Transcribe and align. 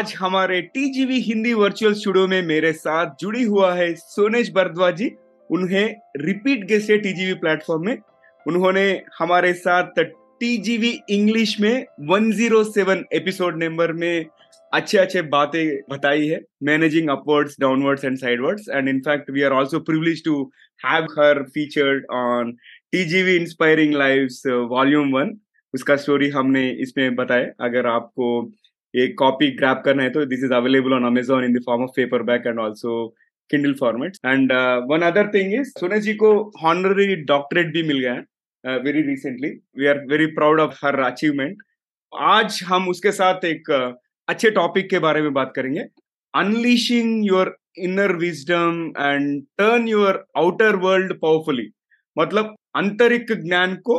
आज 0.00 0.12
हमारे 0.18 0.60
TGV 0.74 1.18
Hindi 1.20 1.52
virtual 1.54 1.92
studio 1.92 2.26
में 2.28 2.42
मेरे 2.42 2.72
साथ 2.72 3.06
जुड़ी 3.20 3.42
हुआ 3.44 3.72
है 3.74 3.92
सोनेश 3.94 4.50
भरद्वाज 4.52 4.94
जी। 4.96 5.08
उन्हें 5.50 5.96
रिपीट 6.16 6.64
गेस्ट 6.66 6.90
है 6.90 6.96
टीजीवी 6.98 7.34
प्लेटफॉर्म 7.40 7.84
में। 7.86 7.98
उन्होंने 8.46 8.84
हमारे 9.18 9.52
साथ 9.54 9.98
टीजीवी 9.98 10.92
इंग्लिश 11.10 11.54
में 11.60 11.84
107 12.10 13.02
एपिसोड 13.12 13.62
नंबर 13.62 13.92
में 13.92 14.24
अच्छे 14.72 14.98
अच्छे 14.98 15.22
बातें 15.34 15.64
बताई 15.90 16.26
है। 16.28 16.40
Managing 16.62 17.10
upwards 17.10 17.56
downwards 17.60 18.04
and 18.04 18.16
sidewards 18.18 18.68
and 18.68 18.88
in fact 18.88 19.30
we 19.30 19.42
are 19.42 19.52
also 19.52 19.80
privilege 19.90 20.24
to 20.24 20.42
have 20.80 21.04
her 21.18 21.42
featured 21.54 22.06
on 22.20 22.52
TGV 22.92 23.36
inspiring 23.36 23.94
lives 23.94 24.42
volume 24.70 25.12
one 25.16 25.36
उसका 25.74 25.96
स्टोरी 25.96 26.28
हमने 26.30 26.68
इसमें 26.82 27.14
बताया। 27.16 27.52
अगर 27.66 27.86
आपको 27.86 28.30
एक 28.94 29.18
कॉपी 29.18 29.50
ग्रैप 29.56 29.82
करना 29.84 30.02
है 30.02 30.10
तो 30.10 30.24
this 30.26 30.44
is 30.44 30.52
available 30.52 30.92
on 30.92 31.04
Amazon 31.06 31.44
in 31.44 31.52
the 31.54 31.62
form 31.66 31.82
of 31.82 31.90
paperback 32.22 32.46
and 32.46 32.58
also 32.58 33.06
Kindle 33.50 33.74
format 33.74 34.16
and 34.26 34.52
one 34.90 35.02
other 35.02 35.30
thing 35.34 35.54
is 35.54 35.70
Sone 35.78 36.00
ji 36.00 36.14
को 36.14 36.32
हॉनररी 36.62 37.16
डॉक्टरेट 37.24 37.72
भी 37.72 37.82
मिल 37.82 37.98
गया 37.98 38.12
है 38.12 38.78
very 38.78 39.02
recently 39.02 39.50
we 39.78 39.86
are 39.86 40.04
very 40.06 40.26
proud 40.34 40.60
of 40.60 40.78
her 40.84 41.00
achievement 41.00 41.62
आज 42.12 42.60
हम 42.66 42.88
उसके 42.88 43.12
साथ 43.12 43.44
एक 43.44 43.70
uh, 43.70 43.92
अच्छे 44.28 44.50
टॉपिक 44.50 44.90
के 44.90 44.98
बारे 44.98 45.22
में 45.22 45.32
बात 45.32 45.52
करेंगे. 45.56 45.80
Unleashing 46.34 47.26
your 47.26 47.56
inner 47.78 48.12
wisdom 48.16 48.92
and 48.98 49.42
turn 49.58 49.88
your 49.88 50.24
outer 50.36 50.76
world 50.76 51.12
powerfully 51.20 51.68
मतलब 52.18 52.54
आंतरिक 52.76 53.32
ज्ञान 53.32 53.74
को 53.76 53.96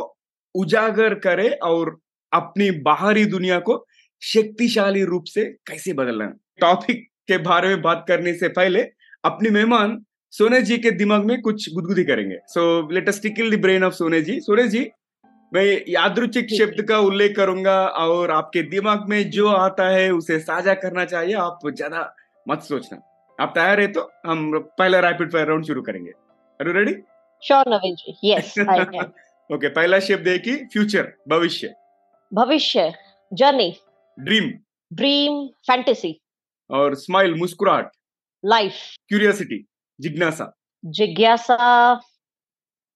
उजागर 0.54 1.14
करे 1.14 1.48
और 1.62 1.96
अपनी 2.32 2.70
बाहरी 2.70 3.24
दुनिया 3.24 3.58
को 3.58 3.76
शक्तिशाली 4.22 5.04
रूप 5.04 5.24
से 5.26 5.44
कैसे 5.68 5.92
बदलना 5.94 6.26
टॉपिक 6.60 7.06
के 7.28 7.38
बारे 7.40 7.68
में 7.68 7.82
बात 7.82 8.04
करने 8.08 8.34
से 8.34 8.48
पहले 8.50 8.82
अपने 9.24 9.50
मेहमान 9.50 10.02
सोने 10.32 10.60
जी 10.62 10.78
के 10.78 10.90
दिमाग 10.92 11.24
में 11.24 11.40
कुछ 11.42 11.68
गुदगुदी 11.74 12.04
करेंगे। 12.04 12.36
So 12.48 12.62
let 12.92 13.08
us 13.08 13.22
tickle 13.22 13.50
the 13.50 13.60
brain 13.62 13.84
of 13.84 13.94
Sone 13.94 14.20
ji. 14.22 14.38
Sone 14.40 14.66
जी 14.68 14.90
मैं 15.52 15.64
यादृचिक 15.88 16.52
शब्द 16.52 16.82
का 16.88 16.98
उल्लेख 17.00 17.36
करूँगा 17.36 17.76
और 17.86 18.30
आपके 18.30 18.62
दिमाग 18.70 19.08
में 19.08 19.30
जो 19.30 19.48
आता 19.48 19.88
है 19.88 20.10
उसे 20.12 20.38
साझा 20.40 20.74
करना 20.76 21.04
चाहिए। 21.06 21.34
आप 21.36 21.58
ज़्यादा 21.66 22.12
मत 22.46 22.62
सोचना। 22.62 22.98
आप 23.38 23.52
तैयार 23.54 23.80
है 23.80 23.86
तो 23.88 24.10
हम 24.26 24.58
पहला 24.78 25.00
रैपिड 25.00 25.32
फायर 25.32 25.46
राउंड 25.48 25.64
शुरू 25.66 25.82
करेंगे। 25.82 26.10
Are 26.60 26.68
you 26.68 26.72
ready 26.74 26.94
sure 27.42 27.68
Naveen 27.68 27.94
ji 27.96 28.32
yes 28.32 28.54
I 28.60 28.78
am 28.78 29.00
okay 29.50 29.68
पहला 29.70 29.98
शब्द 30.02 30.28
है 30.28 30.38
कि 30.38 30.56
फ्यूचर 30.72 31.12
भविष्य। 31.28 31.74
भविष्य 32.32 32.92
जर्नी 33.32 33.74
ड्रीम 34.18 34.50
ड्रीम 34.90 35.46
फैंटेसी 35.66 36.18
और 36.70 36.94
स्माइल 36.96 37.34
मुस्कुराहट 37.34 37.90
लाइफ 38.44 38.74
क्यूरियोसिटी 39.08 39.64
जिज्ञासा 39.98 40.52
जिज्ञासा 40.84 41.58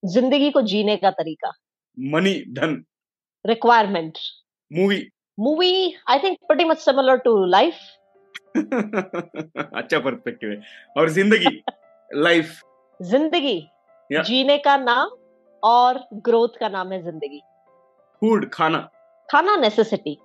ज़िंदगी 0.02 0.50
को 0.50 0.62
जीने 0.64 0.96
का 0.96 1.10
तरीका 1.12 1.52
मनी 1.96 2.34
धन 2.52 2.82
requirement 3.44 4.18
movie 4.70 5.06
movie 5.38 5.72
I 6.08 6.18
think 6.18 6.38
pretty 6.48 6.64
much 6.64 6.78
similar 6.80 7.16
to 7.24 7.36
life 7.46 7.78
अच्छा 8.56 9.98
पर्सपेक्टिव 9.98 10.50
है 10.50 10.60
और 10.96 11.10
ज़िंदगी 11.10 11.62
लाइफ 12.10 12.60
ज़िंदगी 13.00 13.58
Yeah. 14.10 14.22
जीने 14.22 14.56
का 14.58 14.76
नाम 14.76 15.08
और 15.62 15.98
ग्रोथ 16.24 16.58
का 16.60 16.68
नाम 16.68 16.92
है 16.92 17.02
ज़िंदगी 17.02 17.40
फ़ूड 18.22 18.48
खाना 18.52 18.78
खाना 19.28 19.54
नेसेसिटी 19.56 20.16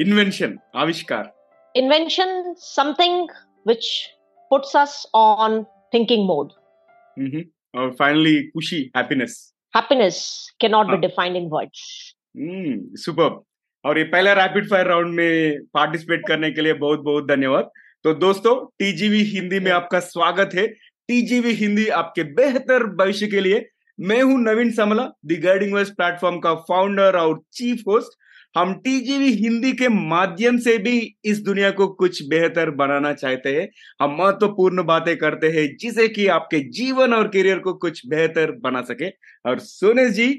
इन्वेंशन 0.00 0.58
आविष्कार 0.76 1.32
invention 1.74 2.54
something 2.58 3.28
which 3.66 3.88
puts 4.50 4.76
us 4.76 5.04
on 5.14 5.62
thinking 5.94 6.26
mode 6.26 6.52
hmm, 7.16 7.42
और 7.74 7.90
फाइनली 7.98 8.42
खुशी 8.48 8.80
happiness 8.96 9.36
happiness 9.74 10.22
can 10.60 10.70
not 10.70 10.86
be 10.86 10.92
हाँ. 10.92 11.00
डिफाइंड 11.00 11.36
इन 11.36 11.48
वर्ड्स 11.48 12.14
सुपर 13.04 13.42
और 13.84 13.98
ये 13.98 14.04
पहला 14.04 14.32
रैपिड 14.32 14.68
फायर 14.70 14.86
राउंड 14.86 15.14
में 15.14 15.58
पार्टिसिपेट 15.74 16.26
करने 16.28 16.50
के 16.50 16.62
लिए 16.62 16.72
बहुत 16.74 17.00
बहुत 17.00 17.26
धन्यवाद. 17.28 17.70
तो 18.04 18.14
दोस्तों 18.14 18.54
टीजीवी 18.78 19.22
हिंदी 19.24 19.60
में 19.60 19.70
आपका 19.72 20.00
स्वागत 20.00 20.54
है. 20.54 20.66
टीजीवी 21.08 21.52
हिंदी 21.54 21.86
आपके 22.00 22.22
बेहतर 22.34 22.84
भविष्य 22.96 23.26
के 23.26 23.40
लिए. 23.40 23.64
मैं 23.98 24.20
हूँ 24.22 24.38
Naveen 24.40 24.70
Samla 24.72 25.04
the 25.26 25.38
guiding 25.44 25.74
west 25.74 25.92
platform 25.92 26.38
का 26.38 26.54
फाउंडर 26.68 27.16
और 27.16 27.40
चीफ 27.52 27.82
होस्ट 27.88 28.18
हम 28.56 28.74
टीजीवी 28.74 29.32
हिंदी 29.32 29.72
के 29.72 29.88
माध्यम 29.88 30.58
से 30.58 30.78
भी 30.78 31.16
इस 31.24 31.40
दुनिया 31.40 31.70
को 31.70 31.86
कुछ 31.88 32.22
बेहतर 32.28 32.70
बनाना 32.70 33.12
चाहते 33.12 33.54
हैं। 33.56 33.68
हम 34.02 34.16
महत्वपूर्ण 34.20 34.82
बातें 34.84 35.16
करते 35.16 35.48
हैं 35.48 35.76
जिसे 35.76 36.08
कि 36.08 36.26
आपके 36.26 36.58
जीवन 36.70 37.14
और 37.14 37.28
करियर 37.28 37.58
को 37.58 37.74
कुछ 37.74 38.02
बेहतर 38.06 38.52
बना 38.52 38.82
सके। 38.82 39.08
और 39.50 39.58
सोने 39.58 40.10
जी 40.10 40.32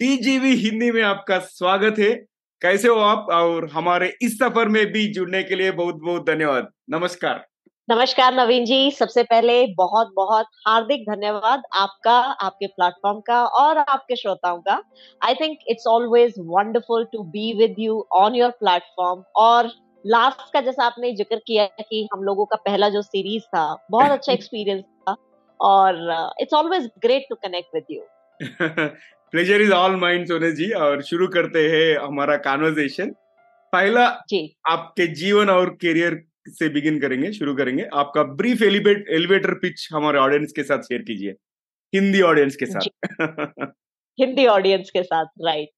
टीजीवी 0.00 0.54
हिंदी 0.56 0.90
में 0.90 1.02
आपका 1.02 1.38
स्वागत 1.38 1.98
है। 1.98 2.14
कैसे 2.62 2.88
हो 2.88 2.96
आप? 2.96 3.26
और 3.30 3.68
हमारे 3.70 4.12
इस 4.22 4.38
सफ़र 4.38 4.68
में 4.68 4.86
भी 4.86 5.06
जुड़ने 5.06 5.42
के 5.42 5.54
लिए 5.54 5.70
बहुत 5.70 5.94
बहुत 5.94 6.26
धन्यवाद। 6.26 6.68
नमस्कार। 6.90 7.53
नमस्कार 7.88 8.34
नवीन 8.34 8.64
जी 8.64 8.90
सबसे 8.90 9.22
पहले 9.22 9.54
बहुत 9.76 10.12
बहुत 10.16 10.46
हार्दिक 10.66 11.02
धन्यवाद 11.08 11.62
आपका 11.76 12.14
आपके 12.44 12.66
प्लेटफॉर्म 12.68 13.18
का 13.20 13.42
और 13.56 13.78
आपके 13.78 14.16
श्रोताओं 14.16 14.60
का। 14.60 14.80
I 15.20 15.34
think 15.34 15.58
it's 15.68 15.86
always 15.88 16.34
wonderful 16.46 17.04
to 17.12 17.22
be 17.34 17.52
with 17.58 17.74
you 17.78 18.00
on 18.14 18.34
your 18.34 18.50
platform 18.60 19.22
और 19.36 19.70
लास्ट 20.04 20.52
का 20.52 20.60
जैसा 20.60 20.84
आपने 20.84 21.12
ज़िक्र 21.16 21.40
किया 21.46 21.66
कि 21.82 22.08
हम 22.14 22.22
लोगों 22.22 22.46
का 22.46 22.56
पहला 22.64 22.88
जो 22.88 23.02
सीरीज़ 23.02 23.44
था 23.46 23.66
बहुत 23.90 24.10
अच्छा 24.10 24.32
एक्सपीरियंस 24.38 24.82
था 24.82 25.16
और 25.60 26.34
it's 26.40 26.54
always 26.54 26.90
great 27.02 27.26
to 27.30 27.36
connect 27.38 27.74
with 27.74 27.84
you 27.90 28.02
pleasure 29.32 29.62
is 29.62 29.72
all 29.74 29.96
mind 30.00 30.26
Sone 30.28 30.52
ji 30.52 30.70
और 30.82 31.02
शुरू 31.04 31.28
करते 31.30 31.68
हैं 31.70 31.96
हमारा 31.98 32.36
कॉन्वर्जेशन 32.44 33.14
पहला 33.72 34.10
जी। 34.28 34.46
आपके 34.70 35.06
जीवन 35.16 35.50
और 35.50 35.78
करियर 35.80 36.24
से 36.48 36.68
बिगिन 36.68 37.00
करेंगे 37.00 37.32
शुरू 37.32 37.54
करेंगे। 37.54 37.84
आपका 37.94 38.22
ब्रीफ 38.22 38.62
एलिवेट 38.62 39.06
एलिवेटर 39.10 39.54
पिच 39.54 39.88
हमारे 39.92 40.18
ऑडियंस 40.18 40.52
के 40.56 40.62
साथ 40.62 40.78
शेयर 40.78 41.02
कीजिए। 41.02 41.30
हिंदी 41.94 42.20
ऑडियंस 42.22 42.56
के 42.56 42.66
साथ। 42.66 42.88
हिंदी 44.20 44.46
ऑडियंस 44.46 44.90
के 44.90 45.02
साथ 45.02 45.26
राइट 45.44 45.68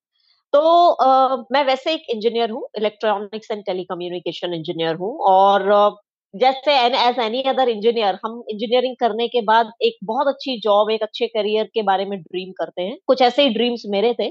तो 0.52 0.60
uh, 1.04 1.44
मैं 1.52 1.64
वैसे 1.64 1.92
एक 1.94 2.02
इंजीनियर 2.10 2.50
हूँ 2.50 2.68
इलेक्ट्रॉनिक्स 2.78 3.50
एंड 3.50 3.62
टेलीकम्युनिकेशन 3.64 4.54
इंजीनियर 4.54 4.94
हूँ 4.94 5.18
और 5.20 5.72
uh, 5.72 6.05
जैसे 6.36 6.72
एज 6.78 7.18
एनी 7.20 7.42
अदर 7.42 7.68
इंजीनियर 7.68 8.18
हम 8.24 8.42
इंजीनियरिंग 8.50 8.96
करने 9.00 9.26
के 9.28 9.40
बाद 9.42 9.70
एक 9.82 9.96
बहुत 10.04 10.26
अच्छी 10.28 10.58
जॉब 10.60 10.90
एक 10.90 11.02
अच्छे 11.02 11.26
करियर 11.26 11.64
के 11.74 11.82
बारे 11.82 12.04
में 12.04 12.18
ड्रीम 12.20 12.50
करते 12.52 12.82
हैं। 12.82 12.96
कुछ 13.06 13.22
ऐसे 13.22 13.42
ही 13.42 13.48
ड्रीम्स 13.50 13.82
मेरे 13.86 14.12
थे। 14.20 14.30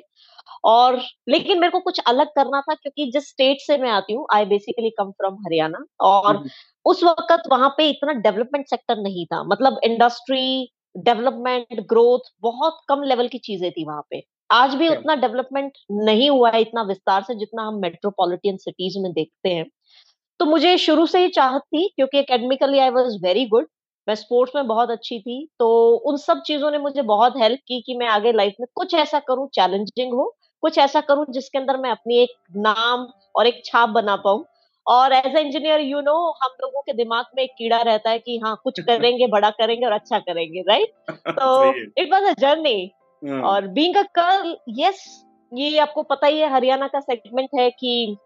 और 0.66 1.00
लेकिन 1.30 1.60
मेरे 1.60 1.72
को 1.72 1.80
कुछ 1.80 2.00
अलग 2.08 2.28
करना 2.36 2.62
था 2.62 2.74
क्योंकि 2.74 3.10
जिस 3.12 3.30
स्टेट 3.30 3.58
से 3.62 3.78
मैं 3.78 3.90
आती 3.92 4.14
हूँ 4.14 4.26
I 4.34 4.46
basically 4.46 4.90
come 4.90 5.12
from 5.12 5.36
Haryana 5.36 5.80
और 6.02 6.44
उस 6.86 7.04
वक्त 7.04 7.44
वहाँ 7.52 7.70
पे 7.78 7.90
इतना 7.90 8.14
डेवलपमेंट 8.22 8.66
सेक्टर 8.70 9.02
नहीं 9.02 9.26
था। 9.26 9.44
मतलब 9.44 9.80
इंडस्ट्री 9.84 10.46
डेवलपमेंट 10.96 11.80
ग्रोथ 11.90 12.32
बहुत 12.42 12.80
कम 12.90 13.04
लेवल 13.04 13.28
की 13.28 13.38
चीज़ें 13.40 13.72
थी 13.72 13.86
वहाँ 13.86 14.04
पे। 14.12 14.22
आज 14.50 14.76
भी 14.76 14.90
उतना 14.90 15.16
डेवलपमेंट 15.16 15.72
नहीं 16.04 16.30
हुआ 16.30 16.52
है 16.52 16.62
इतना 16.62 16.82
विस्तार 16.84 17.24
से 17.24 17.36
जितना 17.36 17.64
हम 17.64 17.80
मेट्रोपॉलिटन 17.82 18.58
सिटीज़ 18.58 19.00
में 19.00 19.12
देखते 19.14 19.50
हैं। 19.50 19.66
तो 20.40 20.46
मुझे 20.46 20.78
शुरू 20.78 21.06
से 21.06 21.20
ही 21.20 21.30
चाहत 21.30 21.62
थी 21.62 21.88
क्योंकि 21.96 22.18
academically 22.18 22.80
I 22.80 22.90
was 22.90 23.18
very 23.24 23.46
good 23.46 23.68
मैं 24.08 24.16
स्पोर्ट्स 24.16 24.56
में 24.56 24.68
बहुत 24.68 24.90
अच्छी 24.90 25.20
थी 25.20 25.48
तो 25.60 25.70
उन 26.06 26.18
सब 26.18 26.42
चीज़ों 26.42 26.72
ने 26.72 26.78
मुझे 26.78 27.02
बहुत 27.02 27.34
हेल्प 27.38 27.60
की 27.68 27.82
कि 27.82 27.96
मैं 27.98 28.08
आगे 28.08 28.32
लाइफ 28.32 28.54
में 28.60 28.68
कुछ 28.76 28.94
ऐसा 28.94 29.20
करूँ 29.20 29.48
चैलेंजिंग 29.54 30.14
हो 30.14 30.36
कुछ 30.62 30.78
ऐसा 30.78 31.02
करूँ 31.02 31.26
जिसके 31.30 31.58
अंदर 31.58 31.78
मैं 31.78 31.90
अपनी 31.90 32.18
एक 32.18 32.30
नाम 32.58 33.08
और 33.36 33.48
एक 33.48 33.62
छाप 33.66 33.90
बना 33.90 34.16
पाऊँ। 34.16 34.46
और 34.88 35.14
as 35.14 35.36
a 35.36 35.42
engineer 35.42 35.80
you 35.80 36.02
know 36.02 36.14
हम 36.44 36.52
लोगों 36.62 36.82
के 36.82 36.94
दिमाग 36.94 37.26
में 37.36 37.44
एक 37.44 37.52
कीड़ा 37.58 37.82
रहता 37.82 38.10
है 38.10 38.20
कि 38.20 38.40
हाँ 38.44 38.56
कुछ 38.64 38.80
करेंगे 38.90 39.28
बड़ा 39.28 39.50
करेंगे 39.50 39.86
और 39.86 39.92
अच्छा 39.92 40.20
करेंगे 40.20 40.62
राइट 40.62 40.94
तो 41.30 41.74
इट 42.02 42.14
वॉज़ 42.14 42.26
अ 42.26 42.34
जर्नी 42.40 42.92
और 43.44 43.68
बीइंग 43.68 43.96
अ 43.96 44.02
गर्ल 44.02 44.56
यस 44.80 45.04
ये 45.52 45.78
आपको 45.78 46.04
पता 46.04 46.28
ही 46.28 46.40
है 46.40 46.50
हरियाणा 46.54 46.88
का 46.88 47.00
सेगमेंट 47.00 47.50
है 47.60 47.70
कि 47.70 48.18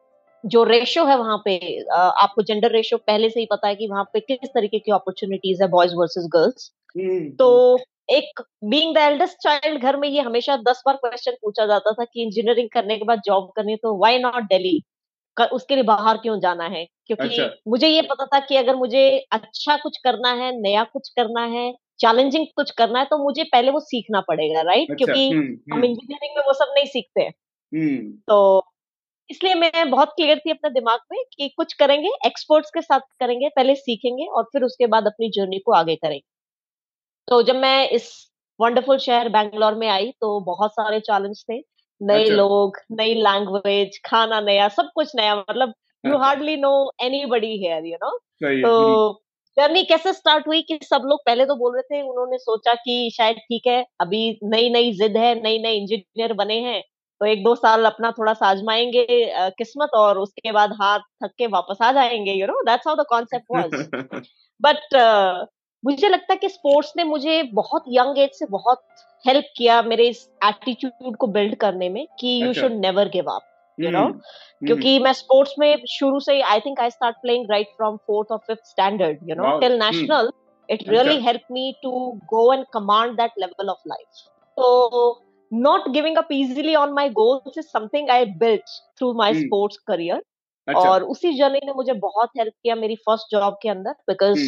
जो 0.46 0.64
रेशो 0.64 1.06
है 1.06 1.18
वहाँ 1.18 1.42
पे 1.46 1.84
आपको 1.94 2.42
जेंडर 2.42 2.72
रेशो 2.72 2.98
पहले 2.98 3.30
से 3.30 3.40
ही 3.40 3.46
पता 3.46 3.68
है 3.68 3.76
कि 3.76 3.88
वहाँ 3.88 4.04
पे 4.04 4.20
किस 4.20 4.50
तरीके 4.50 4.80
की 4.80 4.92
अपॉर्चुनिटीज़ 4.92 5.64
है 5.64 5.70
बॉयज़ 5.70 5.96
वर्सेस 5.96 6.28
गर्ल्स 6.34 6.72
हम्म, 6.98 7.30
तो 7.30 7.78
एक 8.10 8.42
बीइंग 8.64 8.96
द 8.96 8.98
एल्डेस्ट 8.98 9.38
चाइल्ड 9.38 9.82
घर 9.82 9.98
में 9.98 10.10
ये 10.10 10.22
हमेशा 10.22 10.58
दस 10.58 10.84
बार 10.86 10.96
क्वेश्चन 10.96 11.32
पूछा 11.32 11.66
जाता 11.66 11.92
था 11.92 12.04
कि 12.04 12.24
इंजीनियरिंग 12.24 12.70
करने 12.70 12.98
के 12.98 13.06
बाद 13.06 13.22
जॉब 13.26 13.52
करनी 13.56 13.72
है 13.72 13.78
तो 13.78 13.98
व्हाई 13.98 14.20
नॉट 14.20 14.44
दिल्ली 14.44 14.84
उसके 15.54 15.76
लिए 15.76 15.84
बाहर 15.84 16.18
क्यों 16.18 16.40
जाना 16.40 16.64
है? 16.64 16.88
क्योंकि 17.06 17.24
अच्छा। 17.24 17.50
मुझे 17.68 17.88
ये 17.88 18.02
पता 18.02 18.26
था 18.26 18.40
कि 18.40 18.56
अगर 18.56 18.76
मुझे 18.76 19.26
अच्छा 19.32 19.78
कुछ 19.78 19.98
करना 19.98 20.32
है 20.34 20.62
नया 20.62 20.84
कुछ 20.84 21.10
करना 21.10 21.42
है 21.42 21.74
चैलेंजिंग 22.00 22.46
कुछ 22.56 22.72
करना 22.72 23.00
है 23.00 23.06
तो 23.06 23.24
मुझे 23.24 23.44
पहले 23.44 23.72
वो 23.72 23.80
सीखना 23.80 24.22
पड़ेगा 24.22 24.62
राइट 24.62 24.92
अच्छा, 24.92 25.06
क्योंकि 25.06 25.30
हम्म, 25.30 25.46
हम 25.46 25.74
हम्म, 25.74 25.84
इंजीनियरिंग 25.84 26.38
में 26.38 26.44
वो 26.48 26.54
सब 26.54 26.74
नहीं 26.76 26.86
सीखते। 26.86 27.22
हम्म, 27.22 28.12
तो 28.28 28.66
इसलिए 29.30 29.54
मैं 29.56 29.90
बहुत 29.90 30.10
क्लियर 30.10 30.40
थी 30.40 30.52
अपने 30.52 30.70
दिमाग 30.70 31.00
में 31.12 31.20
कि 31.34 31.50
कुछ 31.58 31.74
करेंगे 31.74 32.10
एक्सपर्ट्स 32.26 32.70
के 32.74 32.82
साथ 32.82 33.00
करेंगे 33.20 33.50
पहले 33.50 33.76
सीखेंगे 33.76 34.26
और 34.28 34.44
फिर 34.54 34.64
उसके 34.64 34.88
बाद 34.88 35.08
अपनी 35.08 35.30
जर्नी 35.32 35.60
को 35.60 35.74
आगे 35.74 35.96
करेंगे। 35.96 36.24
तो 37.28 37.42
जब 37.44 37.56
मैं 37.56 37.90
इस 37.90 38.10
वंडरफुल 38.60 38.98
शहर 38.98 39.30
बैंगलोर 39.30 39.76
में 39.76 39.88
आई 39.90 40.12
तो 40.22 40.40
बहुत 40.46 40.72
सारे 40.72 41.00
चैलेंज 41.02 41.44
थे। 41.44 41.60
नए 42.02 42.22
अच्छा। 42.22 42.36
लोग 42.36 42.78
नई 42.92 43.14
लैंग्वेज 43.16 44.00
खाना 44.06 44.40
नया 44.42 44.68
सब 44.70 44.90
कुछ 44.96 45.12
नया 45.16 45.36
मतलब 45.38 45.74
you 46.04 46.18
hardly 46.18 46.56
know 46.58 46.72
anybody 47.26 47.56
here 47.64 47.86
you 47.86 47.98
know 48.04 48.18
तो 48.42 49.14
जर्नी 49.58 49.84
कैसे 49.84 50.14
स्टार्ट 50.14 50.48
हुई 50.48 50.62
कि 50.62 50.78
सब 50.84 51.02
लोग 51.06 51.20
पहले 51.26 51.46
तो 51.46 51.56
बोल 51.56 51.76
रहे 51.76 51.96
थे 51.96 52.02
उन्होंने 52.02 52.38
सोचा 52.38 52.74
कि 52.76 53.10
शायद 53.14 53.38
ठीक 53.40 53.68
है 53.68 53.84
अभी 54.02 54.22
नई 54.44 54.70
नई 54.70 54.92
जिद 54.94 55.18
है 55.18 55.34
नई 55.42 55.60
नई 55.60 55.78
इंजीनियर 55.78 56.34
बने 56.34 56.60
हैं 56.62 56.82
तो 57.22 57.26
एक 57.26 57.44
दो 57.44 57.54
साल 57.56 57.86
अपना 57.86 58.12
थोड़ा 58.12 58.34
सा 58.34 58.48
आजमाएँगे 58.48 59.06
किस्मत 59.58 59.90
और 59.96 60.18
उसके 60.18 60.52
बाद 60.52 60.74
हाथ 60.82 61.00
थक 61.24 61.32
के 61.38 61.48
वापस 61.48 61.82
आ 61.82 61.92
जाएँगे 61.92 62.34
you 62.34 62.48
know 62.48 62.62
that's 62.62 62.88
how 62.88 62.96
the 62.96 63.06
concept 63.10 63.46
was 63.56 64.24
but 64.62 64.96
मुझे 65.84 66.10
लगता 66.10 66.34
है 66.34 66.38
कि 66.38 66.50
स्पोर्ट्स 66.50 66.94
ने 66.98 67.04
मुझे 67.04 67.42
बहुत 67.54 67.84
यंग 67.90 68.18
एज 68.20 68.30
से 68.34 68.46
बहुत 68.50 68.84
हेल्प 69.28 69.46
किया 69.58 69.82
मेरे 69.82 70.08
इस 70.08 70.28
एटीट्यूड 70.46 71.16
को 71.16 71.28
बिल्ड 71.28 71.56
करने 71.56 71.90
में 71.90 72.06
कि 72.20 72.42
you 72.44 72.54
should 72.54 72.80
never 72.80 73.10
give 73.10 73.32
up 73.32 73.46
you 73.80 73.92
know 73.92 74.08
क्योंकि 74.66 74.98
मैं 75.00 75.14
स्पोर्ट्स 75.14 75.54
में 75.60 75.86
शुरू 75.90 76.20
से 76.20 76.42
I 76.42 76.60
think 76.60 76.80
I 76.80 76.90
start 76.90 77.16
playing 77.22 77.52
right 77.52 77.68
from 77.78 77.98
fourth 78.08 78.32
और 78.32 78.38
fifth 78.48 78.70
standard 78.70 79.30
you 79.30 79.36
know 79.36 79.58
till 79.60 79.80
national 79.80 80.32
really 80.70 81.14
okay. 81.14 81.22
helped 81.22 81.50
me 81.50 81.76
to 81.84 81.92
go 82.30 82.52
and 82.52 82.66
command 82.72 83.18
that 83.18 83.32
level 83.38 83.72
of 83.72 83.78
life. 83.86 84.20
so 84.58 84.68
not 85.53 85.93
giving 85.95 86.17
up 86.17 86.31
easily 86.31 86.75
on 86.75 86.95
my 86.95 87.09
goals 87.09 87.57
is 87.57 87.71
something 87.71 88.09
i 88.11 88.25
built 88.39 88.71
through 88.99 89.15
my 89.15 89.33
hmm. 89.33 89.43
sports 89.43 89.79
career 89.91 90.21
अच्छा. 90.69 90.91
और 90.91 91.03
उसी 91.13 91.33
journey 91.39 91.59
ने 91.65 91.73
मुझे 91.77 91.93
बहुत 92.03 92.31
help 92.39 92.53
किया 92.63 92.75
मेरी 92.75 92.95
first 93.09 93.35
job 93.35 93.59
के 93.63 93.69
अंदर 93.69 93.93
because 94.11 94.39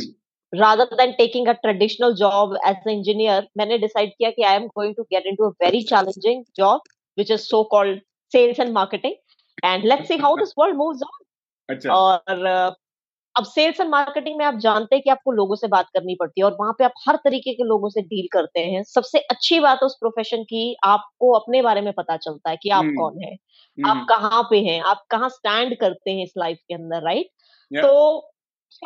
rather 0.53 0.87
than 0.99 1.13
taking 1.19 1.49
a 1.49 1.55
traditional 1.63 2.15
job 2.15 2.53
as 2.65 2.77
an 2.85 2.93
engineer 2.93 3.43
मैंने 3.59 3.79
डिसाइड 3.79 4.11
किया 4.11 4.31
कि 4.31 4.43
I 4.43 4.57
am 4.57 4.67
going 4.77 4.95
to 4.95 5.03
get 5.13 5.27
into 5.27 5.45
a 5.45 5.49
very 5.63 5.83
challenging 5.91 6.45
job 6.57 6.81
which 7.19 7.31
is 7.31 7.41
so 7.41 7.63
called 7.71 8.01
sales 8.33 8.61
and 8.61 8.73
marketing 8.75 9.15
and 9.65 9.85
let's 9.85 10.09
see 10.09 10.17
how 10.25 10.37
this 10.37 10.55
world 10.59 10.77
moves 10.77 11.03
on 11.07 11.89
और 11.97 12.77
अब 13.38 13.44
sales 13.44 13.80
and 13.80 13.90
marketing 13.90 14.38
में 14.38 14.46
आप 14.46 14.56
जानते 14.56 14.96
हैं 14.96 15.04
कि 15.04 15.10
आपको 15.10 15.32
लोगों 15.32 15.56
से 15.56 15.68
बात 15.68 15.86
करनी 15.86 16.16
पड़ती 16.16 16.42
है 16.42 16.46
और 16.46 16.58
वहाँ 16.60 16.74
पे 16.74 16.84
आप 16.84 16.94
हर 17.08 17.16
तरीके 17.16 17.54
के 17.54 17.64
लोगों 17.64 17.90
से 17.90 18.02
डील 18.02 18.28
करते 18.32 18.60
हैं 18.60 18.84
सबसे 18.84 19.20
अच्छी 19.20 19.60
बात 19.60 19.84
उस 19.84 19.96
प्रोफेशन 20.00 20.44
की 20.44 20.76
आपको 20.84 21.32
अपने 21.32 21.62
बारे 21.62 21.82
में 21.82 21.94
पता 21.94 22.18
चलता 22.18 22.50
है 22.50 22.58
कि 22.64 22.70
आप 22.70 22.84
hmm. 22.84 22.94
कौन 22.94 23.24
है 23.24 23.36
hmm. 23.36 23.90
आप 23.90 24.06
कहाँ 24.10 24.44
पे 24.44 24.60
हैं 24.60 24.82
आप 24.82 25.06
कहाँ 25.10 25.30
स्टैंड 25.30 25.78
करते 25.80 26.12
हैं 26.12 26.24
इस 26.24 26.34
लाइफ 26.38 26.58
के 26.68 26.74
अंदर 26.74 27.04
राइट 27.04 27.28
yeah. 27.76 27.88
तो 27.88 28.18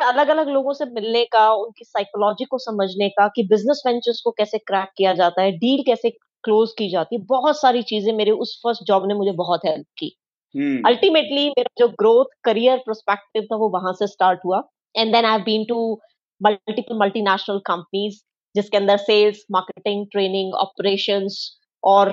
अलग 0.02 0.28
अलग 0.28 0.48
लोगों 0.48 0.72
से 0.72 0.84
मिलने 0.84 1.24
का 1.24 1.52
उनकी 1.52 1.84
साइकोलॉजी 1.84 2.44
को 2.44 2.58
समझने 2.58 3.08
का 3.08 3.28
कि 3.28 3.42
बिज़नेस 3.42 3.82
वेंचर्स 3.86 4.20
को 4.24 4.30
कैसे 4.30 4.58
क्रैक 4.58 4.88
किया 4.96 5.12
जाता 5.12 5.42
है 5.42 5.52
डील 5.52 5.82
कैसे 5.86 6.10
क्लोज 6.44 6.70
की 6.78 6.90
जाती 6.90 7.16
है 7.16 7.22
बहुत 7.22 7.60
सारी 7.60 7.82
चीज़ें 7.82 8.12
मेरे 8.12 8.30
उस 8.30 8.60
फ़र्स्ट 8.62 8.82
जॉब 8.84 9.06
ने 9.06 9.14
मुझे 9.14 9.32
बहुत 9.32 9.60
हेल्प 9.66 9.86
की 9.98 10.16
अल्टीमेटली 10.54 11.44
hmm. 11.44 11.56
मेरा 11.58 11.70
जो 11.78 11.88
ग्रोथ 12.00 12.34
करियर 12.44 12.78
प्रोस्पेक्टिव 12.78 13.42
था 13.42 13.56
वो 13.56 13.68
वहाँ 13.68 13.92
से 13.92 14.06
स्टार्ट 14.06 14.40
हुआ। 14.44 14.62
And 14.94 15.12
then 15.12 15.24
I 15.24 15.38
been 15.38 15.64
to 15.64 16.00
multiple 16.40 16.98
multinational 16.98 17.58
companies 17.66 18.20
जिसके 18.54 18.76
अंदर 18.76 18.96
सेल्स 18.96 19.44
मार्केटिंग 19.52 20.06
ट्रेनिंग 20.12 20.54
ऑपरेशंस 20.54 21.38
और 21.82 22.12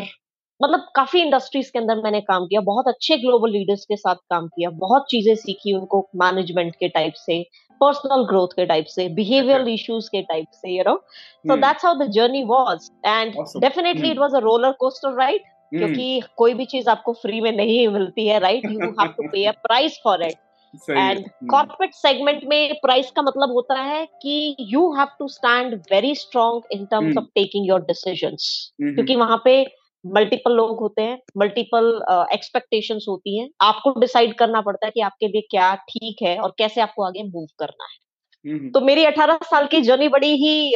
मतलब 0.61 0.85
काफ़ी 0.95 1.21
इंडस्ट्रीज़ 1.21 1.71
के 1.71 1.79
अंदर 1.79 2.01
मैंने 2.03 2.19
काम 2.21 2.45
किया। 2.45 2.61
बहुत 2.61 2.87
अच्छे 2.87 3.17
ग्लोबल 3.17 3.51
लीडर्स 3.51 3.85
के 3.85 3.95
साथ 3.95 4.15
काम 4.29 4.47
किया। 4.47 4.69
बहुत 4.69 5.05
चीज़ें 5.09 5.35
सीखी 5.35 5.73
उनको 5.73 6.07
मैनेजमेंट 6.15 6.75
के 6.75 6.87
टाइप 6.89 7.13
से 7.15 7.43
पर्सनल 7.81 8.23
ग्रोथ 8.25 8.47
के 8.55 8.65
टाइप 8.65 8.85
से 8.85 9.07
बिहेवियरल 9.09 9.67
इश्यूज़ 9.69 10.09
के 10.09 10.21
टाइप 10.21 10.47
से 10.53 10.75
you 10.77 10.83
know 10.87 10.95
so 11.45 11.55
that's 11.57 11.85
how 11.85 11.95
the 11.95 12.09
journey 12.11 12.43
was 12.43 12.89
and 13.05 13.33
definitely 13.61 14.11
it 14.11 14.19
was 14.19 14.35
a 14.35 14.39
roller 14.39 14.71
coaster 14.79 15.17
ride 15.17 15.41
क्योंकि 15.77 16.21
कोई 16.37 16.53
भी 16.53 16.65
चीज़ 16.65 16.89
आपको 16.89 17.13
फ्री 17.13 17.41
में 17.41 17.51
नहीं 17.51 17.87
मिलती 17.87 18.27
है 18.27 18.39
right 18.39 18.65
you 18.65 18.79
have 18.79 19.07
to 19.07 19.27
pay 19.27 19.45
a 19.45 19.51
price 19.51 19.99
for 20.03 20.23
it 20.23 20.35
and 20.89 21.25
corporate 21.49 21.93
segment 21.93 22.43
में 22.43 22.73
प्राइस 22.73 23.11
का 23.11 23.21
मतलब 23.21 23.51
होता 23.51 23.79
है 23.81 24.05
कि 24.05 24.55
you 24.59 24.93
have 24.93 25.07
to 25.19 25.27
stand 25.27 25.75
very 25.91 26.15
strong 26.15 26.63
in 26.71 26.85
terms 26.85 27.17
of 27.17 27.25
taking 27.35 27.67
your 27.67 27.81
decisions 27.81 28.73
क्योंकि 28.81 29.15
वहाँ 29.15 29.41
पे 29.45 29.83
मल्टीपल 30.05 30.51
लोग 30.51 30.79
होते 30.79 31.01
हैं 31.01 31.19
मल्टीपल 31.37 32.01
एक्सपेक्टेशन 32.33 32.95
uh, 32.95 33.07
होती 33.07 33.39
हैं। 33.39 33.49
आपको 33.61 33.99
डिसाइड 33.99 34.33
करना 34.37 34.61
पड़ता 34.61 34.85
है 34.85 34.91
कि 34.91 35.01
आपके 35.01 35.27
लिए 35.27 35.41
क्या 35.41 35.75
ठीक 35.75 36.21
है 36.21 36.37
और 36.37 36.53
कैसे 36.57 36.81
आपको 36.81 37.03
आगे 37.03 37.23
मूव 37.23 37.47
करना 37.59 37.83
है। 37.83 38.69
तो 38.71 38.81
मेरी 38.81 39.05
18 39.05 39.43
साल 39.43 39.67
की 39.67 39.81
जर्नी 39.81 40.07
बड़ी 40.07 40.31
ही 40.35 40.73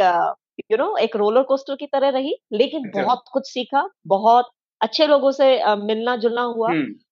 यू 0.71 0.77
नो 0.77 0.85
know, 0.85 0.99
एक 0.99 1.15
रोलर 1.15 1.43
कोस्टर 1.43 1.75
की 1.75 1.85
तरह 1.85 2.09
रही 2.09 2.35
लेकिन 2.53 2.87
अच्छा। 2.87 3.01
बहुत 3.03 3.23
कुछ 3.33 3.43
सीखा 3.45 3.89
बहुत 4.07 4.49
अच्छे 4.81 5.07
लोगों 5.07 5.31
से 5.31 5.75
मिलना 5.75 6.15
जुलना 6.15 6.41
हुआ 6.41 6.69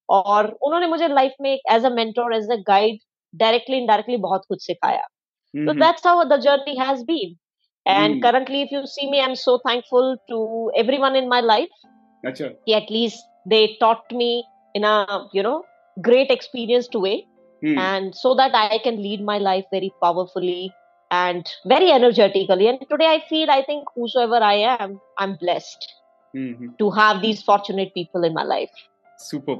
और 0.09 0.47
उन्होंने 0.63 0.87
मुझे 0.87 1.07
लाइफ 1.07 1.33
में 1.41 1.51
as 1.51 1.85
a 1.85 1.89
mentor 1.89 2.35
as 2.35 2.51
a 2.51 2.55
guide 2.67 2.99
directly 3.35 3.77
indirectly 3.77 4.17
बहुत 4.17 4.45
कुछ 4.47 4.65
सिखाया। 4.65 5.01
तो 5.53 5.73
that's 5.73 6.07
how 6.07 6.23
the 6.23 6.39
journey 6.39 6.75
has 6.79 7.03
been 7.03 7.35
and 7.85 8.21
currently 8.23 8.61
if 8.61 8.73
you 8.73 8.85
see 8.85 9.09
me 9.11 9.19
I 9.19 9.27
am 9.27 9.33
so 9.43 9.57
thankful 9.57 10.15
to 10.29 10.71
everyone 10.77 11.15
in 11.15 11.27
my 11.27 11.41
life 11.41 11.69
अच्छा। 12.25 12.45
कि 12.45 12.73
at least 12.73 13.25
they 13.47 13.65
taught 13.81 14.13
me 14.13 14.31
in 14.75 14.83
a 14.83 15.29
you 15.35 15.43
know 15.43 15.63
great 15.97 16.31
experienced 16.31 16.95
way 16.95 17.25
hmm. 17.61 17.77
and 17.77 18.15
so 18.15 18.35
that 18.35 18.53
i 18.53 18.79
can 18.85 18.97
lead 19.01 19.21
my 19.21 19.37
life 19.37 19.65
very 19.71 19.91
powerfully 20.01 20.71
and 21.11 21.45
very 21.65 21.91
energetically. 21.91 22.67
And 22.67 22.79
today 22.89 23.07
i 23.07 23.23
feel 23.29 23.49
i 23.49 23.61
think 23.61 23.85
whosoever 23.95 24.37
i 24.37 24.55
am 24.55 24.99
i'm 25.17 25.37
blessed. 25.37 25.87
Mm-hmm. 26.35 26.69
to 26.79 26.89
have 26.91 27.21
these 27.21 27.41
fortunate 27.43 27.93
people 27.93 28.27
in 28.29 28.33
my 28.33 28.45
life. 28.51 28.83
Super 29.19 29.55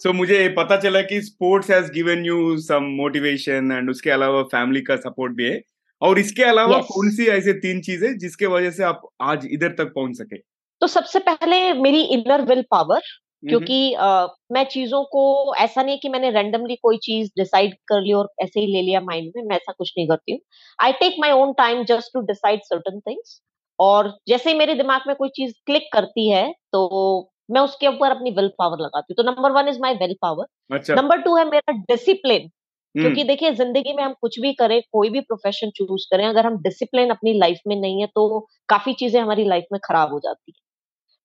so 0.00 0.08
so, 0.08 0.14
मुझे 0.14 0.48
पता 0.48 0.76
चला 0.76 1.00
कि 1.02 1.20
sports 1.22 1.70
has 1.70 1.90
given 1.92 2.24
you 2.24 2.56
some 2.60 2.84
motivation 2.96 3.72
and 3.72 3.90
उसके 3.90 4.10
अलावा 4.10 4.42
family 4.42 4.80
का 4.80 4.96
support 4.96 5.32
भी 5.32 5.44
है। 5.44 5.60
और 6.02 6.18
इसके 6.18 6.42
अलावा 6.42 6.76
yes. 6.76 6.86
कौन 6.86 7.10
सी 7.10 7.26
ऐसे 7.26 7.52
तीन 7.52 7.80
चीज़ें 7.80 8.16
जिसके 8.18 8.46
वजह 8.46 8.70
से 8.70 8.84
आप 8.84 9.08
आज 9.22 9.46
इधर 9.50 9.74
तक 9.78 9.92
पहुँच 9.94 10.16
सके? 10.16 10.38
तो 10.80 10.86
सबसे 10.86 11.18
पहले 11.18 11.72
मेरी 11.72 12.02
इनर 12.16 12.42
विल 12.42 12.62
पावर 12.70 13.00
क्योंकि 13.48 13.78
uh, 14.00 14.28
मैं 14.52 14.64
चीज़ों 14.64 15.02
को 15.04 15.54
ऐसा 15.58 15.82
नहीं 15.82 15.98
कि 15.98 16.08
मैंने 16.08 16.30
रैंडमली 16.30 16.76
कोई 16.82 16.96
चीज़ 16.96 17.30
डिसाइड 17.38 17.74
कर 17.88 18.00
ली 18.00 18.12
और 18.12 18.28
ऐसे 18.42 18.60
ही 18.60 18.66
ले 18.66 18.82
लिया 18.82 19.00
माइंड 19.00 19.32
में 19.36 19.42
मैं 19.42 19.56
ऐसा 19.56 19.72
कुछ 19.72 19.92
नहीं 19.98 20.08
करती 20.08 20.32
हूँ। 20.32 20.40
I 20.82 20.92
take 20.92 21.16
my 21.20 21.30
own 21.30 21.52
time 21.52 21.84
just 21.84 22.10
to 22.14 22.20
decide 22.20 22.60
certain 22.64 23.00
things 23.00 23.40
और 23.78 24.16
जैसे 24.28 24.50
ही 24.50 24.56
मेरे 24.58 24.74
दिमाग 24.74 25.02
में 25.06 25.14
कोई 25.16 25.28
चीज़ 25.36 25.52
क्लिक 25.66 25.88
करती 25.92 26.28
है 26.30 26.50
तो 26.72 27.30
मैं 27.50 27.60
उसके 27.60 27.86
ऊपर 27.88 28.10
अपनी 28.10 28.30
विल 28.32 28.48
पावर 28.58 28.80
लगाती 28.80 29.12
हूँ। 29.12 29.24
तो 29.24 29.30
number 29.30 29.52
one 29.52 29.68
is 29.68 29.80
my 29.80 29.94
will 29.94 30.14
power. 30.22 30.46
Number 30.92 31.20
two 31.22 31.36
है 31.36 31.44
मेरा 31.44 31.72
डिसिप्लिन 31.90 32.48
क्योंकि। 32.94 33.24
देखिए 33.24 33.50
ज़िंदगी 33.54 33.92
में 33.92 34.02
हम 34.04 34.14
कुछ 34.20 34.38
भी 34.40 34.52
करें 34.54 34.80
कोई 34.92 35.10
भी 35.10 35.20
प्रोफेशन 35.22 35.70
चूज़ 35.76 36.06
करें 36.10 36.24
अगर 36.26 36.46
हम 36.46 36.56
डिसिप्लिन 36.62 37.10
अपनी 37.10 37.32
लाइफ 37.38 37.60
में 37.68 37.76
नहीं 37.76 38.00
है 38.00 38.06
तो 38.14 38.40
काफ़ी 38.68 38.92
चीज़ें 38.94 39.20
हमारी 39.20 39.44
लाइफ 39.44 39.64
में 39.72 39.78
खराब 39.84 40.12
हो 40.12 40.18
जाती 40.20 40.52
है। 40.52 40.62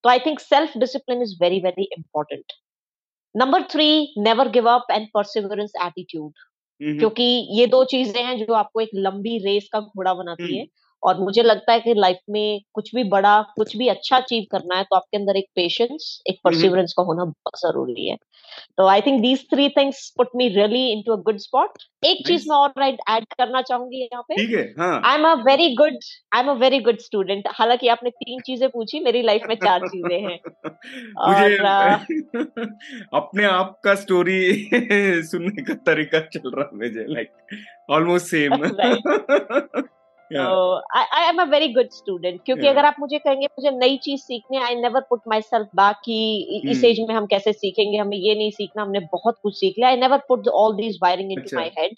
तो 0.04 0.10
I 0.10 0.20
think 0.20 0.40
self 0.40 0.78
discipline 0.78 1.22
is 1.22 1.36
very 1.42 1.60
very 1.62 1.84
important 1.94 2.54
number 3.36 3.64
three 3.72 3.88
never 4.20 4.50
give 4.50 4.70
up 4.70 4.88
and 4.92 5.08
perseverance 5.14 5.74
attitude 5.86 6.32
क्योंकि 6.82 7.24
ये 7.52 7.66
दो 7.68 7.84
चीज़ें 7.86 8.24
हैं 8.24 8.38
जो 8.40 8.54
आपको 8.56 8.82
एक 8.82 8.90
लंबी 8.96 9.38
रेस 9.40 9.70
का 9.74 9.80
घोड़ा 9.82 10.14
बनाती। 10.14 10.58
है। 10.58 10.66
और 11.04 11.20
मुझे 11.20 11.44
लगता 11.44 11.74
है 11.74 11.80
कि 11.80 11.94
लाइफ 11.94 12.18
में 12.30 12.62
कुछ 12.74 12.94
भी 12.96 13.04
बड़ा 13.10 13.42
कुछ 13.56 13.76
भी 13.78 13.88
अच्छा 13.88 14.18
अचीव 14.18 14.46
करना 14.52 14.78
है 14.78 14.84
तो 14.84 14.96
आपके 14.96 15.18
अंदर 15.18 15.38
एक 15.38 15.46
पेशेंस 15.56 16.22
एक 16.30 16.40
परसिवरेंस 16.44 16.94
का 16.98 17.04
होना 17.04 17.26
बहुत 17.26 17.60
ज़रूरी 17.60 18.08
है। 18.10 18.18
तो 18.78 18.88
I 18.88 19.02
think 19.02 19.22
these 19.22 19.46
three 19.52 19.68
things 19.70 20.08
put 20.18 20.30
me 20.36 20.48
really 20.48 20.86
into 20.92 21.14
a 21.14 21.16
good 21.24 21.38
spot 21.38 21.78
एक 22.04 22.26
चीज़ 22.28 22.46
मैं 22.50 22.58
और 22.58 22.74
राइट 22.78 22.98
ऐड 23.10 23.26
करना 23.38 23.62
चाहूँगी 23.62 24.02
यहाँ 24.02 24.24
पे। 24.24 24.36
ठीक 24.36 24.52
है 24.58 24.64
I 25.06 25.16
am 25.16 25.28
a 25.28 25.34
very 25.44 25.74
good 25.76 25.98
I 26.36 26.42
am 26.42 26.50
a 26.50 26.54
very 26.60 26.80
good 26.80 26.98
student 27.00 27.48
हालाँकि 27.54 27.88
आपने 27.88 28.10
तीन 28.10 28.40
चीज़ें 28.46 28.70
पूछी 28.70 29.00
मेरी 29.00 29.22
लाइफ 29.22 29.44
में 29.50 29.56
चार 29.56 29.88
चीज़ें 29.88 30.20
हैं। 30.22 30.40
और 31.20 31.60
अपने 33.14 33.46
आप 33.46 33.80
का 33.84 33.96
स्टोरी 33.96 34.42
सुनने 35.24 35.64
का 35.64 35.74
तरीका 35.86 36.20
चल 36.20 36.52
रहा 36.52 36.70
है 36.72 36.78
मुझे 36.80 37.06
like 37.14 37.32
almost 37.90 38.28
same 38.28 38.52
I 40.38 41.28
am 41.30 41.42
a 41.42 41.44
very 41.44 41.68
good 41.68 41.90
student 41.90 42.42
क्योंकि 42.46 42.62
yeah. 42.62 42.76
अगर 42.78 42.86
आप 42.86 42.96
मुझे 43.00 43.20
कहेंगे 43.20 43.46
मुझे 43.46 43.72
नई 43.78 43.98
चीज़ 43.98 44.22
सीखनी 44.22 44.58
I 44.58 44.76
never 44.76 45.02
put 45.02 45.22
myself 45.42 45.68
back 45.76 45.96
कि 46.06 46.38
इस 46.66 46.84
एज 46.84 47.00
hmm. 47.00 47.08
में 47.08 47.16
हम 47.16 47.26
कैसे 47.26 47.54
सीखेंगे 47.54 47.98
हमें 47.98 48.18
ये 48.18 48.36
नहीं 48.36 48.52
सीखना 48.52 48.82
हमने 48.82 49.00
बहुत 49.00 49.40
कुछ 49.44 49.60
सीख 49.60 49.76
लिया 49.78 49.90
I 49.90 49.96
never 49.96 50.18
put 50.18 50.48
all 50.48 50.76
these 50.76 51.00
wiring 51.04 51.32
into 51.42 51.56
my 51.56 51.72
head 51.80 51.96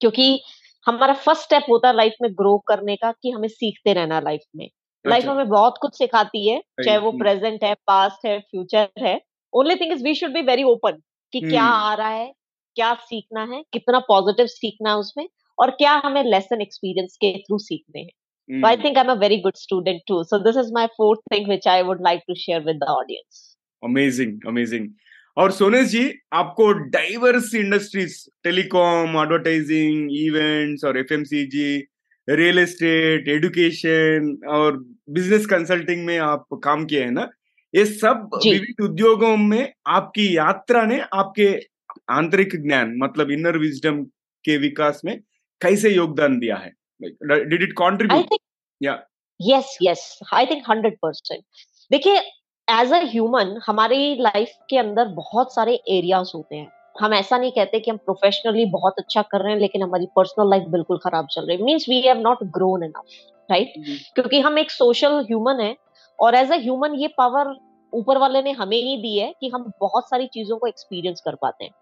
क्योंकि 0.00 0.42
हमारा 0.86 1.14
फ़र्स्ट 1.14 1.42
स्टेप 1.42 1.62
होता 1.70 1.88
है 1.88 1.96
लाइफ 1.96 2.14
में 2.22 2.32
ग्रो 2.32 2.58
करने 2.58 2.96
का 2.96 3.12
कि 3.12 3.30
हमें 3.30 3.48
सीखते 3.48 3.92
रहना 3.92 4.20
लाइफ 4.20 4.40
में। 4.56 4.70
लाइफ 5.06 5.22
अच्छा। 5.22 5.32
हमें 5.32 5.48
बहुत 5.48 5.74
कुछ 5.80 5.98
सिखाती 5.98 6.48
है 6.48 6.62
चाहे 6.84 6.98
वो 6.98 7.12
प्रेजेंट 7.12 7.64
है 7.64 7.74
पास्ट 7.74 8.26
है 8.26 8.38
फ्यूचर 8.40 8.88
है। 8.98 9.20
Only 9.52 9.74
thing 9.74 9.92
is 9.92 10.04
we 10.04 10.14
should 10.14 10.32
be 10.32 10.42
very 10.42 10.62
open 10.62 11.02
कि 11.32 11.40
क्या 11.40 11.64
आ 11.64 11.94
रहा 11.94 12.08
है 12.08 12.32
क्या 12.74 12.94
सीखना 12.94 13.44
है 13.44 13.64
कितना 13.72 13.98
पॉजिटिव 13.98 14.46
सीखना 14.46 14.90
है 14.90 14.96
उसमें। 14.96 15.28
और 15.58 15.70
क्या 15.78 16.00
हमें 16.04 16.22
लेसन 16.24 16.60
एक्सपीरियंस 16.62 17.16
के 17.16 17.36
थ्रू 17.38 17.58
सीखने 17.58 18.00
हैं 18.00 18.10
So 18.48 18.66
I 18.66 18.76
think 18.76 18.96
I'm 18.96 19.10
a 19.10 19.16
very 19.16 19.42
good 19.42 19.58
student 19.58 20.02
too. 20.06 20.24
So 20.24 20.38
this 20.38 20.56
is 20.56 20.72
my 20.72 20.88
fourth 20.96 21.18
thing 21.30 21.48
which 21.48 21.66
I 21.66 21.82
would 21.82 22.00
like 22.00 22.24
to 22.26 22.34
share 22.34 22.62
with 22.62 22.78
the 22.80 22.86
audience. 22.86 23.56
Amazing, 23.82 24.40
amazing. 24.46 24.88
और 25.36 25.50
सोनेश 25.52 25.88
जी 25.88 26.02
आपको 26.34 26.70
diverse 26.92 27.54
industries 27.54 28.14
telecom 28.44 29.18
advertising 29.20 30.08
events 30.20 30.84
और 30.84 30.98
FMCG 30.98 31.76
real 32.28 32.58
estate 32.58 33.28
education 33.28 34.36
और 34.54 34.78
business 35.10 35.46
consulting 35.46 36.04
में 36.06 36.16
आप 36.18 36.58
काम 36.64 36.84
किए 36.86 37.02
हैं 37.02 37.10
ना 37.10 37.28
ये 37.74 37.84
सब 37.86 38.28
विविध 38.44 38.82
उद्योगों 38.84 39.36
में 39.36 39.72
आपकी 39.98 40.26
यात्रा 40.36 40.84
ने 40.86 41.00
आपके 41.14 41.48
आंतरिक 42.10 42.56
ज्ञान 42.62 42.96
मतलब 43.02 43.30
इनर 43.30 43.58
विजडम 43.58 44.02
के 44.44 44.56
विकास 44.58 45.00
में 45.04 45.18
कैसे 45.60 45.90
योगदान 45.90 46.38
दिया 46.38 46.56
है 46.56 46.72
डिड 47.00 47.62
इट 47.62 47.72
कॉन्ट्रीब्यूट 47.76 48.38
या 48.80 49.02
yes 49.40 49.76
yes 49.82 50.18
I 50.34 50.46
think 50.46 50.64
hundred 50.70 50.96
percent 51.02 51.42
देखिए 51.90 52.16
एज 52.68 52.92
अ 52.92 53.02
ह्यूमन 53.04 53.58
हमारी 53.66 54.14
लाइफ 54.20 54.56
के 54.70 54.78
अंदर 54.78 55.08
बहुत 55.14 55.54
सारे 55.54 55.74
एरियाज़ 55.90 56.30
होते 56.34 56.56
हैं 56.56 56.70
हम 57.00 57.14
ऐसा 57.14 57.38
नहीं 57.38 57.50
कहते 57.52 57.80
कि 57.80 57.90
हम 57.90 57.96
प्रोफेशनली 57.96 58.64
बहुत 58.66 58.94
अच्छा 58.98 59.22
कर 59.22 59.42
रहे 59.42 59.52
हैं 59.52 59.60
लेकिन 59.60 59.82
हमारी 59.82 60.06
पर्सनल 60.16 60.50
लाइफ 60.50 60.68
बिल्कुल 60.68 60.98
खराब 60.98 61.26
चल 61.30 61.46
रही 61.46 61.56
है 61.56 61.64
means 61.64 61.88
we 61.88 62.00
have 62.00 62.20
not 62.20 62.42
grown 62.54 62.84
enough 62.84 63.02
right 63.48 63.72
क्योंकि 64.14 64.40
हम 64.40 64.58
एक 64.58 64.70
सोशल 64.70 65.18
ह्यूमन 65.20 65.60
है 65.60 65.74
और 66.18 66.34
एज 66.34 66.52
अ 66.52 66.56
ह्यूमन 66.56 66.94
ये 66.94 67.08
पावर 67.18 67.56
ऊपर 67.92 68.18
वाले 68.18 68.42
ने 68.42 68.52
हमें 68.52 68.76
ही 68.76 68.96
दी 69.02 69.16
है 69.18 69.32
कि 69.40 69.48
हम 69.48 69.72
बहुत 69.80 70.08
सारी 70.08 70.26
चीज़ों 70.32 70.56
को 70.58 70.66
एक्सपीरियंस 70.66 71.20
कर 71.20 71.34
पाते 71.34 71.64
हैं 71.64 71.72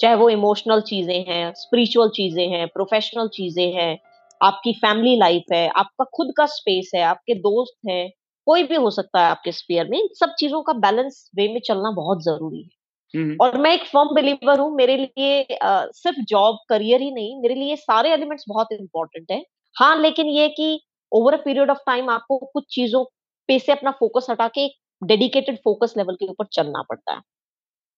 चाहे 0.00 0.14
वो 0.14 0.28
इमोशनल 0.30 0.80
चीज़ें 0.82 1.24
हैं 1.28 1.52
स्पिरिचुअल 1.56 2.08
चीज़ें 2.08 2.46
हैं 2.48 2.66
प्रोफेशनल 2.68 3.28
चीज़ें 3.28 3.72
हैं 3.72 3.98
आपकी 4.40 4.72
फैमिली 4.72 5.16
लाइफ 5.16 5.52
है 5.52 5.66
आपका 5.68 6.04
खुद 6.14 6.32
का 6.36 6.46
स्पेस 6.46 6.90
है 6.94 7.02
आपके 7.02 7.34
दोस्त 7.40 7.76
हैं 7.88 8.08
कोई 8.46 8.62
भी 8.62 8.74
हो 8.76 8.90
सकता 8.90 9.20
है 9.20 9.30
आपके 9.30 9.52
स्पेयर 9.52 9.88
में 9.88 9.98
इन 9.98 10.08
सब 10.14 10.34
चीज़ों 10.38 10.62
का 10.62 10.72
बैलेंस 10.78 11.30
वे 11.36 11.48
में 11.48 11.60
चलना 11.66 11.90
बहुत 11.90 12.22
ज़रूरी 12.24 12.62
है। 12.62 12.68
हम्म। 13.14 13.36
और 13.42 13.56
मैं 13.58 13.72
एक 13.74 13.84
फर्म 13.86 14.14
बिलीवर 14.14 14.58
हूँ 14.60 14.74
मेरे 14.76 14.96
लिए 14.96 15.42
आ, 15.54 15.86
सिर्फ़ 15.92 16.20
जॉब 16.28 16.58
करियर 16.68 17.00
ही 17.00 17.10
नहीं 17.10 17.40
मेरे 17.42 17.54
लिए 17.54 17.76
सारे 17.76 18.12
एलिमेंट्स 18.12 18.44
बहुत 18.48 18.72
इंपॉर्टेंट 18.72 19.30
है। 19.32 19.42
हाँ 19.76 19.96
लेकिन 20.00 20.26
ये 20.28 20.48
कि 20.48 20.80
over 21.12 21.34
a 21.34 21.42
period 21.44 21.70
of 21.70 21.78
time 21.86 22.10
आपको 22.10 22.38
कुछ 22.46 22.64
चीज़ों 22.70 23.04
पे 23.48 23.58
से 23.58 23.72
अपना 23.72 23.90
फोकस 23.90 24.26
हटा 24.30 24.48
के 24.48 24.66
डेडिकेटेड 25.02 25.58
फोकस 25.64 25.94
लेवल 25.96 26.14
के 26.14 26.26
ऊपर 26.26 26.46
चलना 26.52 26.82
पड़ता 26.82 27.14
है। 27.14 27.20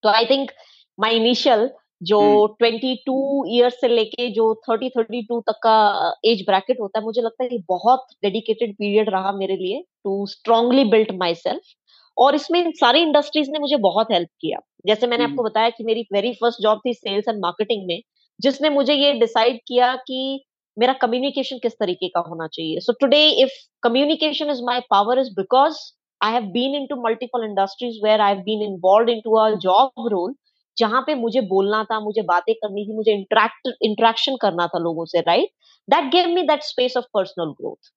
तो 0.04 0.08
आई 0.10 0.24
थिंक 0.26 0.50
माई 0.98 1.16
इनिशियल 1.16 1.68
जो 2.00 2.46
ट्वेंटी 2.58 2.94
टू 3.06 3.44
ईयर 3.48 3.70
से 3.70 3.88
लेके 3.88 4.28
जो 4.32 4.54
थर्टी 4.68 4.88
थर्टी 4.90 5.22
टू 5.22 5.40
तक 5.40 5.58
का 5.62 5.76
एज 6.24 6.42
ब्रैकेट 6.46 6.80
होता 6.80 6.98
है 6.98 7.04
मुझे 7.04 7.22
लगता 7.22 7.44
है 7.44 7.58
बहुत 7.68 8.06
डेडिकेटेड 8.24 8.74
पीरियड 8.74 9.10
रहा 9.10 9.32
मेरे 9.32 9.56
लिए 9.56 9.80
to 10.04 10.26
strongly 10.26 10.84
built 10.90 11.12
my 11.14 11.34
self 11.36 11.74
और 12.16 12.34
इसमें 12.34 12.70
सारी 12.72 13.00
इंडस्ट्रीज़ 13.02 13.50
ने 13.50 13.58
मुझे 13.58 13.76
बहुत 13.78 14.12
हेल्प 14.12 14.28
किया। 14.40 14.58
जैसे 14.86 15.06
मैंने 15.06 15.24
आपको 15.24 15.42
बताया 15.42 15.70
कि 15.70 15.84
मेरी 15.84 16.02
वेरी 16.12 16.32
फ़र्स्ट 16.34 16.62
जॉब 16.62 16.80
थी 16.86 16.94
सेल्स 16.94 17.28
एंड 17.28 17.40
मार्केटिंग 17.40 17.86
में 17.88 18.00
जिसने 18.40 18.70
मुझे 18.70 18.94
ये 18.94 19.12
डिसाइड 19.20 19.60
किया 19.68 19.94
कि 20.06 20.44
मेरा 20.76 20.92
कम्युनिकेशन 21.02 21.58
किस 21.58 21.72
तरीके 21.80 22.08
का 22.08 22.20
होना 22.20 22.46
चाहिए। 22.46 22.80
So 22.80 22.92
today 23.00 23.28
if 23.42 23.52
communication 23.82 24.50
is 24.50 24.62
my 24.64 24.80
power 24.90 25.18
is 25.18 25.30
because 25.36 25.78
I 26.20 26.32
have 26.32 26.42
been 26.52 26.74
into 26.74 26.96
multiple 27.02 27.44
industries 27.44 27.98
where 28.04 28.20
I 28.20 28.34
have 28.34 28.42
been 28.44 28.62
involve 28.62 29.08
into 29.10 29.36
a 29.38 29.48
job 29.62 30.08
role 30.12 30.34
जहाँ 30.76 31.02
पे 31.02 31.14
मुझे 31.16 31.40
बोलना 31.48 31.82
था, 31.84 32.00
मुझे 32.00 32.22
बातें 32.24 32.54
करनी 32.56 32.84
थी, 32.84 32.94
मुझे 32.94 33.12
इंटरेक्ट 33.12 33.68
इंटरेक्शन 33.82 34.36
करना 34.40 34.66
था 34.68 34.78
लोगों 34.80 35.04
से 35.06 35.20
right 35.22 35.50
that 35.88 36.10
gave 36.12 36.28
me 36.30 36.42
that 36.44 36.62
space 36.64 36.96
of 36.96 37.04
personal 37.14 37.52
growth 37.54 37.92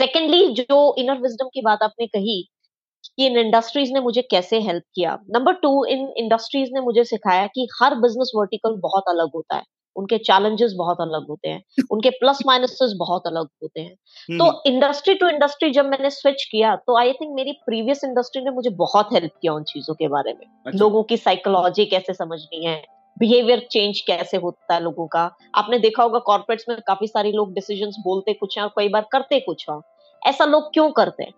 secondly 0.00 0.46
जो 0.56 0.78
इनर 0.98 1.18
विजडम 1.20 1.48
की 1.48 1.62
बात 1.62 1.82
आपने 1.82 2.06
कही 2.08 2.42
कि 3.18 3.26
इन 3.26 3.38
इंडस्ट्रीज़ 3.38 3.92
ने 3.92 4.00
मुझे 4.00 4.22
कैसे 4.30 4.60
हेल्प 4.62 4.84
किया? 4.94 5.18
नंबर 5.30 5.54
टू 5.62 5.84
इन 5.86 6.08
इंडस्ट्रीज़ 6.18 6.70
ने 6.74 6.80
मुझे 6.82 7.04
सिखाया 7.06 7.46
कि 7.48 7.68
हर 7.76 7.94
बिज़नेस 7.98 8.32
वर्टिकल 8.36 8.76
बहुत 8.80 9.04
अलग 9.08 9.30
होता 9.34 9.56
है। 9.56 9.62
उनके 9.96 10.18
चैलेंजेस 10.18 10.72
बहुत 10.76 11.00
अलग 11.00 11.26
होते 11.28 11.48
हैं 11.48 11.62
उनके 11.90 12.10
प्लस 12.10 12.38
माइनसेस 12.46 12.92
बहुत 12.98 13.22
अलग 13.26 13.48
होते 13.62 13.80
हैं। 13.80 13.94
तो 14.38 14.62
इंडस्ट्री 14.66 15.14
टू 15.14 15.28
इंडस्ट्री 15.28 15.70
जब 15.70 15.86
मैंने 15.86 16.10
स्विच 16.10 16.44
किया 16.44 16.76
तो 16.76 16.98
आई 16.98 17.12
थिंक 17.12 17.34
मेरी 17.34 17.52
प्रीवियस 17.52 18.04
इंडस्ट्री 18.04 18.44
ने 18.44 18.50
मुझे 18.50 18.70
बहुत 18.70 19.08
हेल्प 19.12 19.32
किया 19.42 19.52
उन 19.52 19.62
चीज़ों 19.62 19.94
के 19.94 20.08
बारे 20.08 20.32
में। 20.32 20.46
अच्छा। 20.66 20.78
लोगों 20.78 21.02
की 21.02 21.16
साइकोलॉजी 21.16 21.84
कैसे 21.84 22.14
समझनी 22.14 22.64
है 22.64 22.84
बिहेवियर 23.18 23.68
चेंज 23.70 24.00
कैसे 24.00 24.36
होता 24.36 24.74
है 24.74 24.82
लोगों 24.82 25.06
का। 25.06 25.30
आपने 25.54 25.78
देखा 25.78 26.02
होगा 26.02 26.18
कॉर्पोरेट्स 26.18 26.64
में 26.68 26.78
काफ़ी 26.86 27.06
सारे 27.06 27.32
लोग 27.32 27.54
डिसीज़न 27.54 27.90
बोलते 28.04 28.32
कुछ 28.32 28.58
हैं 28.58 28.64
और 28.64 28.70
कई 28.76 28.88
बार 28.88 29.06
करते 29.12 29.40
कुछ 29.40 29.66
हैं। 29.70 29.80
ऐसा 30.26 30.44
लोग 30.44 30.72
क्यों 30.72 30.90
करते 30.90 31.22
हैं? 31.22 31.32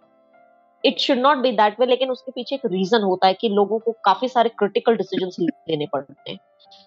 It 0.85 0.99
should 0.99 1.19
not 1.19 1.39
be 1.39 1.53
that 1.53 1.81
way 1.81 1.87
लेकिन 1.87 2.11
उसके 2.11 2.31
पीछे 2.31 2.55
एक 2.55 2.67
रीजन 2.67 3.03
होता 3.03 3.27
है 3.27 3.35
कि 3.35 3.49
लोगों 3.51 3.79
को 3.79 3.93
काफ़ी 4.05 4.29
सारे 4.29 4.49
क्रिटिकल 4.59 4.97
डिसीज़न 4.97 5.47
लेने 5.71 5.87
पड़ते 5.93 6.31
हैं। 6.31 6.39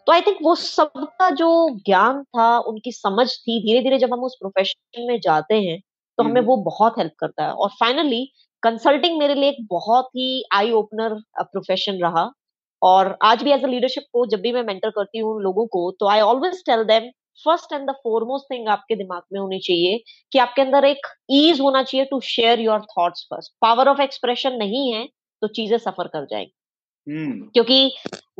तो 0.07 0.13
आई 0.13 0.21
थिंक 0.21 0.37
वो 0.43 0.55
सबका 0.55 1.29
जो 1.35 1.49
ज्ञान 1.85 2.23
था 2.25 2.57
उनकी 2.69 2.91
समझ 2.91 3.27
थी 3.29 3.59
धीरे 3.61 3.81
धीरे 3.83 3.97
जब 3.99 4.13
हम 4.13 4.23
उस 4.23 4.37
प्रोफेशन 4.41 5.07
में 5.07 5.19
जाते 5.19 5.55
हैं 5.61 5.79
तो 6.17 6.23
हमें 6.23 6.35
हम्म। 6.35 6.47
वो 6.47 6.57
बहुत 6.63 6.97
हेल्प 6.97 7.13
करता 7.19 7.43
है। 7.43 7.51
और 7.51 7.69
फाइनली 7.79 8.25
कंसल्टिंग 8.63 9.17
मेरे 9.19 9.33
लिए 9.35 9.49
एक 9.49 9.65
बहुत 9.69 10.07
ही 10.17 10.43
आई 10.53 10.71
ओपनर 10.73 11.13
प्रोफेशन 11.41 11.99
रहा। 12.03 12.29
और 12.81 13.17
आज 13.23 13.43
भी 13.43 13.51
एज 13.51 13.63
अ 13.63 13.67
लीडरशिप 13.67 14.03
को 14.13 14.25
जब 14.25 14.41
भी 14.41 14.51
मैं 14.51 14.63
मेंटर 14.63 14.89
करती 14.89 15.19
हूँ 15.19 15.41
लोगों 15.43 15.65
को 15.67 15.91
तो 15.99 16.07
I 16.07 16.19
always 16.21 16.63
tell 16.65 16.83
them 16.85 17.09
first 17.45 17.73
and 17.73 17.89
the 17.89 17.93
foremost 17.93 18.45
thing 18.53 18.67
आपके 18.67 18.95
दिमाग 18.95 19.21
में 19.33 19.39
होनी 19.39 19.59
चाहिए 19.59 20.03
कि 20.31 20.39
आपके 20.39 20.61
अंदर 20.61 20.85
एक 20.85 21.07
ईज 21.31 21.61
होना 21.61 21.83
चाहिए 21.83 22.05
to 22.05 22.19
share 22.21 22.59
your 22.59 22.81
thoughts 22.81 23.27
first 23.29 23.53
power 23.61 23.87
of 23.87 24.01
expression 24.01 24.53
नहीं 24.53 24.93
है 24.93 25.07
तो 25.41 25.47
चीज़ें 25.47 25.77
सफ़र 25.77 26.07
कर 26.07 26.25
जाएँगी। 26.25 26.51
Hmm. 27.07 27.51
क्योंकि 27.53 27.95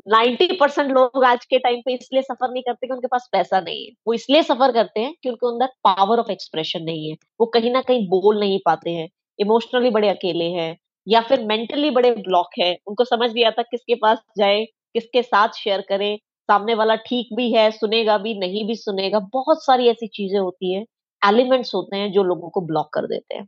90 0.10 0.58
परसेंट 0.60 0.92
लोग 0.92 1.24
आज 1.24 1.46
के 1.46 1.60
टाइम 1.60 1.82
पे 1.86 1.94
इसलिए 1.94 2.22
सफ़र 2.22 2.52
नहीं 2.52 2.64
करते 2.64 2.88
कि 2.88 2.94
उनके 2.94 3.08
पास 3.08 3.30
पैसा 3.32 3.60
नहीं 3.60 3.86
है। 3.86 3.92
वो 4.08 4.14
इसलिए 4.14 4.44
सफ़र 4.44 4.72
करते 4.72 5.00
हैं 5.00 5.14
कि 5.24 5.30
उनके 5.30 5.48
अंदर 5.48 5.68
पावर 5.84 6.20
ऑफ़ 6.20 6.32
एक्सप्रेशन 6.32 6.84
नहीं 6.84 7.10
है। 7.10 7.16
वो 7.40 7.46
कहीं 7.46 7.72
ना 7.72 7.82
कहीं 7.82 8.08
बोल 8.10 8.40
नहीं 8.40 8.60
पाते 8.66 8.92
हैं। 8.92 9.08
इमोशनली 9.40 9.90
बड़े 9.90 10.10
अकेले 10.10 10.46
हैं 10.46 10.76
या 11.08 11.22
फिर 11.22 11.46
मेंटली 11.46 11.90
बड़े 11.92 12.12
ब्लॉक 12.12 12.50
है। 12.60 12.78
उनको 12.88 13.04
समझ 13.06 13.32
नहीं 13.34 13.46
आता 13.46 13.62
किसके 13.62 13.96
पास 13.96 14.22
जाए 14.38 14.66
किसके 14.94 15.22
साथ 15.24 15.50
शेयर 15.56 15.82
करें 15.82 16.18
सामने 16.50 16.74
वाला 16.74 16.96
ठीक 17.04 17.36
भी 17.36 17.52
है 17.54 17.70
सुनेगा 17.72 18.18
भी 18.18 18.34
नहीं 18.40 18.68
भी 18.68 18.76
सुनेगा 18.76 19.20
बहुत 19.34 19.64
सारी 19.66 19.88
ऐसी 19.88 20.08
चीज़ें 20.08 20.40
होती 20.40 20.74
है 20.74 20.84
एलिमेंट्स 21.22 21.74
होते 21.76 21.98
हैं 21.98 22.12
जो 22.12 22.24
लोगों 22.24 22.50
को 22.50 22.62
ब्लॉक 22.62 22.90
कर 22.94 23.08
देते 23.08 23.36
हैं 23.36 23.46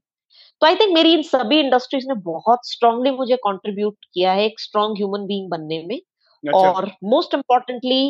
तो 0.62 0.68
आई 0.68 0.76
थिंक 0.76 0.94
मेरी 0.94 1.14
इन 1.14 1.22
सभी 1.24 1.60
इंडस्ट्रीज़ 1.60 2.08
ने 2.08 2.16
बहुत 2.24 2.68
स्ट्रांगली 2.68 3.12
मुझे 3.12 3.36
कंट्रीब्यूट 3.46 4.06
किया 4.14 4.34
है 4.34 4.46
एक 4.46 4.60
स्ट्रांग 4.60 4.96
ह्यूमन 4.98 5.26
बीइंग 5.28 5.50
बनने 5.50 5.84
में 5.84 5.96
अच्छा। 5.96 6.72
और 6.72 6.92
मोस्ट 7.06 7.34
इम्पोर्टेंटली 7.34 8.02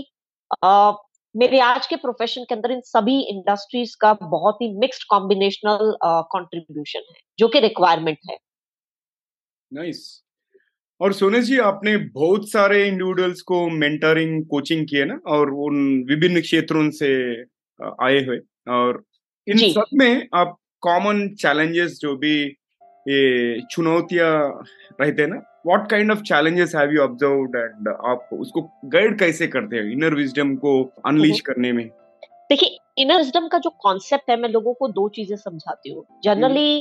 मेरे 1.36 1.60
आज 1.62 1.88
के 1.88 1.96
प्रोफेशन 1.96 2.44
के 2.44 2.56
अंदर 2.56 2.72
इन 2.72 2.82
सभी 2.86 3.20
इंडस्ट्रीज़ 3.30 3.96
का 4.02 4.14
बहुत 4.22 4.62
ही 4.62 4.72
मिक्स्ड 4.80 5.04
कॉम्बिनेशनल 5.10 5.96
कंट्रीब्यूशन 6.34 7.04
है 7.10 7.20
जो 7.40 7.48
कि 7.48 7.60
रिक्वायरमेंट 7.60 8.18
है 8.30 8.38
नाइस 9.72 9.98
nice. 9.98 10.29
और 11.02 11.14
सोने 11.14 11.42
जी 11.42 11.58
आपने 11.58 11.98
बहुत 11.98 12.52
सारे 12.52 12.88
इंडिविजुअल्स 12.88 13.42
को 13.42 13.70
मेंटरिंग 13.70 14.46
कोचिंग 14.46 14.86
किए 14.90 15.06
ना? 15.06 15.20
और 15.28 15.52
उन 15.52 16.06
विभिन्न 16.10 16.42
क्षेत्रों 16.42 16.90
से 16.90 17.42
आए 18.04 18.26
हुए। 18.26 18.40
और 18.68 19.04
इन 19.48 19.58
सब 19.58 19.86
में 19.94 20.28
आप 20.36 20.56
कॉमन 20.82 21.28
चैलेंजेस 21.30 22.00
जो 22.02 22.16
भी 22.18 22.44
ये 23.08 23.62
चुनौतियाँ 23.72 24.64
रहते 25.02 25.22
हैं 25.22 25.30
ना? 25.30 25.62
What 25.68 25.90
kind 25.90 26.12
of 26.12 26.20
challenges 26.20 26.76
have 26.76 26.92
you 26.92 27.02
observed 27.02 27.56
and 27.56 27.88
आप 27.88 28.30
उसको 28.34 28.62
गाइड 28.86 29.20
कैसे 29.20 29.48
करते 29.48 29.76
हैं? 29.76 29.92
इनर 29.92 30.14
विजडम 30.14 30.56
को 30.56 30.84
अनलीश 30.84 31.32
हम्म। 31.32 31.54
करने 31.54 31.72
में। 31.72 31.90
देखिए 32.50 32.78
इनर 32.98 33.18
विजडम 33.18 33.48
का 33.48 33.58
जो 33.58 33.70
कॉन्सेप्ट 33.80 34.30
है 34.30 34.36
मैं 34.40 34.50
लोगों 34.50 34.74
को 34.74 34.88
दो 34.88 35.08
चीज़ें 35.10 35.36
समझाती 35.38 35.90
हूँ। 35.90 36.06
Generally 36.24 36.78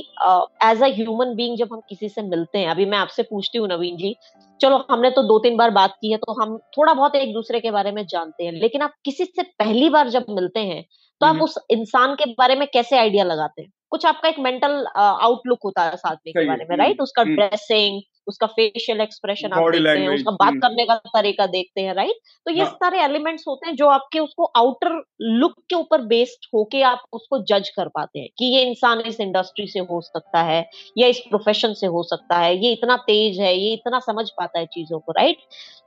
as 0.63 0.81
a 0.83 0.87
human 0.95 1.35
being 1.35 1.57
जब 1.57 1.73
हम 1.73 1.81
किसी 1.89 2.09
से 2.09 2.21
मिलते 2.21 2.59
हैं 2.59 2.69
अभी 2.69 2.85
मैं 2.85 2.97
आपसे 2.97 3.23
पूछती 3.23 3.57
हूँ 3.57 3.67
नवीन 3.67 3.97
जी 3.97 4.15
चलो 4.61 4.77
हमने 4.91 5.09
तो 5.09 5.23
दो 5.23 5.37
तीन 5.39 5.57
बार 5.57 5.69
बात 5.71 5.95
की 6.01 6.11
है 6.11 6.17
तो 6.17 6.41
हम 6.41 6.57
थोड़ा 6.77 6.93
बहुत 6.93 7.15
एक 7.15 7.33
दूसरे 7.33 7.59
के 7.59 7.71
बारे 7.71 7.91
में 7.91 8.05
जानते 8.05 8.43
हैं 8.43 8.51
लेकिन 8.51 8.81
आप 8.81 8.93
किसी 9.05 9.25
से 9.25 9.43
पहली 9.59 9.89
बार 9.89 10.09
जब 10.09 10.25
मिलते 10.29 10.59
हैं 10.59 10.83
तो 11.21 11.25
आप 11.25 11.33
हम्म। 11.33 11.43
उस 11.43 11.57
इंसान 11.71 12.15
के 12.15 12.25
बारे 12.33 12.55
में 12.55 12.67
कैसे 12.73 12.97
आइडिया 12.97 13.23
लगाते 13.23 13.61
हैं? 13.61 13.71
कुछ 13.91 14.05
आपका 14.05 14.29
एक 14.29 14.39
मेंटल 14.39 14.85
आउटलुक 14.97 15.59
होता 15.65 15.83
है 15.83 15.95
साथ 15.97 16.15
में 16.15 16.33
के 16.33 16.45
बारे 16.47 16.65
में 16.69 16.75
राइट 16.77 17.01
उसका 17.01 17.23
ड्रेसिंग 17.23 18.01
उसका 18.29 18.47
फेशियल 18.49 19.01
एक्सप्रेशन 19.01 19.51
आप 19.51 19.69
देखते 19.71 19.99
हैं 19.99 20.09
उसका 20.09 20.31
बात 20.33 20.47
हम्म। 20.47 20.59
करने 20.59 20.85
का 20.85 20.95
तरीका 21.07 21.45
देखते 21.49 21.81
हैं 21.81 21.93
राइट 21.95 22.15
तो 22.45 22.51
ये 22.51 22.61
हाँ. 22.61 22.71
सारे 22.73 23.01
एलिमेंट्स 23.01 23.43
होते 23.47 23.67
हैं 23.67 23.75
जो 23.75 23.87
आपके 23.89 24.19
उसको 24.19 24.51
आउटर 24.57 25.01
लुक 25.33 25.53
के 25.69 25.75
ऊपर 25.75 26.01
बेस्ड 26.07 26.47
होके 26.53 26.81
आप 26.83 27.03
उसको 27.13 27.39
जज 27.45 27.69
कर 27.69 27.87
पाते 27.89 28.19
हैं 28.19 28.29
कि 28.37 28.45
ये 28.47 28.61
इंसान 28.63 29.01
इस 29.07 29.19
इंडस्ट्री 29.21 29.67
से 29.67 29.79
हो 29.87 30.01
सकता 30.03 30.41
है 30.43 30.59
या 30.97 31.07
इस 31.07 31.19
प्रोफेशन 31.29 31.73
से 31.73 31.87
हो 31.89 32.03
सकता 32.05 32.37
है 32.37 32.55
ये 32.57 32.71
इतना 32.73 32.97
तेज 33.07 33.39
है 33.39 33.55
ये 33.55 33.73
इतना 33.73 33.99
समझ 34.01 34.29
पाता 34.31 34.59
है 34.59 34.65
चीज़ों 34.69 34.99
को 34.99 35.11
राइट 35.13 35.37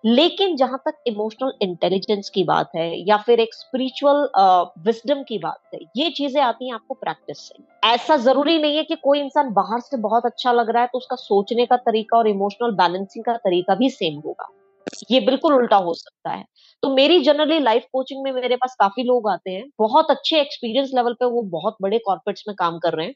लेकिन 0.04 0.56
जहाँ 0.56 0.78
तक 0.86 0.94
इमोशनल 1.06 1.52
इंटेलिजेंस 1.62 2.30
की 2.30 2.44
बात 2.44 2.70
है 2.76 2.88
या 3.08 3.16
फिर 3.18 3.40
एक 3.40 3.54
स्पिरिचुअल 3.54 4.28
विजडम 4.84 5.22
की 5.22 5.38
बात 5.38 5.60
है 5.74 5.80
ये 5.96 6.10
चीज़ें 6.12 6.40
आती 6.42 6.68
हैं 6.68 6.74
आपको 6.74 6.94
प्रैक्टिस 6.96 7.38
से 7.40 7.54
ऐसा 7.84 8.16
ज़रूरी 8.18 8.58
नहीं 8.58 8.76
है 8.76 8.82
कि 8.84 8.94
कोई 9.02 9.20
इंसान 9.20 9.52
बाहर 9.52 9.80
से 9.80 9.96
बहुत 9.98 10.26
अच्छा 10.26 10.52
लग 10.52 10.70
रहा 10.70 10.82
है 10.82 10.88
तो 10.88 10.98
उसका 10.98 11.16
सोचने 11.18 11.66
का 11.66 11.76
तरीका 11.78 12.16
और 12.18 12.28
इमोशनल 12.32 12.70
बैलेंसिंग 12.76 13.24
का 13.24 13.36
तरीका 13.38 13.74
भी 13.74 13.90
सेम 13.90 14.18
होगा। 14.26 14.48
ये 15.10 15.20
बिल्कुल 15.20 15.54
उल्टा 15.54 15.76
हो 15.76 15.94
सकता 15.94 16.30
है। 16.30 16.44
तो 16.82 16.88
मेरी 16.94 17.18
जनरली 17.20 17.58
लाइफ 17.60 17.84
कोचिंग 17.92 18.22
में 18.24 18.32
मेरे 18.32 18.56
पास 18.56 18.74
काफ़ी 18.80 19.02
लोग 19.02 19.28
आते 19.30 19.50
हैं। 19.50 19.64
बहुत 19.78 20.10
अच्छे 20.10 20.40
एक्सपीरियंस 20.40 20.90
लेवल 20.94 21.12
पे 21.12 21.26
वो 21.26 21.42
बहुत 21.50 21.76
बड़े 21.82 21.98
कॉर्पोरेट्स 21.98 22.44
में 22.48 22.54
काम 22.56 22.78
कर 22.78 22.94
रहे 22.94 23.06
हैं। 23.06 23.14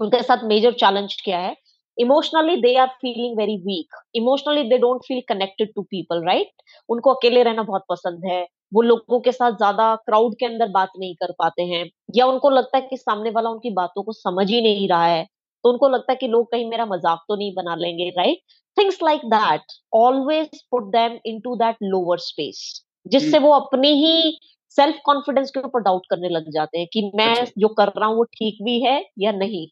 उनके 0.00 0.22
साथ 0.22 0.44
मेजर 0.44 0.72
चैलेंज 0.74 1.16
क्या 1.24 1.38
है? 1.38 1.54
Emotionally 1.98 2.56
they 2.56 2.74
are 2.76 2.88
feeling 3.00 3.36
very 3.38 3.56
weak 3.56 3.96
emotionally 4.14 4.62
they 4.62 4.78
don't 4.78 5.00
feel 5.02 5.20
connected 5.28 5.72
to 5.74 5.82
people 5.82 6.24
right 6.26 6.50
उनको 6.88 7.12
अकेले 7.14 7.42
रहना 7.42 7.62
बहुत 7.62 7.84
पसंद 7.88 8.24
है। 8.26 8.46
वो 8.74 8.82
लोगों 8.82 9.20
के 9.20 9.32
साथ 9.32 9.52
ज़्यादा 9.52 9.94
क्राउड 10.06 10.34
के 10.34 10.46
अंदर 10.46 10.68
बात 10.68 10.90
नहीं 10.98 11.14
कर 11.14 11.32
पाते 11.38 11.62
हैं। 11.62 11.84
या 12.16 12.26
उनको 12.26 12.50
लगता 12.50 12.78
है 12.78 12.86
कि 12.90 12.96
सामने 12.96 13.30
वाला 13.30 13.50
उनकी 13.50 13.70
बातों 13.74 14.02
को 14.02 14.12
समझ 14.12 14.48
ही 14.50 14.60
नहीं 14.62 14.88
रहा 14.88 15.06
है। 15.06 15.26
तो 15.64 15.70
उनको 15.70 15.88
लगता 15.88 16.12
है 16.12 16.16
कि 16.16 16.28
लोग 16.28 16.50
कहीं 16.52 16.68
मेरा 16.70 16.86
मज़ाक 16.86 17.24
तो 17.28 17.36
नहीं 17.36 17.52
बना 17.54 17.74
लेंगे 17.74 18.08
right 18.08 18.38
things 18.76 18.98
like 19.02 19.20
that 19.26 19.62
always 19.94 20.62
put 20.70 20.84
them 20.84 21.18
into 21.40 21.54
that 21.56 21.76
lower 21.82 22.18
space 22.18 22.84
जिससे 23.06 23.38
वो 23.38 23.52
अपनी 23.52 23.88
ही 23.94 24.38
सेल्फ 24.76 24.96
कॉन्फिडेंस 25.04 25.50
के 25.50 25.60
ऊपर 25.60 25.80
डाउट 25.80 26.02
करने 26.10 26.28
लग 26.28 26.50
जाते 26.50 26.78
हैं 26.78 26.86
कि 26.92 27.10
मैं 27.14 27.34
अच्छा। 27.36 27.52
जो 27.58 27.68
कर 27.68 27.88
रहा 27.88 28.08
हूँ 28.08 28.16
वो 28.16 28.24
ठीक 28.24 28.58
भी 28.62 28.80
है 28.82 29.04
या 29.18 29.32
नहीं। 29.32 29.66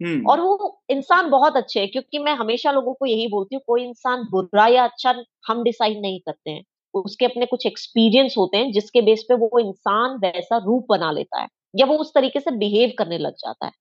हम्म। 0.00 0.26
और 0.30 0.40
वो 0.40 0.82
इंसान 0.90 1.30
बहुत 1.30 1.56
अच्छे 1.56 1.80
है 1.80 1.86
क्योंकि 1.86 2.18
मैं 2.18 2.32
हमेशा 2.34 2.70
लोगों 2.72 2.94
को 2.94 3.06
यही 3.06 3.28
बोलती 3.28 3.54
हूँ 3.56 3.62
कोई 3.66 3.84
इंसान 3.84 4.22
बुरा 4.30 4.66
या 4.66 4.84
अच्छा 4.84 5.14
हम 5.48 5.62
डिसाइड 5.62 6.00
नहीं 6.00 6.20
करते 6.20 6.50
हैं। 6.50 6.62
उसके 6.94 7.24
अपने 7.24 7.46
कुछ 7.46 7.66
एक्सपीरियंस 7.66 8.34
होते 8.38 8.58
हैं 8.58 8.72
जिसके 8.72 9.00
बेस 9.02 9.24
पे 9.28 9.34
वो 9.34 9.58
इंसान 9.60 10.18
वैसा 10.18 10.58
रूप 10.66 10.86
बना 10.90 11.10
लेता 11.12 11.40
है 11.42 11.48
या 11.76 11.86
वो 11.86 11.96
उस 11.98 12.12
तरीके 12.14 12.40
से 12.40 12.50
बिहेव 12.58 12.92
करने 12.98 13.18
लग 13.18 13.34
जाता 13.34 13.66
है। 13.66 13.72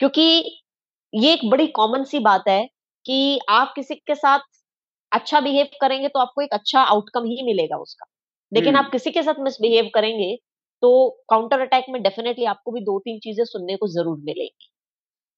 क्योंकि 0.00 0.63
ये 1.14 1.32
एक 1.32 1.40
बड़ी 1.50 1.66
कॉमन 1.68 2.04
सी 2.04 2.18
बात 2.20 2.44
है 2.48 2.64
कि 3.06 3.38
आप 3.50 3.72
किसी 3.76 3.94
के 3.96 4.14
साथ 4.14 4.40
अच्छा 5.12 5.40
बिहेव 5.40 5.66
करेंगे 5.80 6.08
तो 6.08 6.20
आपको 6.20 6.42
एक 6.42 6.52
अच्छा 6.54 6.80
आउटकम 6.82 7.24
ही 7.24 7.42
मिलेगा 7.46 7.76
उसका। 7.78 8.06
लेकिन 8.52 8.76
आप 8.76 8.90
किसी 8.92 9.10
के 9.10 9.22
साथ 9.22 9.40
मिसबिहेव 9.40 9.90
करेंगे 9.94 10.34
तो 10.82 11.08
काउंटर 11.30 11.60
अटैक 11.60 11.84
में 11.90 12.02
डेफिनेटली 12.02 12.44
आपको 12.44 12.72
भी 12.72 12.80
दो 12.82 12.98
तीन 12.98 13.18
चीज़ें 13.18 13.44
सुनने 13.44 13.76
को 13.76 13.88
ज़रूर 13.88 14.16
मिलेंगी। 14.18 14.70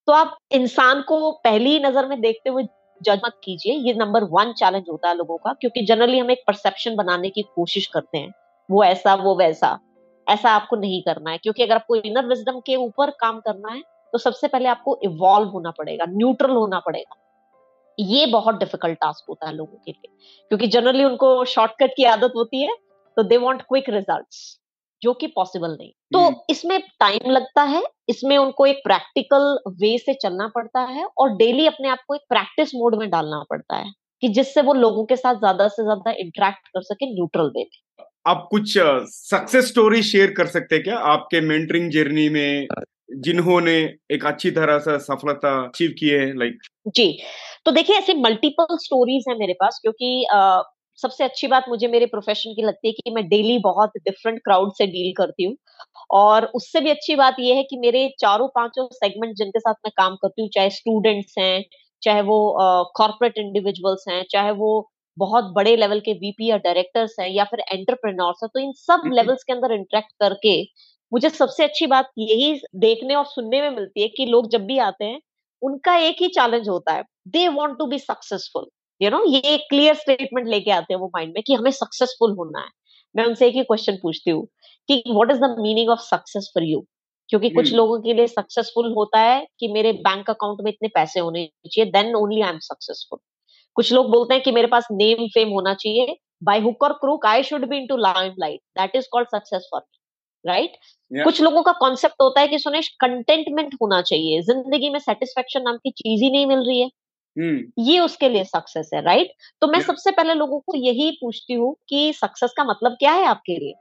तो 0.08 0.12
आप 0.12 0.36
इंसान 0.52 1.02
को 1.02 1.30
पहली 1.44 1.78
नज़र 1.80 2.08
में 2.08 2.20
देखते 2.20 2.50
हुए 2.50 2.62
जज 3.00 3.20
मत 3.24 3.32
कीजिए 3.44 3.74
ये 3.86 3.94
नंबर 3.94 4.24
वन 4.30 4.52
चैलेंज 4.52 4.84
होता 4.90 5.08
है 5.08 5.16
लोगों 5.16 5.36
का 5.38 5.52
क्योंकि 5.52 5.84
जनरली 5.86 6.18
हम 6.18 6.30
एक 6.30 6.42
परसेप्शन 6.46 6.96
बनाने 6.96 7.30
की 7.30 7.42
कोशिश 7.56 7.86
करते 7.86 8.18
हैं 8.18 8.32
वो 8.68 8.84
ऐसा 8.84 9.14
वो 9.14 9.34
वैसा 9.36 9.78
ऐसा 10.26 10.50
आपको 10.50 10.76
नहीं 10.76 11.02
करना 11.02 11.30
है 11.30 11.38
क्योंकि 11.38 11.62
अगर 11.62 11.74
आपको 11.74 11.96
इनर 11.96 12.26
विजडम 12.26 12.60
के 12.60 12.76
ऊपर 12.76 13.10
काम 13.20 13.40
करना 13.40 13.72
है 13.72 13.82
तो 14.16 14.20
सबसे 14.20 14.48
पहले 14.48 14.68
आपको 14.68 14.98
इवॉल्व 15.04 15.48
होना 15.48 15.70
पड़ेगा 15.70 16.04
न्यूट्रल 16.08 16.50
होना 16.50 16.78
पड़ेगा। 16.80 17.16
ये 17.98 18.26
बहुत 18.26 18.58
डिफ़िकल्ट 18.58 18.98
टास्क 18.98 19.24
होता 19.28 19.46
है 19.46 19.54
लोगों 19.54 19.76
के 19.76 19.90
लिए 19.90 20.08
क्योंकि 20.50 20.66
जनरली 20.68 21.04
उनको 21.04 21.28
शॉर्टकट 21.46 21.92
की 21.96 22.04
आदत 22.06 22.32
होती 22.36 22.62
है 22.62 22.76
तो 23.16 23.22
दे 23.22 23.36
वांट 23.36 23.60
क्विक 23.62 23.90
रिजल्ट्स 23.90 24.38
जो 25.02 25.12
कि 25.12 25.26
पॉसिबल 25.26 25.70
नहीं। 25.70 25.90
तो 26.12 26.18
हम्म। 26.18 26.36
इसमें 26.50 26.78
टाइम 27.00 27.30
लगता 27.30 27.62
है 27.64 27.82
इसमें 28.08 28.36
उनको 28.38 28.66
एक 28.66 28.80
प्रैक्टिकल 28.84 29.58
वे 29.80 29.96
से 29.98 30.14
चलना 30.22 30.48
पड़ता 30.54 30.80
है 30.86 31.04
और 31.18 31.36
डेली 31.36 31.66
अपने 31.66 31.88
आप 31.88 32.04
को 32.08 32.14
एक 32.14 32.22
प्रैक्टिस 32.28 32.74
मोड 32.74 32.98
में 32.98 33.08
डालना 33.10 33.44
पड़ता 33.50 33.76
है 33.76 33.92
कि 34.22 34.28
जिससे 34.30 34.62
वो 34.62 34.74
लोगों 34.76 35.04
के 35.04 35.16
साथ 35.16 35.34
ज़्यादा 35.36 35.68
से 35.68 35.82
ज़्यादा 35.82 36.10
इंटरेक्ट 36.18 36.68
कर 36.68 36.82
सके 36.84 37.14
न्यूट्रल 37.14 37.52
वे 37.56 37.62
में। 37.64 38.04
आप 38.26 38.46
कुछ 38.50 38.72
सक्सेस 38.78 39.68
स्टोरी 39.68 40.02
शेयर 40.04 40.30
कर 40.36 40.46
सकते 40.48 40.74
हैं 40.74 40.84
क्या? 40.84 40.98
आपके 40.98 41.40
मेंटरिंग 41.42 41.90
जर्नी 41.90 42.28
में 42.28 42.66
जिन्होंने 43.08 43.76
एक 44.10 44.24
अच्छी 44.26 44.50
तरह 44.50 44.78
से 44.78 44.98
सफलता 44.98 45.50
अचीव 45.64 45.90
की 45.98 46.08
है 46.08 46.26
लाइक 46.38 46.58
जी। 46.88 47.06
तो 47.66 47.70
देखिए 47.70 47.96
ऐसे 47.96 48.14
मल्टीपल 48.14 48.76
स्टोरीज 48.76 49.24
है 49.28 49.38
मेरे 49.38 49.52
पास 49.52 49.78
क्योंकि 49.82 50.24
आ, 50.32 50.62
सबसे 50.98 51.24
अच्छी 51.24 51.46
बात 51.46 51.64
मुझे 51.68 51.88
मेरे 51.88 52.06
प्रोफेशन 52.06 52.52
की 52.54 52.62
लगती 52.62 52.88
है 52.88 52.92
कि 52.92 53.10
मैं 53.10 53.26
डेली 53.28 53.58
बहुत 53.58 53.90
डिफरेंट 53.98 54.38
क्राउड 54.44 54.72
से 54.72 54.86
डील 54.86 55.12
करती 55.16 55.44
हूँ। 55.44 55.56
और 56.12 56.44
उससे 56.54 56.80
भी 56.80 56.90
अच्छी 56.90 57.14
बात 57.16 57.36
यह 57.40 57.56
है 57.56 57.62
कि 57.62 57.78
मेरे 57.78 58.08
चारों 58.20 58.48
पाँचों 58.48 58.86
सेगमेंट 58.94 59.34
जिनके 59.36 59.60
साथ 59.60 59.74
मैं 59.86 59.92
काम 59.96 60.16
करती 60.16 60.42
हूँ 60.42 60.48
चाहे 60.54 60.70
स्टूडेंट्स 60.70 61.34
हैं 61.38 61.64
चाहे 62.02 62.22
वो 62.22 62.38
कॉर्पोरेट 62.96 63.38
इंडिविजुअल्स 63.38 64.04
हैं 64.08 64.22
चाहे 64.30 64.50
वो 64.54 64.70
बहुत 65.16 65.52
बड़े 65.56 65.76
लेवल 65.76 66.00
के 66.00 66.12
वीपी 66.14 66.50
या 66.50 66.56
डायरेक्टर्स 66.58 67.16
हैं 67.20 67.28
या 67.30 67.44
फिर 67.44 67.60
एंटरप्रेन्योर्स 67.72 68.40
हैं 68.42 68.48
तो 68.54 68.60
इन 68.60 68.72
सब 68.76 69.02
लेवल्स 69.12 69.42
के 69.44 69.52
अंदर 69.52 69.72
इंटरेक्ट 69.72 70.12
करके 70.20 70.56
मुझे 71.12 71.30
सबसे 71.30 71.64
अच्छी 71.64 71.86
बात 71.86 72.10
यही 72.18 72.60
देखने 72.76 73.14
और 73.14 73.24
सुनने 73.24 73.60
में 73.62 73.70
मिलती 73.70 74.02
है 74.02 74.08
कि 74.08 74.26
लोग 74.26 74.50
जब 74.50 74.66
भी 74.66 74.78
आते 74.78 75.04
हैं 75.04 75.20
उनका 75.62 75.96
एक 75.96 76.16
ही 76.20 76.28
चैलेंज 76.28 76.68
होता 76.68 76.92
है 76.92 77.04
they 77.28 77.48
want 77.48 77.78
to 77.78 77.86
be 77.86 77.98
successful 77.98 78.66
you 79.02 79.10
know 79.10 79.24
ये 79.26 79.38
एक 79.38 79.60
क्लियर 79.70 79.94
स्टेटमेंट 79.94 80.48
लेके 80.48 80.70
आते 80.70 80.94
हैं 80.94 81.00
वो 81.00 81.06
माइंड 81.06 81.32
में 81.34 81.42
कि 81.46 81.54
हमें 81.54 81.70
सक्सेसफुल 81.70 82.32
होना 82.32 82.60
है। 82.60 82.68
मैं 83.16 83.24
उनसे 83.24 83.48
एक 83.48 83.54
ही 83.54 83.62
क्वेश्चन 83.62 83.96
पूछती 83.96 84.30
हूँ 84.30 84.46
कि 84.88 85.02
what 85.10 85.30
is 85.30 85.38
the 85.38 85.56
meaning 85.60 85.90
of 85.90 86.00
success 86.00 86.50
for 86.54 86.64
you 86.64 86.86
क्योंकि 87.28 87.50
कुछ 87.50 87.66
hmm. 87.66 87.76
लोगों 87.76 88.00
के 88.00 88.14
लिए 88.14 88.26
सक्सेसफुल 88.26 88.92
होता 88.92 89.20
है 89.20 89.46
कि 89.60 89.68
मेरे 89.68 89.92
बैंक 89.92 90.30
अकाउंट 90.30 90.58
में 90.62 90.72
इतने 90.72 90.88
पैसे 90.88 91.20
होने 91.20 91.50
चाहिए 91.66 91.90
then 91.90 92.14
only 92.14 92.40
I 92.40 92.50
am 92.50 92.58
successful 92.58 93.18
कुछ 93.74 93.92
लोग 93.92 94.10
बोलते 94.10 94.34
हैं 94.34 94.42
कि 94.42 94.52
मेरे 94.52 94.68
पास 94.68 94.88
नेम 94.92 95.26
फेम 95.26 95.48
होना 95.48 95.74
चाहिए। 95.74 96.16
बाय 96.44 96.60
हुक 96.60 96.82
और 96.82 96.92
crook 96.92 97.26
I 97.26 97.42
should 97.42 97.68
be 97.68 97.76
into 97.76 97.96
limelight 98.38 98.60
that 98.78 98.96
is 98.96 99.06
called 99.12 99.28
success 99.28 99.68
for 99.70 99.80
me 99.80 99.95
right 100.46 100.76
कुछ 101.10 101.40
लोगों 101.42 101.62
का 101.62 101.72
कॉन्सेप्ट 101.72 102.14
होता 102.22 102.40
है 102.40 102.48
कि 102.48 102.58
सुनेश 102.58 102.88
कंटेंटमेंट 103.00 103.74
होना 103.82 104.00
चाहिए। 104.02 104.40
ज़िंदगी 104.42 104.90
में 104.90 104.98
सेटिस्फेक्शन 104.98 105.62
नाम 105.62 105.76
की 105.76 105.90
चीज़ 105.92 106.22
ही 106.24 106.30
नहीं 106.30 106.46
मिल 106.46 106.58
रही 106.58 106.80
है। 106.80 106.90
हम्म। 107.36 107.82
ये 107.84 107.98
उसके 108.00 108.28
लिए 108.28 108.44
सक्सेस 108.44 108.90
है 108.94 109.00
राइट 109.02 109.32
तो 109.62 109.66
मैं 109.66 109.80
सबसे 109.80 110.10
पहले 110.10 110.34
लोगों 110.34 110.58
को 110.60 110.76
यही 110.76 111.10
पूछती 111.20 111.54
हूँ 111.54 111.74
कि 111.88 112.12
सक्सेस 112.12 112.52
का 112.56 112.64
मतलब 112.64 112.96
क्या 112.98 113.12
है 113.12 113.26
आपके 113.26 113.56
लिए? 113.56 113.74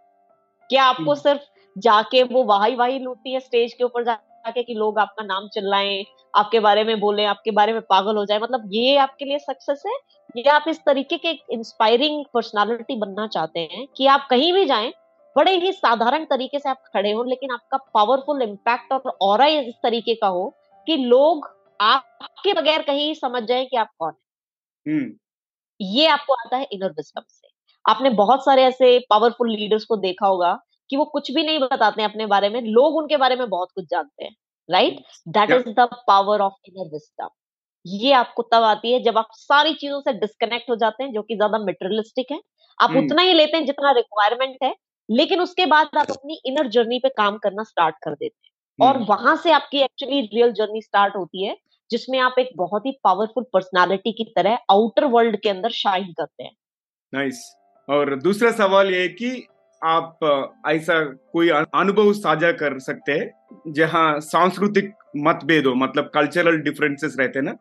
क्या 0.70 0.84
आपको 0.84 1.04
हम्म। 1.04 1.16
सिर्फ़ 1.16 1.42
जाके 1.76 2.24
वो 2.24 2.44
वाही 2.44 2.76
वाही 2.76 3.00
लूटती 3.00 3.34
है 3.34 3.40
स्टेज 3.40 3.74
के 3.74 3.84
ऊपर 3.84 4.04
जाके 4.04 4.64
कि 4.64 4.74
लोग 4.74 5.00
आपका 5.00 5.24
नाम 5.26 5.48
चिल्लाएँ 5.48 6.04
आपके 6.34 6.60
बारे 6.60 6.84
में 6.84 7.00
बोले 7.00 7.26
आपके 7.26 7.52
बारे 7.52 7.74
में 7.74 7.82
पागल 7.82 8.18
हो 8.18 8.26
जाए? 8.26 8.40
मतलब 8.40 8.70
ये 8.74 8.96
आपके 8.98 9.26
लिए 9.26 9.40
सक्सेस 9.40 9.84
है? 9.88 9.94
या 10.38 10.54
आप 10.54 10.66
इस 10.68 10.80
तरीके 10.86 11.18
के 11.18 11.32
इंस्पायरिंग 11.52 12.24
पर्सनालिटी 12.34 12.96
बनना 12.96 13.28
चाहते 13.28 13.60
हैं 13.72 13.86
कि 13.98 14.08
आप 14.08 14.28
कहीं 14.30 14.52
भी 14.54 14.66
जाएँ 14.66 14.92
बड़े 15.36 15.56
ही 15.58 15.72
साधारण 15.74 16.26
तरीके 16.26 16.60
से 16.60 16.70
आप 16.70 16.84
खड़े 16.94 17.12
हो 17.12 17.24
लेकिन 17.24 17.52
आपका 17.52 17.78
पावरफुल 17.94 18.42
इम्पैक्ट 18.42 18.94
और 18.94 19.18
और 19.22 19.42
इस 19.48 19.76
तरीके 19.84 20.16
का 20.16 20.28
हो 20.28 20.58
कि 20.88 20.98
लोग 20.98 21.48
आपके 21.82 22.54
बगैर 22.54 22.82
कहीं 22.82 23.14
समझ 23.14 23.44
जाए 23.44 23.66
कि 23.66 23.78
आप 23.78 23.90
कौन 24.00 24.14
है। 24.14 24.94
हम्म। 24.94 25.14
ये 25.82 26.08
आपको 26.08 26.34
आता 26.34 26.58
है 26.58 26.68
इनर 26.72 26.92
विस्टम 26.92 27.22
से। 27.30 27.48
आपने 27.86 28.10
बहुत 28.10 28.46
सारे 28.46 28.64
ऐसे 28.64 29.00
पावरफुल 29.10 29.52
लीडर्स 29.52 29.86
को 29.86 29.98
देखा 29.98 30.28
होगा 30.28 30.60
कि 30.90 30.98
वो 30.98 31.06
कुछ 31.06 31.32
भी 31.32 31.44
नहीं 31.44 31.60
बताते 31.60 32.02
हैं 32.02 32.10
अपने 32.10 32.26
बारे 32.26 32.50
में 32.50 32.62
लोग 32.62 32.96
उनके 32.96 33.18
बारे 33.18 33.36
में 33.36 33.50
बहुत 33.50 33.70
कुछ 33.76 33.86
जानते 33.86 34.26
हैं 34.26 34.36
right 34.72 35.00
that 35.28 35.52
is 35.52 35.70
the 35.70 35.90
power 36.08 36.42
of 36.42 36.54
inner 36.66 36.90
wisdom 36.94 37.30
ये 37.88 38.12
आपको 38.14 38.44
तब 38.44 38.64
आती 38.64 38.94
है 38.94 39.04
जब 39.04 39.18
आप 39.18 39.28
सारी 39.32 39.74
चीज़ों 39.74 40.02
से 40.02 40.14
डिस्कनेक्ट 40.14 40.70
हो 40.70 40.76
जाते 40.76 41.04
हैं 41.04 41.14
जो 41.14 41.22
कि 41.22 41.36
ज़्यादा 41.36 41.58
मेटेरियलिस्टिक 41.58 42.32
है। 42.32 42.40
आप 42.82 42.90
hmm. 42.90 43.06
उतना 43.06 43.22
ही 43.22 43.34
लेते 43.34 43.58
हैं 43.58 43.66
जितना 43.66 43.92
रिक्वायरमेंट 43.92 44.58
है 44.64 44.76
लेकिन 45.10 45.42
उसके 45.42 45.66
बाद 45.66 45.90
आप 45.98 46.12
अपनी 46.12 46.42
इनर 46.46 46.68
जर्नी 46.68 47.00
पे 47.00 47.10
काम 47.10 47.38
करना 47.38 47.64
स्टार्ट 47.64 47.96
कर 48.04 48.12
देते 48.12 48.48
हैं। 48.48 48.88
और 48.88 48.96
हम्म। 48.96 49.06
वहाँ 49.06 49.36
से 49.36 49.52
आपकी 49.52 49.82
एक्चुअली 49.82 50.22
रियल 50.22 50.52
जर्नी 50.52 50.82
स्टार्ट 50.82 51.16
होती 51.16 51.46
है 51.46 51.58
जिसमें 51.92 52.20
आप 52.20 52.36
एक 52.40 52.50
बहुत 52.56 52.86
ही 52.86 52.92
पावरफुल 53.04 53.44
पर्सनालिटी 53.54 54.12
की 54.12 54.24
तरह 54.24 54.58
आउटर 54.72 55.06
वर्ल्ड 55.06 55.40
के 55.40 55.50
अंदर 55.50 55.70
शाइन 55.70 56.14
करते 56.14 56.44
हैं। 56.44 56.56
नाइस 57.14 57.56
और 57.90 58.16
दूसरा 58.16 58.52
सवाल 58.52 58.94
ये 58.94 59.08
कि 59.08 59.48
आप 59.84 60.20
ऐसा 60.68 61.04
कोई 61.04 61.50
अनुभव 61.50 62.14
साझा 62.14 62.52
कर 62.52 62.80
सकते 62.80 63.12
हैं 63.12 63.74
जहाँ 63.74 64.20
सांस्कृतिक 64.20 64.94
मतभेदों 65.18 65.76
मतलब 65.76 66.12
कल्चरल 66.14 66.58
डिफरेंसेस 66.58 67.16
रहते 67.20 67.40
हैं 67.40 67.46
ना 67.46 67.58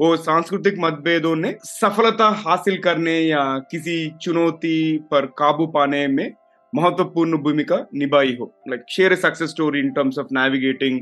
वो 0.00 0.16
सांस्कृतिक 0.16 0.74
मतभेदों 0.78 1.36
ने 1.36 1.54
सफलता 1.64 2.28
हासिल 2.28 2.78
करने 2.78 3.20
या 3.20 3.44
किसी 3.70 4.10
चुनौती 4.22 4.98
पर 4.98 5.26
काबू 5.26 5.66
पाने 5.66 6.06
में 6.06 6.34
महत्वपूर्ण 6.75 7.37
भूमिका 7.43 7.85
निभाई 8.03 8.35
हो 8.39 8.53
like 8.69 8.85
share 8.89 9.13
a 9.13 9.15
success 9.15 9.49
story 9.49 9.79
in 9.79 9.91
terms 9.93 10.19
of 10.19 10.27
navigating 10.39 10.99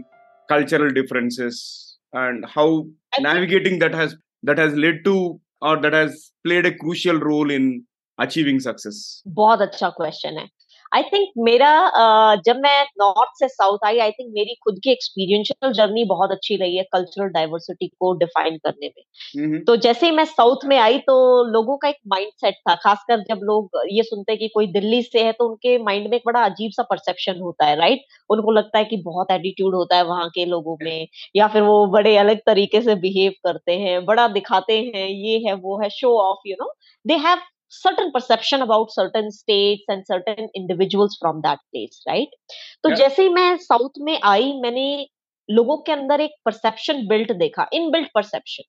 cultural 0.50 0.92
differences 0.92 1.58
and 2.14 2.46
how 2.46 2.88
navigating 3.20 3.80
that 3.80 3.94
has 3.94 4.16
that 4.44 4.58
has 4.58 4.74
led 4.74 5.04
to 5.06 5.40
or 5.62 5.78
that 5.82 5.94
has 5.94 6.32
played 6.46 6.66
a 6.66 6.74
crucial 6.76 7.20
role 7.20 7.52
in 7.52 7.68
achieving 8.18 8.60
success? 8.60 9.22
बहुत 9.28 9.62
अच्छा 9.62 9.90
क्वेश्चन 9.98 10.38
है 10.38 10.48
I 10.95 11.03
think 11.03 11.29
मेरा 11.39 11.91
जब 12.47 12.57
मैं 12.57 12.83
north 12.83 13.31
से 13.39 13.49
south 13.49 13.79
आई 13.85 13.99
आई 13.99 14.11
think 14.11 14.33
मेरी 14.35 14.55
खुद 14.55 14.81
की 14.85 14.91
एक्सपीरियंशियल 14.91 15.73
जर्नी 15.73 16.05
बहुत 16.05 16.31
अच्छी 16.31 16.57
रही 16.57 16.77
है 16.77 16.83
कल्चरल 16.93 17.29
डाइवर्सिटी 17.29 17.87
को 17.87 18.19
डिफाइन 18.19 18.57
करने 18.57 18.87
में। 18.87 19.03
mm-hmm. 19.43 19.67
तो 19.67 19.77
जैसे 19.77 20.07
ही 20.07 20.13
मैं 20.13 20.25
साउथ 20.25 20.57
में 20.65 20.79
आई 20.79 20.99
तो 20.99 21.45
लोगों 21.45 21.77
का 21.77 21.89
एक 21.89 21.97
माइंडसेट 22.09 22.55
था 22.55 22.75
खासकर 22.75 23.21
जब 23.21 23.41
लोग 23.43 23.71
ये 23.91 24.03
सुनते 24.03 24.33
हैं 24.33 24.39
कि 24.39 24.49
कोई 24.49 24.67
दिल्ली 24.67 25.03
से 25.03 25.25
है 25.25 25.33
तो 25.33 25.49
उनके 25.49 25.79
माइंड 25.79 26.09
में 26.09 26.17
एक 26.17 26.23
बड़ा 26.27 26.45
अजीब 26.45 26.71
सा 26.71 26.83
परसेप्शन 26.83 27.41
होता 27.41 27.67
है 27.67 27.77
राइट 27.77 28.05
उनको 28.31 28.51
लगता 28.51 28.79
है 28.79 28.85
कि 28.85 28.97
बहुत 28.97 29.31
एटीट्यूड 29.31 29.75
होता 29.75 29.97
है 29.97 30.05
वहाँ 30.05 30.29
के 30.29 30.45
लोगों 30.45 30.77
में 30.83 31.09
या 31.37 31.47
फिर 31.47 31.63
वो 31.63 31.87
बड़े 31.87 32.17
अलग 32.17 32.39
तरीके 32.47 32.81
से 32.81 32.95
बिहेव 32.95 33.33
करते 33.33 33.73
हैं 33.73 34.05
बड़ा 34.05 34.29
दिखाते 34.29 34.79
हैं 34.79 35.09
ये 35.09 35.39
है 35.39 35.55
वो 35.55 35.83
है 35.83 35.91
show 35.91 36.19
off 36.19 36.49
you 36.49 36.57
know 36.63 36.73
they 37.07 37.15
have 37.15 37.39
certain 37.75 38.11
perception 38.13 38.63
about 38.63 38.91
certain 38.91 39.31
states 39.31 39.85
and 39.89 40.07
certain 40.07 40.49
individuals 40.55 41.17
from 41.23 41.41
that 41.43 41.59
place 41.71 42.01
right 42.09 42.37
तो 42.85 42.89
yeah. 42.89 42.99
जैसे 42.99 43.23
ही 43.23 43.29
मैं 43.29 43.57
साउथ 43.59 44.01
में 44.01 44.19
आई 44.25 44.53
मैंने 44.63 44.87
लोगों 45.49 45.77
के 45.79 45.93
अंदर 45.93 46.21
एक 46.21 46.35
परसेप्शन 46.45 47.07
बिल्ट 47.09 47.33
देखा 47.39 47.69
इन 47.73 47.91
बिल्ट 47.91 48.09
परसेप्शन 48.15 48.65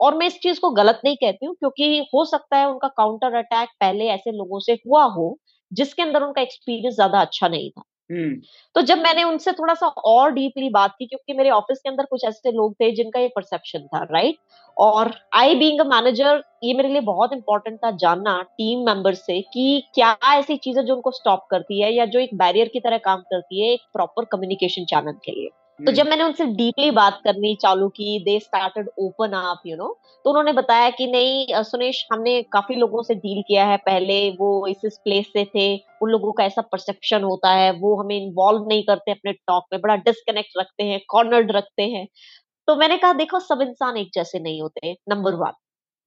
और 0.00 0.16
मैं 0.16 0.26
इस 0.26 0.38
चीज़ 0.38 0.60
को 0.60 0.70
गलत 0.70 1.00
नहीं 1.04 1.16
कहती 1.16 1.46
हूँ 1.46 1.54
क्योंकि 1.54 1.98
हो 2.14 2.24
सकता 2.24 2.56
है 2.56 2.68
उनका 2.70 2.88
काउंटर 2.96 3.34
अटैक 3.34 3.68
पहले 3.80 4.08
ऐसे 4.10 4.32
लोगों 4.32 4.60
से 4.60 4.72
हुआ 4.86 5.04
हो 5.14 5.36
जिसके 5.72 6.02
अंदर 6.02 6.22
उनका 6.22 6.42
एक्सपीरियंस 6.42 6.94
ज़्यादा 6.94 7.20
अच्छा 7.20 7.48
नहीं 7.48 7.70
था. 7.70 7.82
तो 8.10 8.82
जब 8.82 8.98
मैंने 8.98 9.22
उनसे 9.24 9.52
थोड़ा 9.52 9.74
सा 9.74 9.86
और 9.86 10.30
डीपली 10.32 10.68
बात 10.70 10.94
की, 10.98 11.06
क्योंकि 11.06 11.32
मेरे 11.32 11.50
ऑफ़िस 11.50 11.78
के 11.78 11.88
अंदर 11.88 12.04
कुछ 12.04 12.24
ऐसे 12.24 12.52
लोग 12.52 12.74
थे 12.74 12.90
जिनका 12.92 13.20
ये 13.20 13.28
परसेप्शन 13.36 13.86
था, 13.86 14.02
राइट? 14.04 14.36
और 14.76 15.12
आई 15.34 15.54
बींग 15.54 15.80
मैनेजर, 15.86 16.42
ये 16.64 16.74
मेरे 16.74 16.88
लिए 16.88 17.00
बहुत 17.02 17.32
इंपॉर्टेंट 17.32 17.78
था 17.78 17.90
जानना 17.96 18.40
टीम 18.42 18.84
मेंबर 18.86 19.14
से 19.14 19.40
कि 19.54 19.82
क्या 19.94 20.16
ऐसी 20.30 20.56
चीज़ें 20.58 20.84
जो 20.84 20.94
उनको 20.94 21.10
स्टॉप 21.12 21.46
करती 21.50 21.82
है 21.82 21.92
या 21.94 22.04
जो 22.06 22.20
एक 22.20 22.34
बैरियर 22.38 22.68
की 22.68 22.80
तरह 22.80 22.98
काम 23.04 23.20
करती 23.22 23.62
है 23.62 23.72
एक 23.72 23.80
प्रॉपर 23.94 24.24
कम्युनिकेशन 24.32 24.84
चैनल 24.86 25.18
के 25.24 25.32
लिए। 25.32 25.50
तो 25.78 25.92
जब 25.92 26.06
मैंने 26.06 26.24
उनसे 26.24 26.44
डीपली 26.44 26.90
बात 26.90 27.20
करनी 27.24 27.54
चालू 27.54 27.88
की 27.88 28.18
they 28.24 28.38
started 28.40 28.88
open 28.98 29.32
up 29.32 29.60
you 29.66 29.76
know 29.76 29.88
तो 30.24 30.30
उन्होंने 30.30 30.52
बताया 30.52 30.88
कि 30.90 31.06
नहीं 31.06 31.62
सुनेश 31.64 32.06
हमने 32.12 32.40
काफ़ी 32.52 32.74
लोगों 32.74 33.02
से 33.02 33.14
डील 33.14 33.42
किया 33.48 33.64
है 33.64 33.76
पहले 33.76 34.18
वो 34.30 34.66
इस 34.66 34.80
इस 34.84 34.98
प्लेस 35.04 35.26
से 35.26 35.44
थे 35.44 35.66
उन 36.02 36.10
लोगों 36.10 36.32
का 36.32 36.44
ऐसा 36.44 36.62
परसेप्शन 36.62 37.22
होता 37.22 37.50
है 37.50 37.70
वो 37.72 37.94
हमें 37.96 38.16
इन्वॉल्व 38.16 38.66
नहीं 38.68 38.82
करते 38.82 39.10
अपने 39.10 39.32
टॉक 39.32 39.64
में 39.72 39.80
बड़ा 39.80 39.96
डिस्कनेक्ट 39.96 40.58
रखते 40.58 40.84
हैं 40.84 41.00
कॉर्नर्ड 41.08 41.52
रखते 41.52 41.82
हैं। 41.82 42.06
तो 42.68 42.76
मैंने 42.76 42.96
कहा 42.96 43.12
देखो 43.12 43.40
सब 43.40 43.62
इंसान 43.62 43.96
एक 43.96 44.10
जैसे 44.14 44.38
नहीं 44.38 44.60
होते 44.62 44.96
नंबर 45.08 45.34
वन 45.34 45.52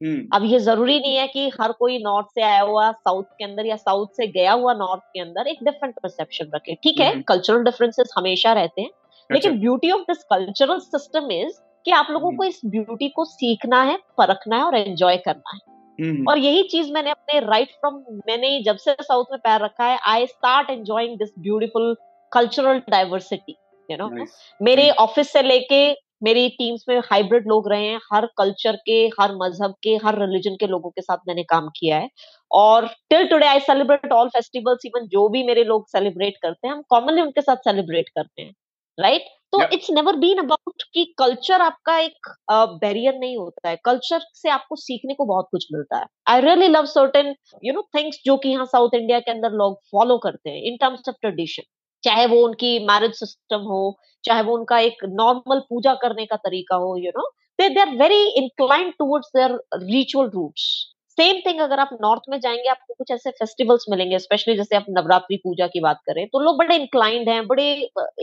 हम्म। 0.01 0.27
अब 0.33 0.43
ये 0.45 0.59
ज़रूरी 0.59 0.99
नहीं 0.99 1.15
है 1.15 1.27
कि 1.27 1.49
हर 1.61 1.71
कोई 1.71 1.97
नॉर्थ 2.03 2.27
से 2.35 2.41
आया 2.41 2.61
हुआ 2.61 2.91
साउथ 2.91 3.23
के 3.37 3.43
अंदर 3.43 3.65
या 3.65 3.75
साउथ 3.75 4.07
से 4.17 4.27
गया 4.27 4.51
हुआ 4.51 4.73
नॉर्थ 4.73 5.01
के 5.13 5.19
अंदर 5.19 5.47
एक 5.47 5.57
डिफरेंट 5.63 5.95
परसेप्शन 5.95 6.51
रखे 6.55 6.75
ठीक 6.83 6.99
है? 6.99 7.21
कल्चरल 7.21 7.55
हम्म। 7.55 7.65
डिफरेंसेस 7.65 8.13
हमेशा 8.17 8.53
रहते 8.53 8.81
हैं। 8.81 8.89
लेकिन 9.29 9.59
beauty 9.59 9.91
of 9.91 10.01
this 10.01 10.23
cultural 10.23 10.79
system 10.79 11.31
is 11.31 11.59
कि 11.85 11.91
आप 11.91 12.07
लोगों 12.11 12.31
को 12.31 12.43
हम्म। 12.43 12.47
इस 12.47 12.61
ब्यूटी 12.65 13.09
को 13.09 13.25
सीखना 13.25 13.81
है 13.83 13.97
परखना 14.17 14.57
है 14.57 14.63
और 14.63 14.75
एंजॉय 14.75 15.17
करना 15.17 15.55
है। 15.55 15.59
हम्म। 15.99 16.29
और 16.29 16.37
यही 16.37 16.63
चीज़ 16.63 16.91
मैंने 16.91 17.11
अपने 17.11 17.39
राइट 17.39 17.71
फ्रॉम 17.71 18.03
मैंने 18.27 18.59
जब 18.63 18.77
से 18.77 18.95
साउथ 19.01 19.25
में 19.31 19.39
पैर 19.39 19.61
रखा 19.61 19.85
है 19.85 19.97
I 20.07 20.27
start 20.27 20.69
enjoying 20.69 21.17
this 21.17 21.29
beautiful 21.39 21.95
cultural 22.31 22.81
diversity 22.89 23.57
you 23.89 23.97
know 23.97 24.25
मेरे 24.61 24.89
ऑफ़िस 24.89 25.31
से 25.31 25.41
लेके 25.41 26.11
मेरी 26.23 26.47
टीम्स 26.49 26.83
में 26.89 26.99
हाइब्रिड 26.99 27.47
लोग 27.47 27.69
रहे 27.69 27.85
हैं 27.87 27.99
हर 28.13 28.25
कल्चर 28.37 28.75
के 28.75 28.97
हर 29.21 29.31
मज़हब 29.35 29.73
के 29.83 29.95
हर 29.95 30.19
रिलीजन 30.19 30.55
के 30.55 30.67
लोगों 30.67 30.89
के 30.89 31.01
साथ 31.01 31.17
मैंने 31.27 31.43
काम 31.43 31.69
किया 31.69 31.97
है। 31.97 32.09
और 32.51 32.87
till 33.09 33.27
today 33.27 33.45
I 33.45 33.59
celebrate 33.59 34.11
all 34.11 34.29
festivals 34.29 34.85
even 34.85 35.07
जो 35.07 35.27
भी 35.29 35.43
मेरे 35.43 35.63
लोग 35.63 35.87
सेलिब्रेट 35.87 36.37
करते 36.41 36.67
हैं 36.67 36.73
हम 36.75 36.81
कॉमनली 36.89 37.21
उनके 37.21 37.41
साथ 37.41 37.55
सेलिब्रेट 37.55 38.09
करते 38.09 38.41
हैं। 38.41 38.53
राइट 38.97 39.25
तो 39.53 39.61
इट्स 39.73 39.89
नेवर 39.91 40.15
बीन 40.15 40.37
अबाउट 40.37 40.83
कि 40.93 41.03
कल्चर 41.19 41.61
आपका 41.61 41.97
एक 41.99 42.27
बैरियर 42.51 43.13
uh, 43.13 43.19
नहीं 43.19 43.37
होता 43.37 43.69
है। 43.69 43.75
कल्चर 43.85 44.19
से 44.33 44.49
आपको 44.49 44.75
सीखने 44.75 45.13
को 45.13 45.25
बहुत 45.25 45.47
कुछ 45.51 45.65
मिलता 45.73 45.97
है। 45.97 46.05
I 46.27 46.41
really 46.41 46.67
love 46.67 46.85
certain 46.85 47.35
you 47.65 47.73
know 47.73 47.81
things 47.97 48.21
जो 48.25 48.37
कि 48.37 48.49
यहाँ 48.49 48.65
साउथ 48.65 48.95
इंडिया 48.95 49.19
के 49.19 49.31
अंदर 49.31 49.51
लोग 49.53 49.79
फॉलो 49.91 50.17
करते 50.17 50.49
हैं 50.49 50.61
इन 50.61 50.77
टर्म्स 50.81 51.09
ऑफ़ 51.09 51.15
ट्रेडिशन 51.21 51.63
चाहे 52.03 52.25
वो 52.25 52.43
उनकी 52.45 52.77
मैरिज 52.85 53.13
सिस्टम 53.13 53.61
हो 53.63 53.81
चाहे 54.23 54.41
वो 54.43 54.57
उनका 54.57 54.79
एक 54.79 55.03
नॉर्मल 55.09 55.59
पूजा 55.69 55.93
करने 56.01 56.25
का 56.25 56.35
तरीका 56.35 56.75
हो 56.75 56.95
you 56.97 57.11
know 57.17 57.27
they 57.59 57.69
they 57.69 57.81
are 57.81 57.89
very 57.97 58.23
inclined 58.37 58.93
towards 58.99 59.31
their 59.35 59.59
ritual 59.83 60.29
roots 60.29 60.90
same 61.21 61.39
thing 61.45 61.59
अगर 61.61 61.79
आप 61.79 61.89
नॉर्थ 62.01 62.21
में 62.29 62.39
जाएँगे 62.39 62.69
आपको 62.69 62.93
कुछ 62.93 63.11
ऐसे 63.11 63.31
फेस्टिवल्स 63.31 63.85
मिलेंगे 63.89 64.19
स्पेशली 64.19 64.55
जैसे 64.57 64.75
आप 64.75 64.85
नवरात्रि 64.89 65.35
पूजा 65.43 65.67
की 65.67 65.79
बात 65.79 65.99
करें 66.07 66.25
तो 66.27 66.39
लोग 66.39 66.57
बड़े 66.57 66.75
इंक्लाइंड 66.75 67.29
हैं 67.29 67.45
बड़े 67.47 67.65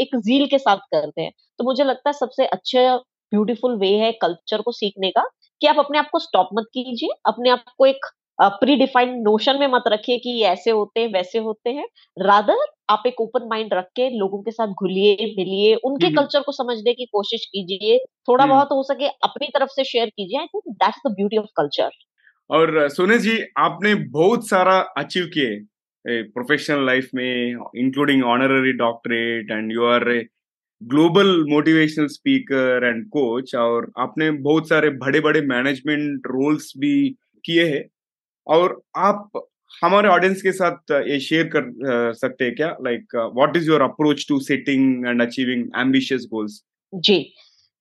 एक 0.00 0.16
जील 0.18 0.46
के 0.46 0.58
साथ 0.58 0.78
करते 0.92 1.22
हैं। 1.22 1.30
तो 1.58 1.64
मुझे 1.64 1.84
लगता 1.84 2.08
है 2.08 2.12
सबसे 2.14 2.46
अच्छा 2.48 2.96
ब्यूटीफुल 3.32 3.76
वे 3.78 3.88
है 3.98 4.10
कल्चर 4.22 4.60
को 4.62 4.72
सीखने 4.72 5.10
का 5.10 5.22
कि 5.60 5.66
आप 5.66 5.78
अपने 5.78 5.98
आप 5.98 6.08
को 6.12 6.18
स्टॉप 6.18 6.48
मत 6.54 6.66
कीजिए 6.74 7.08
अपने 7.26 7.50
आप 7.50 7.64
को 7.78 7.86
एक 7.86 8.06
प्री 8.38 8.76
डिफाइंड 8.76 9.14
नोशन 9.22 9.58
में 9.60 9.66
मत 9.68 9.84
रखिए 9.88 10.18
कि 10.18 10.40
ऐसे 10.46 10.70
होते 10.70 11.00
हैं 11.00 11.08
वैसे 11.12 11.38
होते 11.40 11.70
हैं। 11.70 11.86
रादर 12.16 12.64
आप 12.90 13.02
एक 13.06 13.20
ओपन 13.20 13.46
माइंड 13.50 13.74
रख 13.74 13.86
के 13.96 14.08
लोगों 14.18 14.42
के 14.42 14.50
साथ 14.50 14.74
घुलिए 14.74 15.14
मिलिए 15.38 15.74
उनके 15.84 16.10
कल्चर 16.12 16.42
को 16.42 16.52
समझने 16.52 16.94
की 16.94 17.06
कोशिश 17.12 17.46
कीजिए। 17.46 17.98
थोड़ा 18.28 18.46
बहुत 18.46 18.72
हो 18.72 18.82
सके 18.84 19.08
अपनी 19.24 19.48
तरफ़ 19.54 19.70
से 19.72 19.84
शेयर 19.86 20.08
कीजिए। 20.10 20.38
I 20.40 20.46
think 20.46 20.74
that's 20.74 21.00
the 21.06 21.14
beauty 21.14 21.38
of 21.38 21.46
culture 21.56 21.90
और 22.50 22.88
सोने 22.88 23.18
जी, 23.18 23.38
आपने 23.58 23.94
बहुत 24.12 24.48
सारा 24.48 24.78
अचीव 24.98 25.26
किए। 25.34 25.60
प्रोफेशनल 26.04 26.84
लाइफ 26.86 27.08
में 27.14 27.56
including 27.76 28.24
honorary 28.24 28.72
doctorate 28.72 29.50
and 29.50 29.72
you 29.72 29.84
are 29.86 30.04
global 30.82 31.44
motivational 31.48 32.06
speaker 32.06 32.84
and 32.86 33.04
coach 33.08 33.54
और 33.56 33.90
आपने 33.98 34.30
बहुत 34.30 34.68
सारे 34.68 34.90
बड़े 34.98 35.20
बड़े 35.20 35.40
मैनेजमेंट 35.46 36.26
रोल्स 36.26 36.72
भी 36.78 37.08
किए 37.44 37.66
हैं। 37.68 37.84
और 38.46 38.80
आप 38.96 39.40
हमारे 39.82 40.08
ऑडियंस 40.08 40.42
के 40.42 40.52
साथ 40.52 40.90
ये 40.90 41.18
शेयर 41.20 41.50
कर 41.56 42.12
सकते 42.14 42.44
हैं 42.44 42.54
क्या? 42.54 42.68
Like 42.84 43.16
what 43.34 43.56
is 43.56 43.68
your 43.70 43.82
approach 43.82 44.24
to 44.28 44.38
setting 44.40 45.06
and 45.06 45.22
achieving 45.22 45.64
ambitious 45.78 46.26
goals 46.30 46.62
जी। 46.92 47.18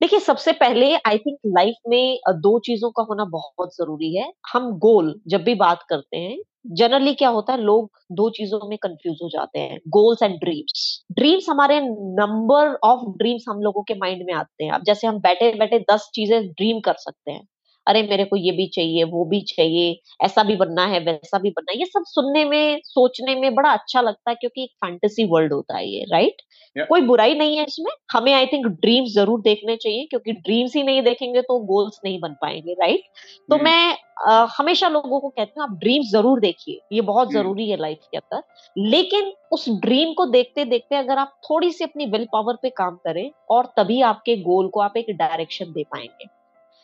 देखिए, 0.01 0.19
सबसे 0.19 0.51
पहले 0.53 0.93
आई 0.97 1.17
थिंक 1.17 1.37
लाइफ 1.47 1.75
में 1.89 2.17
दो 2.41 2.57
चीज़ों 2.65 2.89
का 2.91 3.03
होना 3.03 3.23
बहुत 3.27 3.75
ज़रूरी 3.75 4.13
है। 4.15 4.31
हम 4.53 4.69
गोल 4.79 5.13
जब 5.27 5.43
भी 5.43 5.55
बात 5.55 5.83
करते 5.89 6.17
हैं 6.17 6.37
जनरली 6.73 7.13
क्या 7.13 7.29
होता 7.29 7.53
है, 7.53 7.61
लोग 7.61 7.89
दो 8.11 8.29
चीज़ों 8.29 8.59
में 8.69 8.77
कंफ्यूज 8.77 9.17
हो 9.23 9.29
जाते 9.29 9.59
हैं 9.59 9.79
गोल्स 9.89 10.23
एंड 10.23 10.35
ड्रीम्स 10.39 10.85
ड्रीम्स 11.13 11.49
हमारे 11.49 11.79
नंबर 11.81 12.73
ऑफ़ 12.85 13.05
ड्रीम्स 13.17 13.45
हम 13.49 13.61
लोगों 13.61 13.83
के 13.83 13.93
माइंड 13.95 14.23
में 14.27 14.33
आते 14.33 14.63
हैं। 14.63 14.71
अब 14.71 14.83
जैसे 14.85 15.07
हम 15.07 15.19
बैठे 15.21 15.51
बैठे 15.59 15.79
दस 15.91 16.09
चीज़ें 16.15 16.41
ड्रीम 16.47 16.79
कर 16.85 16.93
सकते 16.99 17.31
हैं। 17.31 17.45
अरे 17.87 18.01
मेरे 18.03 18.23
को 18.25 18.35
ये 18.37 18.51
भी 18.51 18.67
चाहिए 18.67 19.03
वो 19.05 19.23
भी 19.25 19.41
चाहिए 19.47 19.99
ऐसा 20.25 20.43
भी 20.43 20.55
बनना 20.55 20.85
है 20.85 20.99
वैसा 21.01 21.39
भी 21.39 21.49
बनना 21.49 21.71
है। 21.71 21.79
ये 21.79 21.85
सब 21.87 22.03
सुनने 22.07 22.43
में 22.45 22.79
सोचने 22.85 23.35
में 23.35 23.53
बड़ा 23.55 23.71
अच्छा 23.71 24.01
लगता 24.01 24.29
है 24.29 24.35
क्योंकि 24.35 24.63
एक 24.63 24.71
फैंटेसी 24.85 25.25
वर्ल्ड 25.25 25.53
होता 25.53 25.77
है 25.77 25.87
ये 25.87 26.03
राइट? 26.11 26.41
Yeah. 26.75 26.87
कोई 26.89 27.01
बुराई 27.03 27.33
नहीं 27.35 27.57
है 27.57 27.63
इसमें। 27.65 27.91
हमें 28.11 28.33
आई 28.33 28.45
थिंक 28.45 28.65
ड्रीम्स 28.81 29.13
ज़रूर 29.13 29.41
देखने 29.41 29.75
चाहिए 29.75 30.05
क्योंकि 30.05 30.31
ड्रीम्स 30.33 30.75
ही 30.75 30.83
नहीं 30.83 31.01
देखेंगे 31.03 31.41
तो 31.41 31.59
गोल्स 31.65 31.99
नहीं 32.05 32.19
बन 32.19 32.33
पाएँगे 32.41 32.73
राइट 32.73 33.03
तो. 33.49 33.57
मैं 33.57 33.97
आ, 34.19 34.47
हमेशा 34.51 34.87
लोगों 34.89 35.19
को 35.19 35.29
कहती 35.29 35.59
हूँ 35.59 35.63
आप 35.63 35.77
ड्रीम्स 35.79 36.11
ज़रूर 36.11 36.39
देखिए। 36.39 36.79
ये 36.93 37.01
बहुत. 37.03 37.31
ज़रूरी 37.31 37.69
है 37.69 37.77
लाइफ 37.77 38.07
के 38.11 38.17
अंदर। 38.17 38.41
लेकिन 38.87 39.31
उस 39.51 39.67
ड्रीम 39.81 40.13
को 40.13 40.25
देखते 40.27 40.65
देखते 40.65 40.95
अगर 40.95 41.17
आप 41.17 41.33
थोड़ी 41.43 41.71
सी 41.71 41.83
अपनी 41.83 42.05
विल 42.05 42.25
पावर 42.33 42.55
पे 42.61 42.69
काम 42.69 42.95
करें 43.05 43.29
और 43.49 43.73
तभी 43.77 44.01
आपके 44.03 44.35
गोल 44.43 44.67
को 44.67 44.79
आप 44.79 44.97
एक 44.97 45.11
डायरेक्शन 45.17 45.71
दे 45.71 45.83
पाएँगे। 45.83 46.25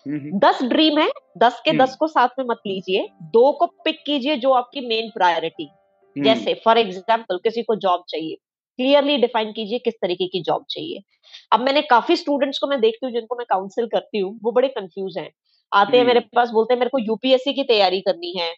दस 0.06 0.62
ड्रीम 0.64 0.98
है 1.00 1.10
दस 1.38 1.62
के 1.66 1.72
दस 1.78 1.96
को 1.96 2.08
साथ 2.08 2.40
में 2.40 2.46
मत 2.46 2.62
लीजिए 2.68 3.08
दो 3.34 3.52
को 3.52 3.66
पिक 3.86 4.00
कीजिए 4.06 4.36
जो 4.36 4.52
आपकी 4.54 4.82
मेन 4.88 5.10
प्रायोरिटी 5.10 5.70
जैसे 6.16 6.54
फॉर 6.66 6.78
एग्ज़ाम्पल 6.78 7.38
किसी 7.38 7.64
को 7.64 7.76
जॉब 7.76 8.04
चाहिए 8.10 8.36
क्लियरली 8.80 9.18
डिफाइन 9.18 9.52
कीजिए 9.52 9.80
किस 9.80 9.94
तरीके 9.94 10.28
की 10.28 10.42
जॉब 10.44 10.66
चाहिए। 10.70 11.02
अब 11.52 11.60
मैंने 11.60 11.82
काफ़ी 11.82 12.16
स्टूडेंट्स 12.16 12.60
को 12.60 12.68
मैं 12.68 12.80
देखती 12.82 13.06
हूँ 13.06 13.14
जिनको 13.14 13.36
मैं 13.36 13.46
काउंसिल 13.50 13.88
करती 13.88 14.20
हूँ 14.20 14.40
वो 14.44 14.52
बड़े 14.52 14.68
कंफ्यूज 14.70 15.18
हैं। 15.18 15.30
आते 15.72 15.98
हैं 15.98 16.06
मेरे 16.06 16.20
पास 16.36 16.50
बोलते 16.50 16.74
हैं 16.74 16.80
मेरे 16.80 16.90
को 16.90 17.00
यूपीएससी 17.00 17.54
की 17.54 17.64
तैयारी 17.64 18.02
करनी 18.02 18.34
है 18.38 18.52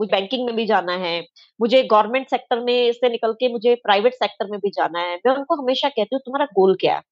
मुझे 0.00 0.10
बैंकिंग 0.10 0.46
में 0.46 0.54
भी 0.56 0.66
जाना 0.66 0.92
है 0.96 1.20
मुझे 1.60 1.82
गवर्नमेंट 1.84 2.28
सेक्टर 2.28 2.60
में 2.60 2.92
से 2.92 3.08
निकल 3.08 3.32
के 3.32 3.48
मुझे 3.52 3.74
प्राइवेट 3.84 4.14
सेक्टर 4.14 4.50
में 4.50 4.58
भी 4.60 4.70
जाना 4.70 5.00
है। 5.00 5.16
मैं 5.16 5.34
उनको 5.34 5.62
हमेशा 5.62 5.88
कहती 5.88 6.14
हूँ 6.14 6.20
तुम्हारा 6.26 6.46
गोल 6.54 6.76
क्या 6.80 6.94
है? 6.94 7.02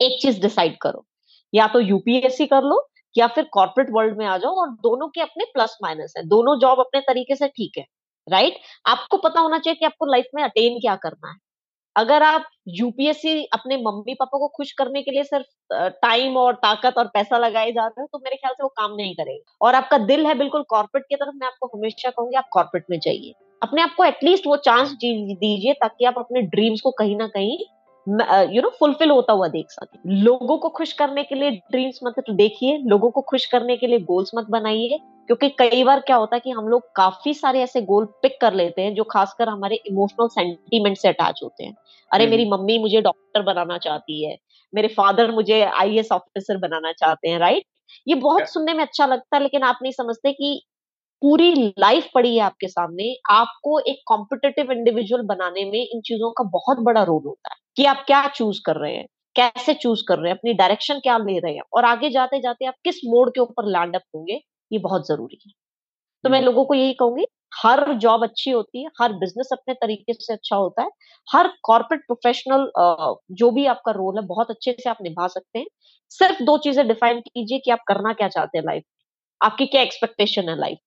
एक 0.00 0.20
चीज़ 0.22 0.40
डिसाइड 0.42 0.76
करो 0.78 1.04
या 1.52 1.66
तो 1.66 1.80
यूपीएससी 1.80 2.46
कर 2.46 2.62
लो 2.62 2.80
या 3.16 3.26
फिर 3.28 3.44
कॉर्पोरेट 3.52 3.88
वर्ल्ड 3.92 4.18
में 4.18 4.26
आ 4.26 4.36
जाओ 4.38 4.60
और 4.60 4.70
दोनों 4.82 5.08
के 5.08 5.20
अपने 5.22 5.44
प्लस 5.54 5.76
माइनस 5.82 6.14
है। 6.18 6.26
दोनों 6.28 6.58
जॉब 6.60 6.80
अपने 6.80 7.00
तरीके 7.02 7.34
से 7.36 7.48
ठीक 7.50 7.78
है 7.78 7.84
राइट 8.26 8.58
आपको 8.86 9.16
पता 9.18 9.40
होना 9.40 9.58
चाहिए 9.58 9.76
कि 9.76 9.86
आपको 9.86 10.06
लाइफ 10.06 10.26
में 10.34 10.42
अटेन 10.44 10.78
क्या 10.80 10.94
करना 10.98 11.30
है। 11.30 11.36
अगर 11.96 12.22
आप 12.22 12.44
यूपीएससी 12.70 13.44
अपने 13.54 13.76
मम्मी 13.78 14.14
पापा 14.14 14.38
को 14.38 14.48
खुश 14.56 14.72
करने 14.78 15.02
के 15.02 15.10
लिए 15.10 15.24
सिर्फ़ 15.24 15.46
टाइम 16.02 16.36
और 16.36 16.54
ताकत 16.56 16.94
और 16.98 17.06
पैसा 17.14 17.38
लगाए 17.38 17.72
जा 17.72 17.84
रहे 17.84 18.00
हो 18.00 18.06
तो 18.12 18.18
मेरे 18.18 18.36
ख्याल 18.36 18.54
से 18.54 18.62
वो 18.62 18.68
काम 18.78 18.94
नहीं 18.94 19.14
करेगा। 19.14 19.56
और 19.62 19.74
आपका 19.74 19.98
दिल 20.06 20.26
है 20.26 20.34
बिल्कुल 20.38 20.62
कॉर्पोरेट 20.70 21.04
की 21.08 21.16
तरफ़, 21.16 21.34
मैं 21.34 21.46
आपको 21.46 21.66
हमेशा 21.76 22.10
कहूँगी 22.10 22.36
आप 22.36 22.48
कॉर्पोरेट 22.52 22.84
में 22.90 22.98
जाइए। 23.00 23.32
अपने 23.62 23.82
आप 23.82 23.94
को 23.96 24.04
एटलीस्ट 24.04 24.46
वो 24.46 24.56
चांस 24.64 24.90
दीजिए 24.94 25.72
ताकि 25.74 26.04
आप 26.04 26.18
अपने 26.18 26.42
ड्रीम्स 26.48 26.80
को 26.80 26.90
कहीं 26.98 27.16
ना 27.16 27.26
कहीं 27.28 27.58
यू 28.06 28.62
नो 28.62 28.68
फुलफिल 28.70 29.10
होता 29.10 29.32
हुआ 29.32 29.48
देख 29.48 29.70
सके। 29.70 29.98
लोगों 30.14 30.58
को 30.58 30.68
खुश 30.68 30.92
करने 30.92 31.22
के 31.24 31.34
लिए 31.34 31.50
ड्रीम्स 31.50 32.00
मत 32.04 32.14
देखिए 32.30 32.76
लोगों 32.86 33.10
को 33.10 33.20
खुश 33.20 33.46
करने 33.46 33.76
के 33.76 33.86
लिए 33.86 33.98
गोल्स 33.98 34.30
मत 34.34 34.46
बनाइए 34.50 34.98
क्योंकि 35.28 35.48
कई 35.48 35.84
बार 35.84 36.00
क्या 36.00 36.16
होता 36.16 36.36
है 36.36 36.40
कि 36.40 36.50
हम 36.50 36.68
लोग 36.68 36.90
काफ़ी 36.96 37.34
सारे 37.34 37.60
ऐसे 37.62 37.82
गोल 37.82 38.04
पिक 38.22 38.40
कर 38.40 38.54
लेते 38.54 38.82
हैं 38.82 38.94
जो 38.94 39.04
खासकर 39.04 39.48
हमारे 39.48 39.76
इमोशनल 39.86 40.28
सेंटीमेंट 40.28 40.96
से 40.96 41.08
अटैच 41.08 41.40
होते 41.42 41.64
हैं। 41.64 41.74
अरे 42.10 42.26
मेरी 42.26 42.42
हम्म। 42.42 42.54
मम्मी 42.54 42.78
मुझे 42.78 43.00
डॉक्टर 43.00 43.42
बनाना 43.42 43.78
चाहती 43.78 44.24
है 44.24 44.36
मेरे 44.72 44.88
फादर 44.88 45.30
मुझे 45.30 45.62
आईएएस 45.62 46.12
ऑफिसर 46.12 46.56
बनाना 46.56 46.92
चाहते 46.92 47.28
हैं 47.28 47.38
राइट 47.38 47.64
ये 48.08 48.14
बहुत 48.14 48.48
सुनने 48.48 48.74
में 48.74 48.84
अच्छा 48.84 49.06
लगता 49.06 49.36
है 49.36 49.42
लेकिन 49.42 49.62
आप 49.62 49.78
नहीं 49.82 49.92
समझते 49.92 50.32
कि 50.32 50.60
पूरी 51.24 51.52
लाइफ 51.78 52.08
पड़ी 52.14 52.34
है 52.34 52.40
आपके 52.42 52.68
सामने 52.68 53.04
आपको 53.30 53.78
एक 53.82 54.02
कॉम्पिटेटिव 54.06 54.72
इंडिविजुअल 54.72 55.22
बनाने 55.26 55.64
में 55.64 55.78
इन 55.78 56.00
चीज़ों 56.00 56.30
का 56.30 56.44
बहुत 56.50 56.78
बड़ा 56.80 57.02
रोल 57.02 57.22
होता 57.26 57.52
है 57.52 57.56
कि 57.76 57.84
आप 57.84 58.02
क्या 58.06 58.26
चूज़ 58.30 58.60
कर 58.66 58.76
रहे 58.76 58.94
हैं 58.94 59.06
कैसे 59.36 59.74
चूज़ 59.76 60.02
कर 60.08 60.18
रहे 60.18 60.30
हैं 60.30 60.36
अपनी 60.38 60.52
डायरेक्शन 60.54 60.98
क्या 60.98 61.16
ले 61.18 61.38
रहे 61.38 61.54
हैं 61.54 61.62
और 61.72 61.84
आगे 61.84 62.10
जाते 62.10 62.40
जाते 62.40 62.66
आप 62.66 62.74
किस 62.84 63.00
मोड 63.06 63.30
के 63.30 63.40
ऊपर 63.40 63.70
लैंड 63.70 63.96
अप 63.96 64.02
होंगे 64.14 64.40
ये 64.70 64.78
बहुत 64.80 65.08
ज़रूरी 65.08 65.38
है 65.46 65.52
तो 66.24 66.30
मैं 66.30 66.38
हम्म। 66.38 66.46
लोगों 66.46 66.64
को 66.64 66.74
यही 66.74 66.92
कहूँगी 66.94 67.26
हर 67.56 67.92
जॉब 67.98 68.22
अच्छी 68.22 68.50
होती 68.50 68.82
है 68.82 68.90
हर 69.00 69.12
बिज़नेस 69.16 69.48
अपने 69.52 69.74
तरीके 69.76 70.12
से 70.14 70.32
अच्छा 70.32 70.56
होता 70.56 70.82
है 70.82 70.90
हर 71.28 71.52
कॉर्पोरेट 71.62 72.06
प्रोफेशनल 72.06 72.70
जो 73.34 73.50
भी 73.50 73.66
आपका 73.68 73.92
रोल 73.94 74.18
है 74.18 74.26
बहुत 74.26 74.50
अच्छे 74.50 74.72
से 74.74 74.90
आप 74.90 74.98
निभा 75.02 75.26
सकते 75.30 75.58
हैं 75.58 75.66
सिर्फ़ 76.12 76.42
दो 76.44 76.56
चीज़ें 76.60 76.86
डिफाइन 76.88 77.20
कीजिए 77.22 77.58
कि 77.60 77.70
आप 77.70 77.84
करना 77.88 78.12
क्या 78.14 78.28
चाहते 78.30 78.58
हैं 78.58 78.64
लाइफ 78.66 78.84
आपकी 79.40 79.66
क्या 79.66 79.82
एक्सपेक्टेशन 79.82 80.48
है 80.48 80.58
लाइफ 80.58 80.78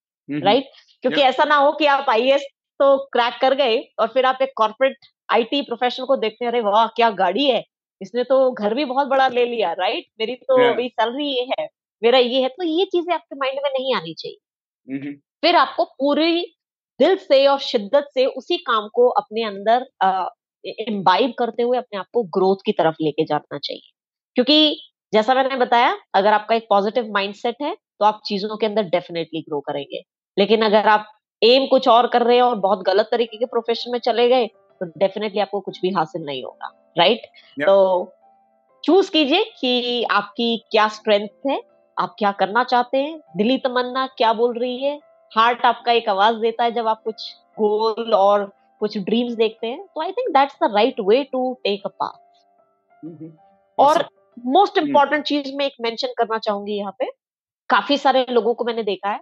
राइट? 0.42 0.66
क्योंकि 1.04 1.22
ऐसा 1.22 1.44
ना 1.46 1.56
हो 1.58 1.72
कि 1.74 1.86
आप 1.88 2.10
आई 2.10 2.32
तो 2.80 2.98
क्रैक 3.14 3.38
कर 3.42 3.54
गए 3.56 3.78
और 4.00 4.08
फिर 4.10 4.26
आप 4.26 4.40
एक 4.42 4.52
कॉर्पोरेट 4.58 4.98
आईटी 5.30 5.62
प्रोफेशनल 5.64 6.06
को 6.08 6.16
देखते 6.18 6.46
हैं 6.46 6.52
अरे 6.52 6.62
वाह 6.64 6.88
क्या 6.96 7.10
गाड़ी 7.14 7.46
है। 7.46 7.64
इसने 8.02 8.24
तो 8.26 8.52
घर 8.54 8.74
भी 8.74 8.86
बहुत 8.86 9.08
बड़ा 9.08 9.28
ले 9.30 9.46
लिया 9.46 9.72
राइट? 9.76 10.06
मेरी 10.20 10.36
तो 10.38 10.64
अभी 10.66 10.88
सैलरी 10.92 11.28
ये 11.30 11.44
है 11.54 11.68
मेरा 12.02 12.18
ये 12.20 12.42
है 12.44 12.50
तो 12.50 12.64
ये 12.66 12.86
चीज़ें 12.88 13.14
आपके 13.16 13.36
माइंड 13.38 13.60
में 13.64 13.70
नहीं 13.72 13.96
आनी 13.96 14.14
चाहिए। 14.16 14.38
फिर 15.44 15.56
आपको 15.56 15.84
पूरी 15.94 16.42
दिल 17.00 17.16
से 17.20 17.46
और 17.48 17.60
शिद्दत 17.62 18.08
से 18.14 18.26
उसी 18.28 18.58
काम 18.64 18.88
को 18.94 19.08
अपने 19.20 19.44
अंदर 19.46 19.86
इम्बाइब 20.64 21.34
करते 21.40 21.64
हुए 21.64 21.78
अपने 21.78 22.00
आप 22.00 22.06
को 22.14 22.24
ग्रोथ 22.38 22.64
की 22.66 22.72
तरफ़ 22.74 22.96
लेके 23.02 23.24
जाना 23.26 23.58
चाहिए। 23.60 23.82
क्योंकि 24.36 24.82
जैसा 25.14 25.34
मैंने 25.36 25.56
बताया 25.58 25.98
अगर 26.16 26.34
आपका 26.34 26.56
एक 26.56 26.66
पॉजिटिव 26.70 27.12
माइंडसेट 27.14 27.56
है 27.62 27.76
तो 28.00 28.06
आप 28.06 28.22
चीज़ों 28.26 28.58
के 28.58 28.66
अंदर 28.66 28.84
डेफिनेटली 28.90 29.42
ग्रो 29.42 29.60
करेंगे। 29.62 30.02
लेकिन 30.38 30.62
अगर 30.62 30.88
आप 30.88 31.08
एम 31.42 31.66
कुछ 31.66 31.88
और 31.88 32.08
कर 32.08 32.24
रहे 32.24 32.36
हैं 32.36 32.44
और 32.44 32.56
बहुत 32.60 32.84
गलत 32.86 33.08
तरीके 33.12 33.38
के 33.38 33.46
प्रोफेशन 33.46 33.92
में 33.92 34.00
चले 34.00 34.28
गए 34.30 34.48
तो 34.82 34.86
डेफिनेटली 34.98 35.40
आपको 35.40 35.60
कुछ 35.60 35.80
भी 35.82 35.92
हासिल 35.94 36.26
नहीं 36.26 36.44
होगा 36.44 36.72
राइट 36.98 37.18
right? 37.18 37.32
yeah. 37.58 37.66
तो 37.66 38.14
चूज़ 38.84 39.12
कीजिए 39.12 39.44
कि 39.60 40.04
आपकी 40.12 40.58
क्या 40.72 40.88
स्ट्रेंथ 40.88 41.48
है 41.48 41.62
आप 41.98 42.16
क्या 42.20 42.32
करना 42.32 42.64
चाहते 42.64 42.98
हैं 42.98 43.20
दिली 43.38 43.58
तमन्ना 43.58 44.06
क्या 44.18 44.34
बोल 44.34 44.58
रही 44.60 44.84
है 44.84 45.00
हार्ट 45.32 45.66
आपका 45.66 45.92
एक 45.92 46.10
आवाज़ 46.10 46.36
देता 46.36 46.64
है 46.64 46.72
जब 46.72 46.88
आप 46.88 47.02
कुछ 47.04 47.34
गोल 47.60 48.14
और 48.14 48.52
कुछ 48.82 48.98
ड्रीम्स 48.98 49.34
देखते 49.34 49.68
हैं 49.68 49.86
तो 49.86 50.02
I 50.02 50.12
think 50.12 50.30
that's 50.30 50.58
the 50.64 50.72
right 50.76 51.00
way 51.02 51.24
to 51.24 51.54
take 51.64 51.86
a 51.86 51.90
path 52.00 53.20
और 53.78 54.06
मोस्ट 54.48 54.78
इंपॉर्टेंट 54.78 55.20
hmm. 55.20 55.30
चीज़ 55.30 55.56
मैं 55.56 55.66
एक 55.66 55.74
मेंशन 55.82 56.14
करना 56.18 56.38
चाहूँगी 56.38 56.74
यहाँ 56.74 56.96
पे 57.00 57.10
काफ़ी 57.70 57.98
सारे 57.98 58.26
लोगों 58.30 58.54
को 58.54 58.64
मैंने 58.64 58.84
देखा 58.84 59.10
है 59.10 59.20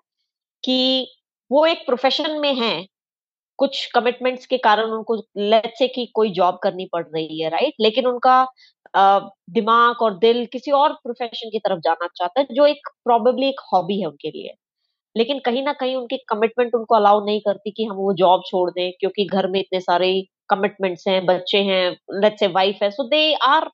कि 0.66 1.08
वो 1.52 1.66
एक 1.68 1.86
प्रोफेशन 1.88 2.40
में 2.42 2.54
है। 2.56 2.86
कुछ 3.60 3.86
कमिटमेंट्स 3.96 4.46
के 4.48 4.58
कारण 4.60 4.92
उनको 4.92 5.16
लेट्स 5.40 5.80
से 5.80 5.88
कि 5.90 6.06
कोई 6.16 6.32
जॉब 6.34 6.60
करनी 6.64 6.86
पड़ 6.94 7.04
रही 7.06 7.42
है 7.42 7.50
राइट 7.52 7.74
लेकिन 7.82 8.08
उनका 8.08 8.46
दिमाग 9.52 10.02
और 10.04 10.18
दिल 10.20 10.46
किसी 10.54 10.72
और 10.74 10.94
प्रोफेशन 11.04 11.50
की 11.52 11.60
तरफ़ 11.60 11.80
जाना 11.82 12.08
चाहता 12.10 12.42
है, 12.42 12.48
जो 12.52 12.66
एक 12.68 12.90
प्रॉबेबली 13.06 13.48
एक 13.50 13.62
हॉबी 13.74 14.00
है 14.02 14.08
उनके 14.08 14.30
लिए। 14.32 14.54
लेकिन 15.16 15.40
कहीं 15.46 15.64
ना 15.64 15.74
कहीं 15.76 15.96
उनकी 15.98 16.18
कमिटमेंट 16.30 16.76
उनको 16.76 16.96
अलाउ 16.96 17.26
नहीं 17.26 17.42
करती 17.42 17.72
कि 17.74 17.86
हम 17.86 17.98
वो 17.98 18.14
जॉब 18.16 18.42
छोड़ 18.48 18.70
दें, 18.72 18.92
क्योंकि 19.00 19.26
घर 19.28 19.48
में 19.50 19.60
इतने 19.60 19.80
सारे 19.82 20.12
कमिटमेंट्स 20.50 21.08
हैं, 21.08 21.26
बच्चे 21.28 21.60
हैं 21.64 21.92
लेट्स 22.22 22.40
से 22.42 22.48
वाइफ 22.50 22.80
है 22.84 22.92
so 22.92 23.08
they 23.10 23.34
are 23.48 23.70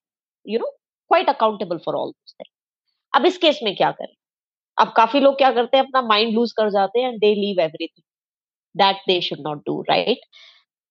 you 0.46 0.60
know 0.60 0.72
quite 1.12 1.30
accountable 1.30 1.78
for 1.86 1.96
all 1.98 2.14
अब 3.14 3.26
इस 3.26 3.38
केस 3.40 3.60
में 3.64 3.76
क्या 3.76 3.92
करें? 3.94 4.16
अब 4.82 4.92
काफ़ी 4.96 5.20
लोग 5.20 5.38
क्या 5.38 5.52
करते 5.52 5.78
हैं, 5.78 5.84
अपना 5.84 6.02
माइंड 6.04 6.34
लूज 6.34 6.52
कर 6.54 6.70
जाते 6.72 7.00
हैं 7.00 7.10
and 7.10 7.20
they 7.20 7.34
leave 7.36 7.60
everything 7.62 8.04
that 8.76 8.98
they 9.08 9.20
should 9.22 9.40
not 9.48 9.60
do 9.68 9.82
right 9.90 10.22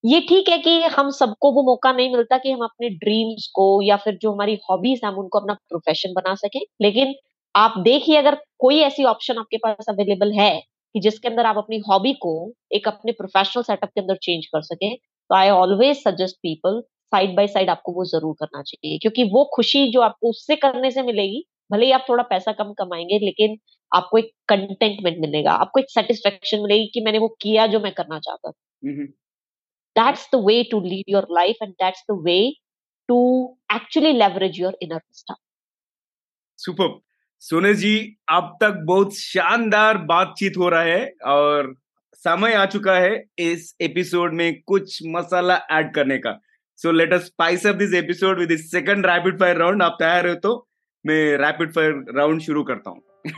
ये 0.04 0.20
ठीक 0.28 0.48
है 0.48 0.58
कि 0.60 0.80
हम 0.92 1.10
सबको 1.12 1.52
वो 1.54 1.62
मौका 1.64 1.92
नहीं 1.92 2.10
मिलता 2.12 2.38
कि 2.38 2.50
हम 2.52 2.60
अपने 2.64 2.88
ड्रीम्स 2.98 3.46
को 3.54 3.66
या 3.84 3.96
फिर 3.98 4.18
जो 4.22 4.32
हमारी 4.32 4.58
हॉबीज 4.70 5.00
हम 5.04 5.16
उनको 5.18 5.38
अपना 5.40 5.54
प्रोफेशन 5.70 6.12
बना 6.14 6.34
सके। 6.36 6.60
लेकिन 6.82 7.14
आप 7.54 7.74
देखिए, 7.80 8.16
अगर 8.18 8.36
कोई 8.60 8.78
ऐसी 8.82 9.04
ऑप्शन 9.06 9.38
आपके 9.38 9.56
पास 9.58 9.86
अवेलेबल 9.90 10.32
है 10.34 10.50
कि 10.94 11.00
जिसके 11.00 11.28
अंदर 11.28 11.46
आप 11.46 11.58
अपनी 11.58 11.78
हॉबी 11.90 12.12
को 12.22 12.32
एक 12.72 12.88
अपने 12.88 13.12
प्रोफेशनल 13.14 13.62
सेटअप 13.64 13.90
के 13.90 14.00
अंदर 14.00 14.16
चेंज 14.22 14.46
कर 14.48 14.62
सके 14.64 14.94
तो 14.96 15.34
I 15.36 15.50
always 15.52 15.96
suggest 15.98 16.36
people 16.38 16.80
side 17.12 17.34
by 17.36 17.46
side 17.48 17.70
आपको 17.70 17.92
वो 17.94 18.04
ज़रूर 18.06 18.34
करना 18.40 18.62
चाहिए। 18.64 18.98
क्योंकि 18.98 19.24
वो 19.32 19.44
खुशी 19.54 19.86
जो 19.92 20.00
आपको 20.02 20.30
उससे 20.30 20.56
करने 20.58 20.90
से 20.90 21.02
मिलेगी, 21.04 21.44
भले 21.70 21.86
ही 21.86 21.92
आप 21.92 22.04
थोड़ा 22.08 22.22
पैसा 22.24 22.52
कम 22.54 22.72
कमाएँगे, 22.74 23.18
लेकिन 23.20 23.56
आपको 23.94 24.18
एक 24.18 24.32
कंटेंटमेंट 24.48 25.18
मिलेगा 25.18 25.52
आपको 25.52 25.80
एक 25.80 25.86
सेटिस्फेक्शन 25.90 26.60
मिलेगी 26.60 26.86
कि 26.86 27.00
मैंने 27.00 27.18
वो 27.18 27.28
किया 27.28 27.66
जो 27.66 27.80
मैं 27.80 27.92
करना 27.92 28.18
चाहता 28.18 28.50
था। 28.50 28.92
That's 29.96 30.28
the 30.34 30.44
way 30.46 30.62
to 30.64 30.80
lead 30.80 31.04
your 31.08 31.26
life 31.30 31.56
and 31.62 31.72
that's 31.72 32.04
the 32.10 32.22
way 32.24 32.52
to 33.08 33.20
actually 33.74 34.12
leverage 34.12 34.60
your 34.60 34.78
inner 34.82 34.96
wisdom 34.96 35.34
super 36.58 37.00
Soni 37.38 37.74
ji 37.74 38.16
अब 38.28 38.58
तक 38.60 38.70
बहुत 38.84 39.16
शानदार 39.16 39.98
बातचीत 39.98 40.56
हो 40.56 40.68
रहा 40.68 40.82
है 40.82 41.14
और 41.26 41.74
समय 42.14 42.52
आ 42.52 42.66
चुका 42.66 42.94
है 42.94 43.24
इस 43.38 43.76
एपिसोड 43.80 44.34
में 44.34 44.62
कुछ 44.62 44.98
मसाला 45.06 45.60
ऐड 45.70 45.94
करने 45.94 46.18
का 46.18 46.40
so 46.76 46.92
let 46.92 47.12
us 47.12 47.20
spice 47.20 47.66
up 47.66 47.74
this 47.74 47.94
episode 47.94 48.38
with 48.38 48.58
second 48.58 49.06
rapid 49.06 49.40
fire 49.40 49.56
round 49.56 49.82
आप 49.82 49.96
तैयार 49.98 50.28
हो 50.28 50.34
तो 50.34 50.68
मैं 51.06 51.36
रैपिड 51.36 51.72
फायर 51.72 52.04
राउंड 52.16 52.40
शुरू 52.40 52.64
करता 52.64 52.90
हूँ 52.90 53.09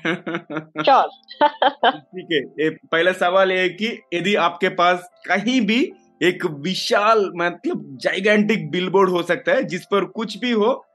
ठीक 1.99 2.55
है 2.61 2.71
पहला 2.71 3.13
सवाल 3.13 3.53
ये 3.53 3.59
है 3.59 3.69
कि 3.69 4.03
यदि 4.15 4.35
आपके 4.35 4.69
पास 4.69 5.11
कहीं 5.29 5.61
भी 5.61 5.93
एक 6.23 6.47
विशाल 6.47 7.31
मतलब 7.37 7.99
जाइगेंटिक 8.01 8.71
बिलबोर्ड 8.71 9.11
हो 9.11 9.23
सकता 9.23 9.53
है 9.53 9.65
जिस 9.65 9.85
पर 9.85 10.05
कुछ 10.05 10.39
भी 10.39 10.51
हो 10.51 10.87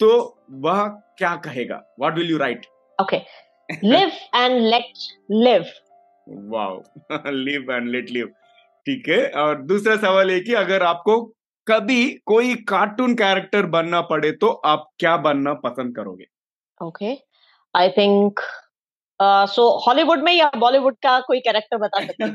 तो 0.00 0.38
वह 0.50 0.88
क्या 0.88 1.36
कहेगा? 1.36 1.94
What 2.00 2.18
will 2.18 2.30
you 2.30 2.38
write 2.38 2.66
okay 3.02 3.16
live 3.84 4.10
and 4.34 4.62
let 4.62 4.92
live 5.30 5.64
wow 6.28 6.82
live 7.26 7.72
and 7.72 7.88
let 7.88 8.10
live 8.10 8.26
ठीक 8.86 9.08
है 9.08 9.30
और 9.30 9.62
दूसरा 9.62 9.96
सवाल 9.96 10.30
है 10.30 10.40
कि 10.40 10.54
अगर 10.54 10.82
आपको 10.82 11.34
कभी 11.68 12.18
कोई 12.26 12.54
कार्टून 12.54 13.14
कैरेक्टर 13.14 13.66
बनना 13.66 14.00
पड़े 14.00 14.32
तो 14.32 14.48
आप 14.48 14.90
क्या 14.98 15.16
बनना 15.16 15.54
पसंद 15.54 15.96
करोगे? 15.96 16.24
Okay 16.82 17.14
okay. 17.14 17.33
I 17.74 17.88
think 17.98 18.40
so 19.50 19.68
Hollywood 19.86 20.22
में 20.24 20.32
या 20.32 20.50
बॉलीवुड 20.58 20.96
का 21.02 21.18
कोई 21.26 21.40
कैरेक्टर 21.40 21.78
बता 21.78 22.04
सकते 22.06 22.32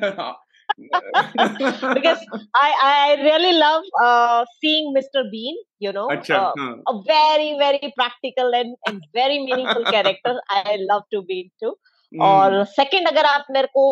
because 1.93 2.19
I 2.56 2.67
I 2.82 3.21
really 3.21 3.54
love 3.54 3.84
uh, 4.02 4.45
seeing 4.62 4.93
Mr. 4.93 5.23
Bean. 5.32 5.56
You 5.80 5.93
know, 5.93 6.08
Achha, 6.10 6.36
uh, 6.36 6.54
हाँ. 6.58 6.84
a 6.88 7.02
very 7.04 7.58
very 7.58 7.93
practical 7.95 8.54
and, 8.54 8.75
and 8.88 9.02
very 9.13 9.39
meaningful 9.39 9.84
character. 9.86 10.41
I 10.49 10.78
love 10.82 11.04
to 11.12 11.21
be 11.21 11.39
into. 11.45 11.73
Hmm. 12.12 12.21
और 12.25 12.63
second 12.65 13.08
अगर 13.08 13.25
आप 13.25 13.45
मेरे 13.52 13.67
को 13.73 13.84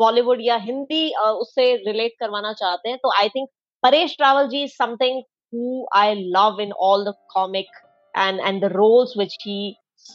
बॉलीवुड 0.00 0.38
uh, 0.38 0.44
या 0.44 0.56
Hindi 0.58 1.02
uh, 1.22 1.32
उससे 1.40 1.74
relate 1.86 2.12
करवाना 2.20 2.52
चाहते 2.52 2.88
हैं 2.88 2.98
तो 3.02 3.10
I 3.20 3.28
think 3.28 3.48
Paresh 3.82 4.16
Rawal 4.20 4.48
ji 4.48 4.62
is 4.64 4.72
something 4.74 5.22
who 5.54 5.86
I 5.96 6.14
love 6.36 6.60
in 6.60 6.72
all 6.88 7.04
the 7.04 7.14
comic 7.34 7.66
and 8.14 8.40
and 8.40 8.64
the 8.64 8.72
roles 8.72 9.12
which 9.16 9.36
he 9.46 9.58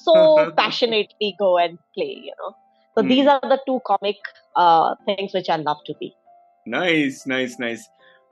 so 0.04 0.52
passionately 0.58 1.36
go 1.40 1.58
and 1.58 1.78
play, 1.94 2.22
you 2.24 2.34
know. 2.40 2.56
So 2.98 3.04
mm. 3.04 3.10
these 3.10 3.28
are 3.28 3.42
the 3.42 3.60
two 3.66 3.80
comic 3.86 4.18
uh, 4.56 4.96
things 5.06 5.34
which 5.34 5.50
I 5.50 5.58
love 5.58 5.78
to 5.86 5.94
be. 6.00 6.16
Nice, 6.66 7.26
nice, 7.28 7.60
nice. 7.60 7.90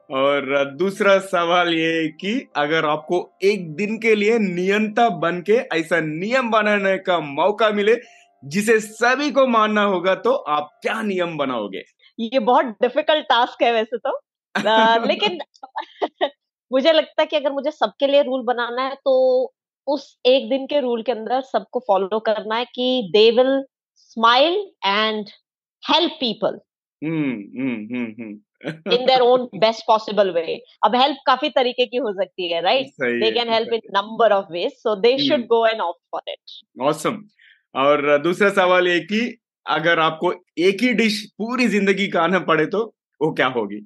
और 0.10 0.72
दूसरा 0.78 1.18
सवाल 1.20 1.74
ये 1.74 2.08
कि 2.22 2.34
अगर 2.56 2.86
आपको 2.86 3.18
एक 3.44 3.76
दिन 3.76 3.98
के 4.00 4.14
लिए 4.16 4.38
नियंता 4.40 5.08
बन 5.22 5.42
के 5.42 5.54
ऐसा 5.78 6.00
नियम 6.00 6.50
बनाने 6.52 6.98
का 7.08 7.20
मौका 7.20 7.70
मिले 7.70 7.96
जिसे 8.44 8.80
सभी 8.80 9.32
को 9.32 9.46
मानना 9.48 9.84
होगा 9.84 10.16
तो 10.26 10.34
आप 10.56 10.70
क्या 10.82 11.02
नियम 11.02 11.38
बनाओगे 11.38 11.84
ये 12.20 12.40
बहुत 12.40 12.66
डिफ़िकल्ट 12.82 13.26
टास्क 13.26 13.64
है 13.64 13.72
वैसे 13.74 13.98
तो 13.98 14.18
आ, 14.68 14.98
लेकिन 15.06 15.40
मुझे 16.72 16.92
लगता 16.92 17.22
है 17.22 17.26
कि 17.26 17.36
अगर 17.36 17.52
मुझे 17.52 17.72
सबके 17.72 18.08
लिए 18.08 18.22
रूल 18.24 18.44
बनाना 18.46 18.82
है 18.82 18.96
तो 18.96 19.14
उस 19.88 20.18
एक 20.26 20.50
दिन 20.50 20.66
के 20.68 20.80
रूल 20.80 21.02
के 21.04 21.12
अंदर 21.12 21.42
सबको 21.42 21.80
फॉलो 21.88 22.20
करना 22.20 22.56
है 22.56 22.66
कि 22.76 23.10
they 23.14 23.30
will 23.32 23.64
smile 23.98 24.54
and 24.86 25.30
help 25.84 26.12
people. 26.20 26.60
In 28.92 29.06
their 29.06 29.22
own 29.22 29.48
best 29.56 29.84
possible 29.88 30.30
way. 30.32 30.56
अब 30.86 30.96
हेल्प 30.96 31.18
काफ़ी 31.26 31.50
तरीके 31.50 31.86
की 31.86 31.98
हो 31.98 32.12
सकती 32.14 32.52
है 32.54 32.62
right? 32.62 32.88
They 33.14 33.32
can 33.32 33.50
help 33.50 33.74
in 33.74 33.82
number 33.94 34.32
of 34.32 34.52
ways 34.52 34.72
so 34.74 34.96
they 34.96 35.18
should 35.20 35.46
go 35.48 35.66
and 35.68 35.82
off 35.82 35.96
for 36.12 36.22
it. 36.30 36.62
Awesome 36.82 37.24
और 37.76 38.18
दूसरा 38.24 38.50
सवाल 38.50 38.88
ये 38.88 39.00
कि 39.00 39.22
अगर 39.66 40.00
आपको 40.00 40.34
एक 40.60 40.82
ही 40.84 40.94
डिश 40.94 41.24
पूरी 41.38 41.68
ज़िंदगी 41.68 42.08
खाना 42.08 42.40
पड़े 42.48 42.66
तो 42.66 42.84
वो 43.22 43.32
क्या 43.34 43.48
होगी? 43.48 43.80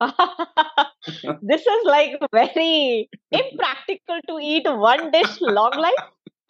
this 1.41 1.61
is 1.61 1.85
like 1.85 2.11
very 2.31 3.09
impractical 3.31 4.19
to 4.27 4.39
eat 4.39 4.65
one 4.65 5.11
dish 5.11 5.37
long 5.41 5.71
life 5.75 6.05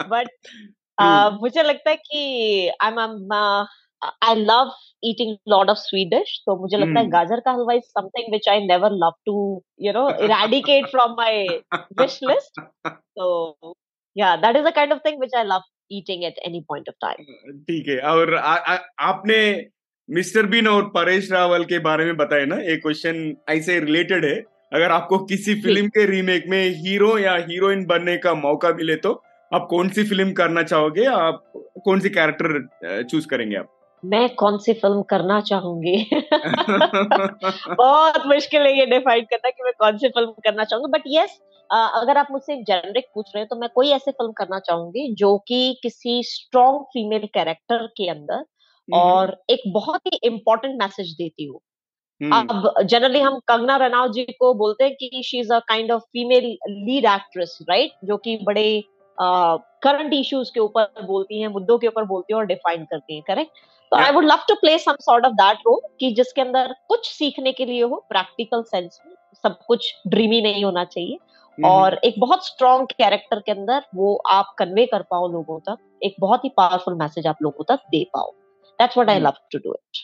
but 0.07 0.27
uh, 0.99 1.31
मुझे 1.41 1.63
लगता 1.63 1.89
है 1.89 1.95
कि 1.95 2.71
I'm 2.81 2.97
uh, 3.31 3.65
I 4.21 4.33
love 4.33 4.71
eating 5.03 5.37
lot 5.47 5.69
of 5.69 5.77
sweet 5.77 6.11
dish 6.11 6.35
तो 6.45 6.55
मुझे 6.61 6.77
लगता 6.77 6.99
है 6.99 7.09
गाजर 7.09 7.39
का 7.45 7.51
हलवा 7.51 7.75
is 7.79 7.89
something 7.97 8.29
which 8.35 8.47
I 8.47 8.59
never 8.65 8.89
love 8.89 9.17
to 9.27 9.63
you 9.77 9.93
know 9.93 10.07
eradicate 10.09 10.89
from 10.91 11.15
my 11.15 11.61
wish 11.97 12.21
list 12.21 12.61
so 13.17 13.55
yeah 14.15 14.37
that 14.37 14.55
is 14.55 14.63
the 14.63 14.71
kind 14.71 14.91
of 14.91 15.01
thing 15.01 15.19
which 15.19 15.35
I 15.35 15.43
love 15.43 15.63
eating 15.89 16.23
at 16.25 16.39
any 16.45 16.63
point 16.71 16.87
of 16.87 16.99
time 17.01 17.25
ठीक 17.67 17.87
है 17.87 17.99
और 18.11 18.35
आ, 18.35 18.55
आ, 18.55 18.77
आपने 18.99 19.39
mister 20.08 20.46
been 20.46 20.66
और 20.68 20.82
परेश 20.84 21.30
रावल 21.32 21.64
के 21.64 21.78
बारे 21.78 22.04
में 22.04 22.16
बताए 22.16 22.44
ना 22.46 22.56
एक 22.72 22.80
क्वेश्चन 22.82 23.36
ऐसे 23.48 23.78
रिलेटेड 23.80 24.24
है। 24.24 24.34
अगर 24.72 24.90
आपको 24.92 25.18
किसी 25.18 25.54
फ़िल्म 25.62 25.88
के 25.88 26.04
रीमेक 26.06 26.44
में 26.48 26.62
हीरो 26.76 27.16
या 27.18 27.34
हीरोइन 27.48 27.84
बनने 27.86 28.16
का 28.16 28.34
मौका 28.34 28.72
मिले 28.72 28.96
तो 28.96 29.12
आप 29.52 29.66
कौन 29.70 29.88
सी 29.88 30.04
फ़िल्म 30.04 30.32
करना 30.32 30.62
चाहोगे? 30.62 31.04
आप 31.04 31.42
कौन 31.84 32.00
सी 32.00 32.08
कैरेक्टर 32.10 33.02
चूज़ 33.02 33.26
करेंगे 33.28 33.56
आप? 33.56 33.68
मैं 34.02 34.28
कौन 34.34 34.58
सी 34.58 34.72
फ़िल्म 34.72 35.02
करना 35.02 35.40
चाहूँगी? 35.40 35.96
बहुत 37.74 38.26
मुश्किल 38.26 38.62
है 38.62 38.78
ये 38.78 38.86
डिफाइन 38.86 39.24
करना 39.24 39.50
कि 39.50 39.62
मैं 39.64 39.72
कौन 39.78 39.98
सी 39.98 40.08
फ़िल्म 40.08 40.30
करना 40.44 40.64
चाहूँगी। 40.64 40.90
बट 40.92 41.02
यस 41.08 41.38
अगर 41.70 42.18
आप 42.18 42.28
मुझसे 42.30 42.56
जेनरिक 42.62 43.04
पूछ 43.14 43.30
रहे 43.34 43.40
हैं 43.40 43.48
तो 43.50 43.56
मैं 43.56 43.68
कोई 43.74 43.90
ऐसी 43.90 44.10
फ़िल्म 44.10 44.32
करना 44.32 44.58
चाहूँगी 44.58 45.14
जो 45.18 45.36
कि 45.48 45.78
किसी 45.82 46.22
स्ट्रॉन्ग 46.24 46.82
फीमेल 46.94 47.26
कैरेक्टर 47.34 47.86
के 47.96 48.08
अंदर 48.10 48.44
और 48.88 49.42
एक 49.50 49.62
बहुत 49.66 50.00
ही 50.06 50.18
इम्पोर्टेंट 50.24 50.82
मैसेज 50.82 51.12
देती 51.12 51.44
हूँ। 51.44 51.60
अब 52.20 52.74
जनरली 52.84 53.20
हम 53.20 53.38
कंगना 53.38 53.76
रनावत 53.76 54.10
जी 54.10 54.24
को 54.24 54.54
बोलते 54.54 54.84
हैं 54.84 54.94
कि 54.94 55.22
she 55.24 55.40
is 55.40 55.52
a 55.52 55.58
kind 55.58 55.92
of 55.92 56.02
female 56.02 56.44
lead 56.68 57.04
actress 57.04 57.58
right 57.70 57.92
जो 58.04 58.16
कि 58.16 58.38
बड़े 58.42 58.84
करंट 59.18 60.12
uh, 60.12 60.20
इश्यूज़ 60.20 60.50
के 60.54 60.60
ऊपर 60.60 61.02
बोलती 61.06 61.40
हैं 61.40 61.48
मुद्दों 61.48 61.78
के 61.78 61.86
ऊपर 61.86 62.04
बोलती 62.04 62.34
हैं 62.34 62.40
और 62.40 62.46
डिफाइन 62.46 62.84
करती 62.84 63.14
हैं 63.14 63.22
करेक्ट 63.26 63.50
तो 63.92 63.96
I 63.96 64.10
would 64.10 64.24
love 64.24 64.38
to 64.48 64.54
play 64.54 64.78
some 64.78 64.92
sort 65.00 65.26
of 65.26 65.32
that 65.32 65.58
role 65.58 65.80
कि 66.00 66.10
जिसके 66.10 66.40
अंदर 66.40 66.74
कुछ 66.88 67.10
सीखने 67.10 67.52
के 67.52 67.64
लिए 67.64 67.82
हो 67.82 68.04
प्रैक्टिकल 68.08 68.62
सेंस 68.62 69.00
में 69.06 69.14
सब 69.42 69.58
कुछ 69.66 69.94
ड्रीमी 70.08 70.40
नहीं 70.42 70.64
होना 70.64 70.84
चाहिए। 70.84 71.18
और 71.58 71.94
एक 72.04 72.14
बहुत 72.18 72.46
स्ट्रॉन्ग 72.46 72.88
कैरेक्टर 72.88 73.40
के 73.40 73.52
अंदर 73.52 73.82
वो 73.94 74.22
आप 74.30 74.54
कन्वे 74.58 74.86
कर 74.86 75.02
पाओ 75.02 75.28
लोगों 75.28 75.60
तक 75.60 75.76
एक 76.02 76.16
बहुत 76.20 76.44
ही 76.44 76.48
पावरफुल 76.48 76.94
मैसेज 76.94 77.26
आप 77.26 77.36
लोगों 77.42 77.64
तक 77.64 77.80
दे 77.90 78.04
पाओ। 78.04 78.32
That's 78.80 78.98
what 78.98 79.10
I 79.10 79.20
love 79.20 79.32
to 79.52 79.58
do 79.58 79.74
it 79.74 79.98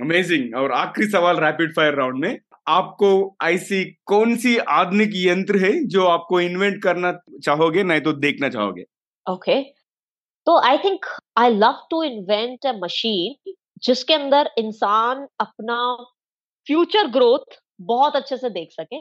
amazing 0.00 0.56
और 0.56 0.72
आखिरी 0.72 1.10
सवाल 1.10 1.36
रैपिड 1.36 1.72
फायर 1.76 1.94
राउंड 1.94 2.24
में 2.24 2.38
आपको 2.68 3.36
ऐसी 3.42 3.84
कौन 4.06 4.36
सी 4.36 4.56
आधुनिक 4.58 5.10
यंत्र 5.14 5.56
है 5.56 5.84
जो 5.84 6.06
आपको 6.06 6.40
इन्वेंट 6.40 6.82
करना 6.82 7.12
चाहोगे 7.44 7.82
नहीं 7.82 8.00
तो 8.00 8.12
देखना 8.12 8.48
चाहोगे? 8.48 8.84
Okay 9.30 9.52
okay. 9.52 9.64
तो 10.46 10.60
I 10.60 10.78
think 10.78 11.06
I 11.36 11.50
love 11.50 11.86
to 11.90 12.02
invent 12.02 12.66
a 12.66 12.72
machine 12.72 13.52
जिसके 13.82 14.14
अंदर 14.14 14.50
इंसान 14.58 15.28
अपना 15.40 15.96
फ्यूचर 16.66 17.06
ग्रोथ 17.06 17.60
बहुत 17.80 18.16
अच्छे 18.16 18.36
से 18.36 18.50
देख 18.50 18.68
सके 18.72 19.00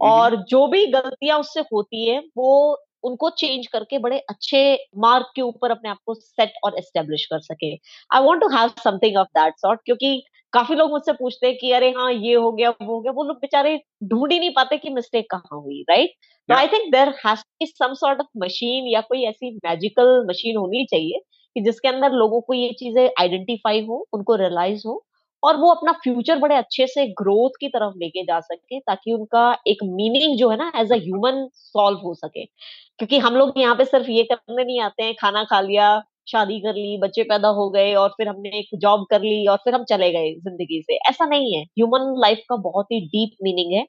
और 0.00 0.36
जो 0.36 0.66
भी 0.66 0.86
गलतियाँ 0.86 1.38
उससे 1.38 1.60
होती 1.60 2.08
है 2.08 2.22
वो 2.36 2.82
उनको 3.04 3.30
चेंज 3.38 3.66
करके 3.68 3.98
बड़े 4.00 4.18
अच्छे 4.30 4.62
मार्क 5.00 5.26
के 5.36 5.42
ऊपर 5.42 5.70
अपने 5.70 5.90
आप 5.90 5.98
को 6.06 6.14
सेट 6.14 6.52
और 6.64 6.78
एस्टेब्लिश 6.78 7.24
कर 7.26 7.40
सके। 7.42 7.72
I 8.10 8.22
want 8.22 8.40
to 8.42 8.48
have 8.50 8.70
something 8.84 9.16
of 9.18 9.28
that 9.38 9.54
sort 9.58 9.80
क्योंकि 9.84 10.22
काफ़ी 10.52 10.74
लोग 10.76 10.90
मुझसे 10.90 11.12
पूछते 11.12 11.46
हैं 11.46 11.56
कि 11.58 11.70
अरे 11.72 11.90
हाँ 11.92 12.10
ये 12.12 12.34
हो 12.34 12.50
गया 12.52 12.70
वो 12.72 12.86
हो 12.86 13.00
गया। 13.00 13.12
वो 13.12 13.24
लोग 13.24 13.36
बेचारे 13.38 13.76
ढूंढ 14.04 14.32
ही 14.32 14.38
नहीं 14.38 14.50
पाते 14.56 14.76
कि 14.78 14.90
मिस्टेक 14.90 15.26
कहाँ 15.30 15.60
हुई 15.60 15.82
राइट 15.90 16.10
तो 16.48 16.54
I 16.54 16.66
think 16.68 16.90
there 16.92 17.08
has 17.26 17.42
some 17.68 17.92
sort 17.94 18.20
of 18.20 18.26
machine 18.38 18.86
या 18.88 19.00
कोई 19.02 19.24
ऐसी 19.26 19.50
मैजिकल 19.66 20.24
मशीन 20.28 20.56
होनी 20.56 20.84
चाहिए 20.90 21.20
कि 21.56 21.60
जिसके 21.62 21.88
अंदर 21.88 22.12
लोगों 22.14 22.40
को 22.40 22.54
ये 22.54 22.72
चीज़ें 22.78 23.08
आइडेंटिफाई 23.20 23.84
हो 23.86 24.06
उनको 24.14 24.34
रियलाइज़ 24.36 24.82
हो। 24.86 25.02
और 25.42 25.56
वो 25.56 25.70
अपना 25.70 25.92
फ्यूचर 26.02 26.38
बड़े 26.38 26.56
अच्छे 26.56 26.86
से 26.86 27.06
ग्रोथ 27.14 27.50
की 27.60 27.68
तरफ़ 27.68 27.94
लेके 27.98 28.22
जा 28.24 28.40
सके, 28.40 28.78
ताकि 28.80 29.12
उनका 29.12 29.52
एक 29.68 29.78
मीनिंग 29.84 30.36
जो 30.38 30.50
है 30.50 30.56
ना 30.58 30.70
एज 30.76 30.92
अ 30.92 30.96
ह्यूमन 30.96 31.48
सॉल्व 31.54 31.98
हो 31.98 32.14
सके। 32.14 32.44
क्योंकि 32.44 33.18
हम 33.18 33.36
लोग 33.36 33.52
यहाँ 33.58 33.74
पे 33.76 33.84
सिर्फ़ 33.84 34.10
ये 34.10 34.22
करने 34.24 34.64
नहीं 34.64 34.80
आते 34.82 35.02
हैं, 35.02 35.14
खाना 35.20 35.44
खा 35.44 35.60
लिया, 35.60 36.00
शादी 36.28 36.58
कर 36.60 36.74
ली, 36.74 36.98
बच्चे 36.98 37.22
पैदा 37.24 37.48
हो 37.50 37.68
गए, 37.70 37.94
और 37.94 38.08
फिर 38.10 38.28
हमने 38.28 38.50
एक 38.58 38.68
जॉब 38.78 39.06
कर 39.10 39.22
ली, 39.22 39.46
और 39.46 39.56
फिर 39.56 39.74
हम 39.74 39.84
चले 39.84 40.10
गए 40.12 40.34
ज़िंदगी 40.36 40.80
से। 40.82 40.96
ऐसा 41.10 41.26
नहीं 41.26 41.54
है। 41.56 41.62
ह्यूमन 41.64 42.14
लाइफ 42.20 42.42
का 42.50 42.56
बहुत 42.62 42.86
ही 42.92 43.00
डीप 43.08 43.36
मीनिंग 43.44 43.72
है। 43.74 43.86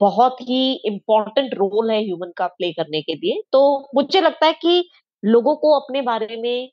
बहुत 0.00 0.36
ही 0.42 0.62
इम्पोर्टेंट 0.86 1.54
रोल 1.54 1.90
है 1.90 2.00
ह्यूमन 2.04 2.32
का 2.36 2.46
प्ले 2.48 2.72
करने 2.72 3.02
के 3.02 3.14
लिए। 3.16 3.42
तो 3.52 3.62
मुझे 3.94 4.20
लगता 4.20 4.46
है 4.46 4.52
कि 4.62 4.84
लोगों 5.22 5.54
को 5.56 5.78
अपने 5.80 6.02
बारे 6.02 6.36
में 6.36 6.70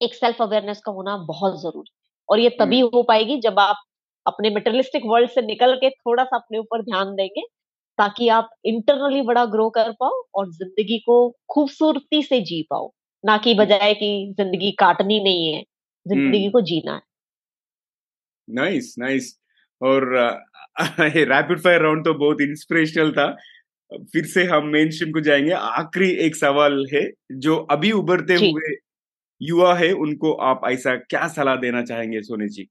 एक 0.00 0.14
सेल्फ 0.14 0.42
अवेयरनेस 0.42 0.80
का 0.86 0.92
होना 0.92 1.16
बहुत 1.28 1.60
ज़रूरी 1.62 1.90
और 2.28 2.40
ये 2.40 2.48
तभी 2.60 2.80
हो 2.82 3.02
पाएगी 3.02 3.40
जब 3.40 3.58
आप 3.60 3.76
अपने 4.26 4.50
मेटेरियलिस्टिक 4.50 5.02
वर्ल्ड 5.06 5.30
से 5.30 5.42
निकल 5.42 5.74
के 5.76 5.90
थोड़ा 5.90 6.24
सा 6.24 6.36
अपने 6.36 6.58
ऊपर 6.58 6.82
ध्यान 6.82 7.14
देंगे 7.14 7.42
ताकि 7.98 8.28
आप 8.30 8.48
इंटरनली 8.66 9.22
बड़ा 9.22 9.44
ग्रो 9.46 9.68
कर 9.70 9.90
पाओ 10.00 10.22
और 10.34 10.50
ज़िंदगी 10.52 10.98
को 11.00 11.18
खूबसूरती 11.50 12.22
से 12.22 12.40
जी 12.42 12.62
पाओ। 12.70 12.90
ना 13.24 13.36
कि 13.38 13.54
बजाय 13.54 13.94
कि 13.94 14.34
ज़िंदगी 14.38 14.70
काटनी 14.78 15.22
नहीं 15.24 15.52
है 15.52 15.62
ज़िंदगी 16.06 16.48
को 16.50 16.60
जीना 16.62 16.94
है। 16.94 17.00
नाइस 18.48 18.94
नाइस 18.98 19.34
और 19.80 20.04
रैपिड 21.00 21.60
फायर 21.60 21.82
राउंड 21.82 22.04
तो 22.04 22.14
बहुत 22.16 22.40
इंस्पिरेशनल 22.40 23.12
था। 23.12 23.26
फिर 24.12 24.24
से 24.26 24.44
हम 24.46 24.66
मेन 24.68 24.90
स्ट्रीम 24.90 25.12
को 25.12 25.20
जाएँगे। 25.20 25.52
आखिरी 25.52 26.10
एक 26.26 26.36
सवाल 26.36 26.84
है 26.92 27.02
जो 27.38 27.56
अभी 27.70 27.92
उभरते 27.94 28.34
हुए 28.36 28.74
युवा 29.40 29.74
है, 29.74 29.92
उनको 29.92 30.32
आप 30.42 30.60
ऐसा 30.70 30.94
क्या 30.96 31.26
सलाह 31.28 31.56
देना 31.56 31.82
चाहेंगे 31.84 32.20
सोनी 32.22 32.48
जी? 32.48 32.68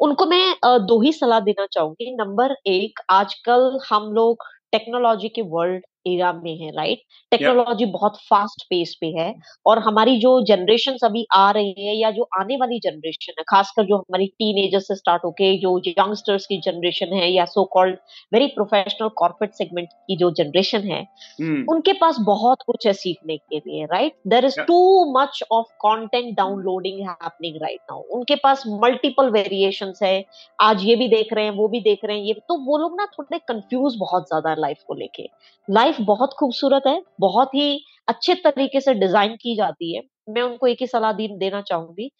उनको 0.00 0.26
मैं 0.26 0.54
दो 0.86 1.00
ही 1.02 1.12
सलाह 1.12 1.40
देना 1.40 1.66
चाहूँगी। 1.66 2.14
नंबर 2.16 2.54
एक, 2.66 3.00
आजकल 3.10 3.78
हम 3.90 4.12
लोग 4.12 4.44
टेक्नोलॉजी 4.72 5.28
के 5.28 5.42
वर्ल्ड 5.48 5.84
एरा 6.06 6.32
में 6.32 6.58
है 6.58 6.70
राइट 6.70 7.02
टेक्नोलॉजी 7.30 7.84
बहुत 7.84 8.16
फास्ट 8.16 8.62
पेस 8.62 8.96
पे 9.00 9.06
है 9.06 9.34
और 9.66 9.78
हमारी 9.78 10.16
जो 10.18 10.40
जनरेशन 10.46 10.96
अभी 11.04 11.26
आ 11.32 11.50
रही 11.50 11.86
है 11.86 11.96
या 11.96 12.10
जो 12.10 12.28
आने 12.40 12.56
वाली 12.56 12.78
जनरेशन 12.78 13.32
है 13.38 13.44
खासकर 13.48 13.84
जो 13.84 13.96
हमारी 13.96 14.26
टीन 14.26 14.78
से 14.78 14.94
स्टार्ट 14.94 15.24
होके 15.24 15.56
जो 15.58 15.78
यंगस्टर्स 15.88 16.46
की 16.46 16.60
जनरेशन 16.60 17.12
है 17.12 17.30
या 17.32 17.44
so 17.44 17.64
called 17.64 17.96
very 18.32 18.46
professional 18.46 19.08
corporate 19.08 19.54
segment 19.54 19.88
की 19.88 20.16
जो 20.16 20.30
जनरेशन 20.30 20.78
है 20.78 21.00
hmm. 21.40 21.74
उनके 21.74 21.92
पास 21.92 22.16
बहुत 22.20 22.62
कुछ 22.66 22.86
है 22.86 22.92
सीखने 22.92 23.36
के 23.36 23.58
लिए 23.58 23.84
right 23.84 24.12
there 24.26 24.44
is 24.44 24.60
too 24.60 24.78
much 25.18 25.42
of 25.52 25.66
content 25.78 26.36
downloading 26.36 27.00
happening 27.00 27.56
right 27.56 27.80
now 27.90 28.00
उनके 28.00 28.34
पास 28.34 28.62
मल्टीपल 28.66 29.30
वेरिएशन 29.30 29.92
है। 30.02 30.24
आज 30.60 30.84
ये 30.84 30.96
भी 30.96 31.08
देख 31.08 31.32
रहे 31.32 31.44
हैं 31.44 31.52
वो 31.52 31.68
भी 31.68 31.80
देख 31.80 32.04
रहे 32.04 32.18
हैं 32.18 32.24
ये 32.24 32.34
तो 32.34 32.58
वो 32.64 32.78
लोग 32.78 32.96
ना 32.96 33.06
थोड़े 33.06 33.38
कंफ्यूज 33.38 33.96
बहुत 33.98 34.26
ज़्यादा 34.28 34.54
लाइफ 34.54 34.82
को 34.86 34.94
लेके। 34.94 35.28
लाइफ 35.68 35.93
लाइफ 35.94 36.06
बहुत 36.06 36.30
खूबसूरत 36.38 36.82
है 36.86 37.00
बहुत 37.20 37.54
ही 37.54 37.84
अच्छे 38.08 38.34
तरीके 38.36 38.80
से 38.80 38.94
डिज़ाइन 38.94 39.34
की 39.36 39.54
जाती 39.56 39.94
है। 39.96 40.02
मैं 40.28 40.42
उनको 40.42 40.66
एक 40.66 40.78
ही 40.80 40.86
सलाह 40.86 41.12
देना 41.12 41.60
चाहूँगी। 41.60 42.10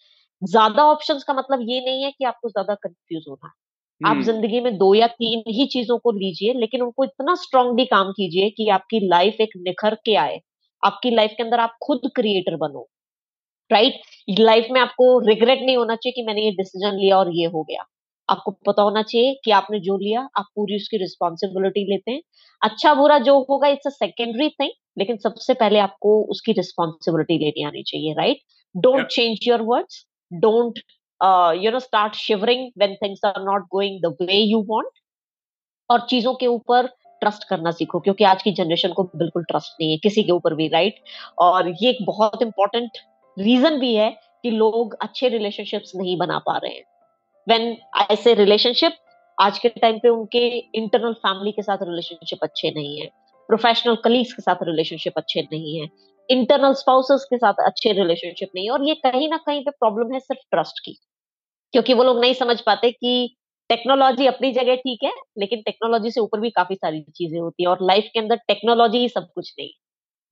ज़्यादा 0.43 0.85
ऑप्शंस 0.85 1.25
का 1.25 1.35
मतलब 1.35 1.61
ये 1.61 1.81
नहीं 1.81 2.05
है 2.05 2.11
कि 2.11 2.25
आपको 2.25 2.49
ज़्यादा 2.49 2.75
कंफ्यूज 2.75 3.25
होना 3.29 3.47
है। 3.47 3.53
आप 4.01 4.23
ज़िंदगी 4.23 4.61
में 4.61 4.77
दो 4.79 4.95
या 4.95 5.07
तीन 5.09 5.43
ही 5.49 5.67
चीज़ों 5.67 5.99
को 5.99 6.13
लीजिए 6.13 6.53
लेकिन 6.55 6.83
उनको 6.83 7.05
इतना 7.05 7.35
स्ट्रांगली 7.35 7.85
काम 7.87 8.11
कीजिए 8.13 8.51
कि 8.51 8.69
आपकी 8.71 9.01
लाइफ 9.09 9.41
एक 9.41 9.57
निखर 9.59 9.95
के 10.05 10.15
आए। 10.17 10.41
आपकी 10.83 11.11
लाइफ 11.11 11.35
के 11.37 11.43
अंदर 11.43 11.61
आप 11.61 11.77
खुद 11.83 12.11
क्रिएटर 12.17 12.57
बनो। 12.57 12.87
राइट 13.71 14.01
लाइफ 14.41 14.67
में 14.71 14.81
आपको 14.81 15.19
रिग्रेट 15.29 15.61
नहीं 15.61 15.77
होना 15.77 15.97
चाहिए 15.97 16.13
कि 16.13 16.27
मैंने 16.27 16.43
ये 16.43 16.51
डिसीज़न 16.53 16.97
लिया 16.97 17.19
और 17.19 17.31
ये 17.35 17.47
हो 17.47 17.63
गया। 17.63 17.85
आपको 18.29 18.51
पता 18.67 18.83
होना 18.83 19.03
चाहिए 19.03 19.35
कि 19.45 19.51
आपने 19.53 19.81
जो 19.81 19.97
लिया 19.99 20.21
आप 20.39 20.47
पूरी 20.57 20.77
उसकी 20.77 20.97
रिस्पॉन्सिबिलिटी 20.97 21.85
लेते 21.93 22.11
हैं। 22.11 22.21
अच्छा 22.63 22.95
बुरा 22.95 23.19
जो 23.21 23.39
होगा 23.51 23.69
इट्स 23.69 23.87
अ 23.87 23.91
सेकेंडरी 23.91 24.49
थिंग 24.51 24.71
लेकिन 24.99 25.17
सबसे 25.17 25.55
पहले 25.55 25.79
आपको 25.79 26.21
उसकी 26.31 26.53
रिस्पॉन्सिबिलिटी 26.53 27.39
लेनी 27.39 27.65
आनी 27.67 27.83
चाहिए 27.83 28.15
right 28.19 28.41
don't 28.75 29.07
change 29.09 29.49
your 29.49 29.63
words 29.63 30.05
don't 30.33 30.79
you 31.65 31.71
know 31.71 31.79
start 31.81 32.15
shivering 32.15 32.71
when 32.79 32.95
things 32.95 33.25
are 33.25 33.41
not 33.43 33.67
going 33.71 34.01
the 34.03 34.15
way 34.23 34.37
you 34.37 34.61
want 34.71 34.91
और 35.91 36.07
चीज़ों 36.11 36.35
के 36.35 36.47
ऊपर 36.47 36.87
ट्रस्ट 37.23 37.49
करना 37.49 37.71
सीखो 37.71 38.01
क्योंकि 38.01 38.25
आज 38.25 38.43
की 38.43 38.53
जनरेशन 38.53 38.93
को 38.93 39.03
बिल्कुल 39.17 39.45
ट्रस्ट 39.45 39.77
नहीं 39.81 39.91
है 39.91 39.99
किसी 39.99 40.23
के 40.23 40.33
ऊपर 40.33 40.55
भी 40.55 40.69
राइट 40.69 40.97
और 41.39 41.69
ये 41.83 41.91
एक 41.91 42.05
बहुत 42.07 42.43
इंपॉर्टेंट 42.43 42.99
रीजन 43.37 43.79
भी 43.81 43.95
है 43.95 44.11
कि 44.43 44.51
लोग 44.51 44.97
अच्छे 45.03 45.29
रिलेशनशिप्स 45.29 45.93
नहीं 45.97 46.17
बना 46.19 46.39
पा 46.39 46.57
रहे 46.59 46.73
हैं। 46.73 46.85
वेन 47.47 47.77
ऐसे 48.11 48.35
रिलेशनशिप 48.35 48.93
आज 49.39 49.59
के 49.59 49.69
टाइम 49.69 49.99
पे 49.99 50.09
उनके 50.09 50.47
इंटरनल 50.79 51.13
फैमिली 51.13 51.53
के 51.53 51.63
साथ 51.63 51.79
रिलेशनशिप 51.83 52.39
अच्छे 52.43 52.71
नहीं 52.71 53.01
है। 53.01 53.07
प्रोफेशनल 53.49 53.97
कलीग्स 53.97 54.33
के 54.33 54.43
साथ 54.43 54.63
रिलेशनशिप 54.63 55.13
अच्छे 55.17 55.41
नहीं 55.43 55.79
है। 55.81 55.89
इंटरनल 56.29 56.73
स्पाउसेस 56.73 57.25
के 57.31 57.37
साथ 57.37 57.55
अच्छे 57.67 57.93
रिलेशनशिप 57.93 58.49
नहीं 58.55 58.65
है। 58.65 58.71
और 58.71 58.89
ये 58.89 58.95
कहीं 58.95 59.29
ना 59.29 59.37
कहीं 59.37 59.61
पे 59.61 59.71
प्रॉब्लम 59.71 60.13
है 60.15 60.21
सिर्फ़ 60.21 60.41
ट्रस्ट 60.51 60.81
की। 60.85 60.97
क्योंकि 61.75 61.95
वो 61.95 62.05
लोग 62.05 62.21
नहीं 62.21 62.35
समझ 62.35 62.61
पाते 62.61 62.91
कि 62.91 63.37
टेक्नोलॉजी 63.71 64.27
अपनी 64.27 64.53
जगह 64.53 64.77
ठीक 64.77 65.05
है 65.05 65.13
लेकिन 65.39 65.63
टेक्नोलॉजी 65.63 66.11
से 66.11 66.21
ऊपर 66.21 66.41
भी 66.41 66.51
काफ़ी 66.51 66.75
सारी 66.75 67.01
चीज़ें 67.17 67.39
होती 67.41 67.63
है 67.63 67.69
और 67.69 67.79
लाइफ 67.83 68.11
के 68.15 68.21
अंदर 68.21 68.37
टेक्नोलॉजी 68.49 68.99
ही 68.99 69.09
सब 69.09 69.29
कुछ 69.35 69.55
नहीं 69.59 69.71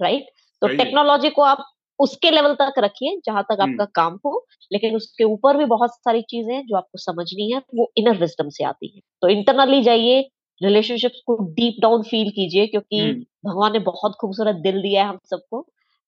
राइट 0.01 0.27
तो 0.63 0.69
टेक्नोलॉजी 0.77 1.31
को 1.31 1.43
आप 1.43 1.65
उसके 2.03 2.31
लेवल 2.31 2.55
तक 2.55 2.75
रखिए 2.79 3.17
जहाँ 3.27 3.43
तक 3.43 3.61
आपका 3.61 3.85
काम 3.95 4.19
हो 4.27 4.45
लेकिन 4.73 4.97
उसके 4.97 5.25
ऊपर 5.25 5.57
भी 5.59 5.65
बहुत 5.67 5.95
सारी 5.97 6.23
चीज़ें 6.31 6.55
हैं 6.55 6.63
जो 6.67 6.77
आपको 6.77 6.99
समझनी 6.99 7.51
है 7.53 7.61
वो 7.77 7.91
इनर 7.99 8.19
विजडम 8.19 8.49
से 8.49 8.65
आती 8.65 8.89
है। 8.97 9.01
तो 9.23 9.29
इंटरनली 9.29 9.83
जाइए 9.83 10.21
रिलेशनशिप्स 10.61 11.21
को 11.27 11.37
डीप 11.55 11.77
डाउन 11.83 12.03
फील 12.03 12.31
कीजिए 12.31 12.67
क्योंकि 12.67 13.03
भगवान 13.47 13.73
ने 13.73 13.79
बहुत 13.83 14.17
खूबसूरत 14.21 14.57
दिल 14.65 14.81
दिया 14.83 15.03
है 15.03 15.09
हम 15.09 15.19
सबको। 15.31 15.61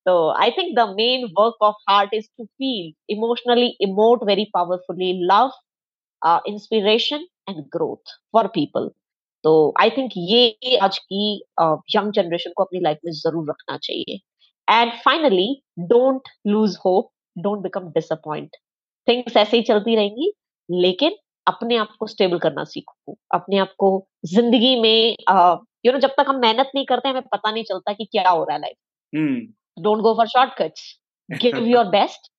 तो 0.07 0.15
I 0.43 0.51
think 0.51 0.75
the 0.79 0.89
main 0.97 1.25
work 1.39 1.63
of 1.63 1.77
heart 1.91 2.15
is 2.15 2.29
to 2.39 2.45
feel 2.45 2.93
emotionally 3.15 3.67
emote 3.81 4.25
very 4.25 4.45
powerfully 4.55 5.13
love 5.33 5.51
inspiration 6.49 7.27
and 7.49 7.65
growth 7.75 8.13
for 8.33 8.47
people 8.49 8.91
तो 9.45 9.53
आई 9.81 9.91
थिंक 9.91 10.13
ये 10.17 10.77
आज 10.79 10.99
की 10.99 11.33
यंग 11.97 12.09
uh, 12.09 12.15
जनरेशन 12.15 12.53
को 12.57 12.65
अपनी 12.65 12.81
लाइफ 12.81 12.99
में 13.05 13.13
ज़रूर 13.13 13.51
रखना 13.51 13.77
चाहिए। 13.79 14.19
And 14.69 14.93
finally 15.05 15.49
don't 15.89 16.29
lose 16.47 16.77
hope 16.85 17.11
don't 17.37 17.63
become 17.63 17.89
disappoint 17.93 18.57
things 19.09 19.37
ऐसे 19.37 19.57
ही 19.57 19.63
चलती 19.63 19.97
रहेंगी 19.97 20.33
लेकिन 20.69 21.17
अपने 21.47 21.77
आप 21.77 21.89
को 22.01 22.07
स्टेबल 22.07 22.39
करना 22.39 22.65
सीखो। 22.65 23.17
अपने 23.35 23.59
आप 23.59 23.73
को 23.79 23.89
ज़िंदगी 24.27 24.75
में 24.81 25.17
यू 25.87 25.93
नो 25.93 25.99
जब 26.01 26.11
तक 26.19 26.25
हम 26.29 26.39
मेहनत 26.41 26.71
नहीं 26.75 26.85
करते 26.87 27.09
हमें 27.09 27.23
पता 27.33 27.51
नहीं 27.51 27.65
चलता 27.65 27.93
कि 27.93 28.05
क्या 28.05 28.29
हो 28.29 28.45
रहा 28.45 28.55
है 28.55 28.61
life 28.61 28.77
don't 29.79 30.03
go 30.03 30.15
for 30.17 30.27
shortcuts 30.29 30.83
give 31.29 31.67
your 31.67 31.85
best 31.91 32.31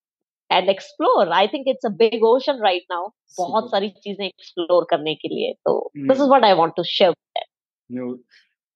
and 0.50 0.70
explore 0.70 1.32
I 1.34 1.48
think 1.48 1.68
it's 1.68 1.86
a 1.86 1.90
big 1.98 2.24
ocean 2.26 2.62
right 2.64 2.84
now 2.92 3.08
बहुत 3.38 3.70
सारी 3.72 3.90
चीज़ें 3.90 4.26
एक्सप्लोर 4.26 4.86
करने 4.90 5.14
के 5.16 5.28
लिए। 5.28 5.54
तो 5.56 5.92
this 5.98 6.18
is 6.18 6.28
what 6.30 6.44
I 6.46 6.54
want 6.54 6.74
to 6.76 6.84
share 6.86 7.14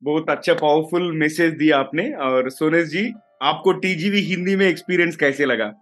बहुत 0.03 0.29
अच्छा 0.29 0.53
पावरफुल 0.55 1.11
मैसेज 1.17 1.53
दिया 1.57 1.77
आपने। 1.79 2.11
और 2.25 2.49
सोनेश 2.51 2.87
जी 2.89 3.03
आपको 3.41 3.71
टीजीवी 3.83 4.21
हिंदी 4.21 4.55
में 4.55 4.65
एक्सपीरियंस 4.67 5.15
कैसे 5.15 5.45
लगा? 5.45 5.73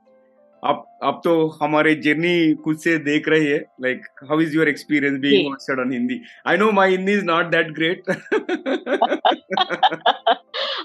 आप 0.64 0.84
आप 1.04 1.22
तो 1.24 1.34
हमारे 1.62 1.94
जर्नी 1.96 2.54
खुद 2.64 2.78
से 2.78 2.98
देख 2.98 3.28
रही 3.30 3.46
है 3.46 3.58
like 3.82 4.06
how 4.30 4.40
is 4.42 4.56
your 4.56 4.70
experience 4.70 5.20
being 5.20 5.50
mastered 5.50 5.80
on 5.80 5.92
Hindi 5.94 6.20
I 6.48 6.58
know 6.58 6.72
my 6.72 6.92
Hindi 6.92 7.14
is 7.14 7.24
not 7.26 7.46
that 7.52 7.72
great 7.72 8.10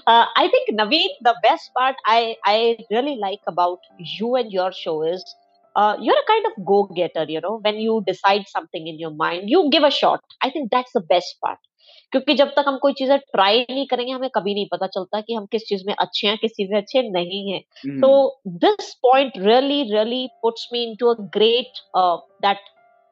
I 0.09 0.47
think 0.47 0.67
Naveen 0.81 1.17
the 1.23 1.33
best 1.45 1.71
part 1.75 1.97
I 2.09 2.33
I 2.47 2.71
really 2.81 3.15
like 3.19 3.39
about 3.47 3.87
you 4.21 4.35
and 4.37 4.53
your 4.53 4.71
show 4.73 4.93
is 5.13 5.25
uh, 5.76 5.94
you're 6.00 6.20
a 6.20 6.28
kind 6.32 6.46
of 6.50 6.64
go 6.64 6.84
getter 6.98 7.24
you 7.28 7.40
know 7.40 7.60
when 7.64 7.80
you 7.86 8.02
decide 8.06 8.44
something 8.48 8.86
in 8.86 8.98
your 8.98 9.14
mind 9.24 9.54
you 9.54 9.68
give 9.70 9.88
a 9.88 9.90
shot 9.90 10.38
i 10.42 10.50
think 10.50 10.70
that's 10.76 11.00
the 11.00 11.06
best 11.14 11.42
part 11.46 11.64
क्योंकि 12.12 12.34
जब 12.34 12.52
तक 12.56 12.64
हम 12.66 12.76
कोई 12.82 12.92
चीजें 12.98 13.18
try 13.18 13.64
नहीं 13.70 13.86
करेंगे 13.86 14.12
हमें 14.12 14.28
कभी 14.34 14.52
नहीं 14.54 14.66
पता 14.72 14.86
चलता 14.86 15.20
कि 15.20 15.34
हम 15.34 15.46
किस 15.52 15.62
चीज 15.68 15.82
में 15.86 15.94
अच्छे 15.94 16.26
हैं 16.28 16.36
किस 16.42 16.52
चीज 16.56 16.70
में 16.70 16.76
अच्छे 16.78 17.02
नहीं 17.10 17.40
हैं 17.52 17.98
तो 18.00 18.08
this 18.64 18.92
point 19.02 19.32
really 19.38 19.82
really 19.90 20.26
puts 20.42 20.68
me 20.72 20.82
into 20.84 21.08
a 21.12 21.14
great 21.36 21.80
that 22.44 22.60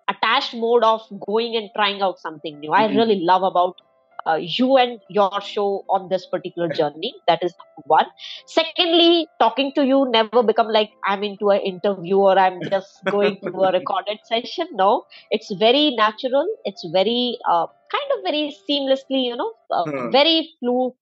attached 0.08 0.54
mode 0.54 0.84
of 0.84 1.00
going 1.26 1.56
and 1.56 1.70
trying 1.76 2.00
out 2.00 2.18
something 2.18 2.60
new. 2.60 2.70
Mm-hmm. 2.70 2.92
I 2.92 2.96
really 2.96 3.20
love 3.24 3.42
about 3.42 3.80
uh, 4.27 4.39
you 4.39 4.77
and 4.77 4.99
your 5.09 5.41
show 5.41 5.85
on 5.89 6.09
this 6.09 6.25
particular 6.25 6.69
journey. 6.69 7.13
That 7.27 7.43
is 7.43 7.53
one. 7.85 8.05
Secondly, 8.45 9.27
talking 9.39 9.71
to 9.75 9.85
you 9.85 10.09
never 10.09 10.43
become 10.43 10.67
like 10.67 10.91
I'm 11.05 11.23
into 11.23 11.49
an 11.49 11.61
interview 11.61 12.17
or 12.17 12.37
I'm 12.37 12.59
just 12.69 13.03
going 13.05 13.39
to 13.41 13.49
a 13.61 13.71
recorded 13.71 14.19
session. 14.23 14.67
No, 14.73 15.05
it's 15.29 15.51
very 15.55 15.95
natural. 15.95 16.47
It's 16.65 16.85
very 16.91 17.37
uh, 17.49 17.67
kind 17.91 18.09
of 18.17 18.23
very 18.23 18.55
seamlessly, 18.69 19.23
you 19.25 19.35
know, 19.35 19.53
uh, 19.71 19.83
hmm. 19.83 20.11
very 20.11 20.49
fluid. 20.59 20.93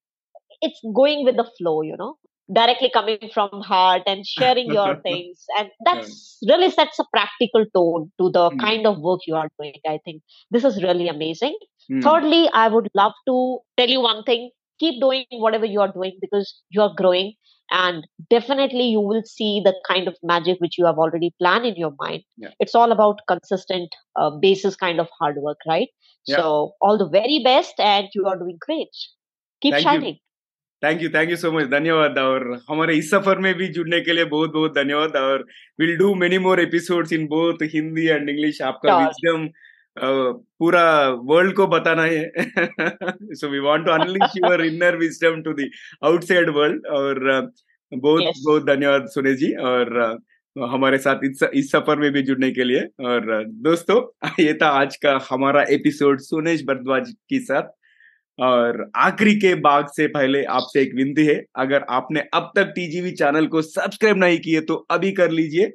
It's 0.62 0.82
going 0.94 1.24
with 1.24 1.38
the 1.38 1.50
flow, 1.58 1.82
you 1.84 1.96
know, 1.96 2.18
directly 2.54 2.90
coming 2.92 3.30
from 3.34 3.50
heart 3.62 4.02
and 4.08 4.26
sharing 4.26 4.72
your 4.72 5.00
things. 5.04 5.46
And 5.58 5.70
that's 5.86 6.38
really 6.48 6.72
sets 6.72 7.00
a 7.00 7.06
practical 7.12 7.66
tone 7.76 8.12
to 8.20 8.30
the 8.32 8.50
hmm. 8.50 8.60
kind 8.60 8.88
of 8.88 9.00
work 9.00 9.22
you 9.28 9.36
are 9.36 9.50
doing. 9.60 9.74
I 9.88 10.00
think 10.04 10.22
this 10.52 10.64
is 10.64 10.82
really 10.84 11.08
amazing. 11.08 11.58
Hmm. 11.88 12.02
Thirdly, 12.02 12.50
I 12.54 12.68
would 12.68 12.90
love 12.94 13.14
to 13.28 13.60
tell 13.78 13.90
you 13.90 14.02
one 14.02 14.24
thing 14.24 14.52
keep 14.80 15.00
doing 15.02 15.26
whatever 15.32 15.66
you 15.66 15.82
are 15.82 15.92
doing 15.92 16.18
because 16.22 16.56
you 16.70 16.82
are 16.82 16.94
growing 16.96 17.34
and 17.72 18.08
definitely 18.30 18.86
you 18.86 19.00
will 19.00 19.22
see 19.24 19.62
the 19.64 19.74
kind 19.88 20.08
of 20.08 20.16
magic 20.24 20.58
which 20.60 20.78
you 20.78 20.86
have 20.86 20.98
already 20.98 21.32
planned 21.40 21.66
in 21.66 21.76
your 21.76 21.94
mind 22.00 22.24
yeah. 22.38 22.50
it's 22.60 22.74
all 22.74 22.92
about 22.92 23.20
consistent 23.28 23.94
uh, 24.16 24.32
basis 24.42 24.76
kind 24.76 25.00
of 25.00 25.08
hard 25.20 25.36
work 25.38 25.58
right 25.68 25.90
yeah. 26.26 26.38
so 26.38 26.74
all 26.82 26.98
the 26.98 27.08
very 27.08 27.42
best 27.44 27.80
and 27.80 28.08
you 28.16 28.26
are 28.26 28.38
doing 28.38 28.58
great 28.60 28.90
keep 29.62 29.74
Thank 29.74 29.84
shining 29.84 30.16
you. 30.16 30.29
Thank 30.84 31.02
you 31.02 31.10
thank 31.10 31.30
you 31.30 31.36
so 31.36 31.52
much 31.52 31.66
धन्यवाद 31.68 32.18
और 32.18 32.44
हमारे 32.70 32.96
इस 32.96 33.10
सफ़र 33.12 33.40
में 33.40 33.54
भी 33.54 33.68
जुड़ने 33.68 34.00
के 34.02 34.14
लिए 34.14 34.26
बहुत 34.26 34.54
बहुत 34.54 34.76
धन्यवाद 34.76 35.16
और 35.16 35.46
will 35.80 35.96
do 35.98 36.14
many 36.16 36.38
more 36.38 36.60
episodes 36.60 37.14
in 37.14 37.26
both 37.28 37.64
Hindi 37.74 38.06
and 38.08 38.30
English 38.30 38.62
आपका 38.62 38.98
विजडम 38.98 39.48
पूरा 40.00 40.84
वर्ल्ड 41.24 41.54
को 41.54 41.68
बताना 41.68 42.04
है। 42.04 42.32
So 43.34 43.48
we 43.48 43.60
want 43.60 43.86
to 43.86 43.92
unleash 43.92 44.38
your 44.38 44.66
inner 44.66 44.98
wisdom 44.98 45.42
to 45.42 45.54
the 45.54 45.70
outside 46.04 46.50
world 46.50 46.86
और 46.88 47.20
बहुत 47.94 48.22
yes. 48.22 48.34
बहुत 48.46 48.66
धन्यवाद 48.66 49.08
सुने 49.08 49.34
जी 49.34 49.52
और 49.54 50.20
हमारे 50.56 50.98
साथ 50.98 51.20
इस, 51.24 51.44
इस 51.54 51.72
सफ़र 51.72 51.96
में 51.96 52.12
भी 52.12 52.22
जुड़ने 52.22 52.52
के 52.52 52.64
लिए। 52.64 52.80
और 52.80 53.44
दोस्तों 53.64 54.00
ये 54.40 54.54
था 54.54 54.68
आज 54.82 54.96
का 54.96 55.20
हमारा 55.30 55.64
एपिसोड 55.70 56.20
सुनेश 56.20 56.64
भरद्वाज 56.64 57.12
के 57.30 57.40
साथ। 57.40 57.70
और 58.40 58.90
आखिरी 58.98 59.34
के 59.36 59.54
बाग 59.58 59.88
से 59.88 60.08
पहले 60.08 60.44
आपसे 60.48 60.82
एक 60.82 60.94
विनती 60.96 61.26
है, 61.26 61.44
अगर 61.56 61.86
आपने 61.90 62.20
अब 62.34 62.52
तक 62.56 62.72
टीजीवी 62.76 63.12
चैनल 63.14 63.48
को 63.48 63.62
सब्सक्राइब 63.62 64.18
नहीं 64.18 64.38
किए 64.40 64.62
तो 64.62 64.76
अभी 64.92 65.12
कर 65.12 65.32
लीजिए। 65.32 65.72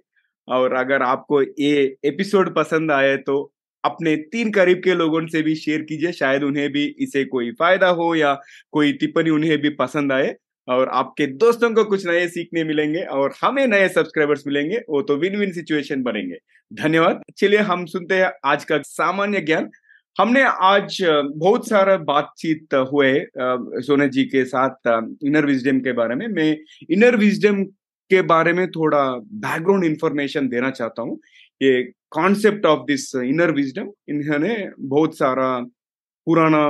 और 0.48 0.72
अगर 0.74 1.02
आपको 1.02 1.40
ये 1.42 1.82
एपिसोड 2.04 2.54
पसंद 2.54 2.92
आए 2.92 3.16
तो 3.18 3.36
अपने 3.84 4.14
तीन 4.32 4.50
करीब 4.50 4.80
के 4.84 4.94
लोगों 4.94 5.26
से 5.26 5.42
भी 5.42 5.54
शेयर 5.56 5.82
कीजिए, 5.82 6.12
शायद 6.12 6.42
उन्हें 6.42 6.68
भी 6.72 6.84
इसे 6.98 7.24
कोई 7.26 7.50
फ़ायदा 7.52 7.88
हो 7.90 8.14
या 8.14 8.32
कोई 8.72 8.92
टिप्पणी 8.92 9.30
उन्हें 9.30 9.56
भी 9.58 9.70
पसंद 9.76 10.12
आए। 10.12 10.34
और 10.68 10.88
आपके 10.90 11.26
दोस्तों 11.36 11.70
को 11.70 11.84
कुछ 11.84 12.06
नए 12.06 12.26
सीखने 12.28 12.62
मिलेंगे 12.64 13.00
और 13.12 13.34
हमें 13.42 13.66
नए 13.66 13.88
सब्सक्राइबर्स 13.88 14.46
मिलेंगे, 14.46 14.76
वो 14.88 15.02
तो 15.02 15.16
विन 15.16 15.36
विन 15.36 15.52
सिचुएशन 15.52 16.02
बनेंगे। 16.02 16.36
धन्यवाद। 16.72 17.20
चलिए, 17.36 17.58
हम 17.60 17.84
सुनते 17.86 18.14
हैं 18.14 18.30
आज 18.44 18.64
का 18.64 18.78
सामान्य 18.80 19.40
ज्ञान। 19.40 19.68
हमने 20.16 20.42
आज 20.62 20.96
बहुत 21.36 21.68
सारा 21.68 21.96
बातचीत 22.08 22.74
हुए 22.92 23.12
सोने 23.82 24.08
जी 24.08 24.24
के 24.24 24.44
साथ 24.44 24.88
इनर 25.26 25.46
विजडम 25.46 25.78
के 25.80 25.92
बारे 25.92 26.14
में। 26.14 26.26
मैं 26.28 26.56
इनर 26.90 27.16
विजडम 27.16 27.62
के 28.10 28.20
बारे 28.22 28.52
में 28.52 28.66
थोड़ा 28.70 29.02
बैकग्राउंड 29.16 29.84
इंफॉर्मेशन 29.84 30.48
देना 30.48 30.70
चाहता 30.70 31.02
हूँ। 31.02 31.18
ये 31.60 31.82
concept 32.10 32.66
of 32.66 32.84
this 32.86 33.14
inner 33.16 33.52
wisdom 33.54 33.90
इन्होंने 34.08 34.56
बहुत 34.80 35.18
सारा 35.18 35.48
पुराना 36.26 36.64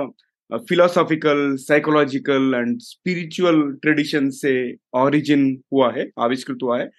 philosophical 0.69 1.55
psychological 1.59 2.53
and 2.57 2.79
spiritual 2.81 3.63
tradition 3.83 4.31
से 4.33 4.55
ओरिजिन 4.97 5.47
हुआ 5.73 5.93
है, 5.93 6.11
आविष्कृत 6.19 6.59
हुआ 6.63 6.79
है। 6.79 6.91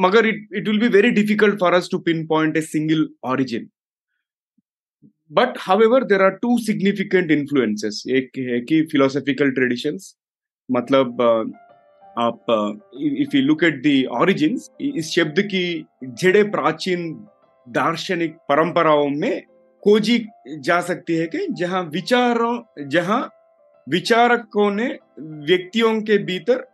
मगर 0.00 0.26
it 0.26 0.48
it 0.56 0.68
will 0.68 0.80
be 0.80 0.88
very 0.90 1.10
difficult 1.12 1.60
for 1.60 1.74
us 1.74 1.88
to 1.92 1.98
pinpoint 2.26 2.56
a 2.56 2.60
single 2.62 3.08
origin 3.30 3.68
but 5.30 5.58
however 5.60 6.04
there 6.04 6.22
are 6.22 6.30
two 6.42 6.58
significant 6.58 7.30
influences 7.30 8.02
एक 8.08 8.38
है 8.40 8.60
कि 8.60 8.82
फिलोसॉफिकल 8.92 9.50
ट्रेडिशंस 9.50 10.14
मतलब 10.68 11.22
आप 12.18 12.46
if 13.20 13.36
you 13.36 13.42
look 13.42 13.64
at 13.64 13.82
the 13.82 14.04
origin 14.20 14.58
इस 14.98 15.10
शब्द 15.10 15.40
की 15.44 15.66
जड़े 16.04 16.42
प्राचीन 16.50 17.12
दार्शनिक 17.66 18.36
परंपराओं 18.48 19.08
में 19.08 19.42
खोजी 19.82 20.18
जा 20.58 20.80
सकती 20.80 21.14
है 21.14 21.26
कि 21.26 21.46
जहाँ 21.58 21.82
विचारों 21.92 22.86
जहाँ 22.88 23.20
विचारकों 23.86 24.70
ने 24.70 24.86
व्यक्तियों 25.18 26.00
के 26.02 26.16
भीतर 26.24 26.64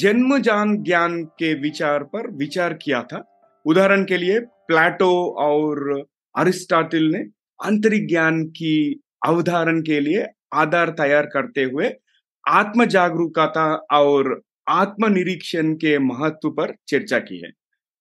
जन्मजान 0.00 0.76
ज्ञान 0.82 1.22
के 1.38 1.52
विचार 1.60 2.02
पर 2.04 2.30
विचार 2.36 2.74
किया 2.74 3.02
था 3.02 3.22
उदाहरण 3.66 4.04
के 4.04 4.16
लिए 4.16 4.40
प्लाटो 4.68 5.12
और 5.38 6.04
अरिस्टाटिल 6.34 7.10
ने 7.12 7.24
आंतरिक 7.64 8.06
ज्ञान 8.08 8.42
की 8.56 9.00
अवधारण 9.26 9.80
के 9.82 10.00
लिए 10.00 10.26
आधार 10.54 10.90
तैयार 10.98 11.26
करते 11.26 11.62
हुए 11.64 11.90
आत्म 12.44 12.84
जागरूकता 12.86 13.64
और 13.92 14.40
आत्मनिरीक्षण 14.70 15.72
के 15.74 15.98
महत्व 15.98 16.50
पर 16.50 16.74
चर्चा 16.88 17.18
की 17.18 17.40
है। 17.40 17.50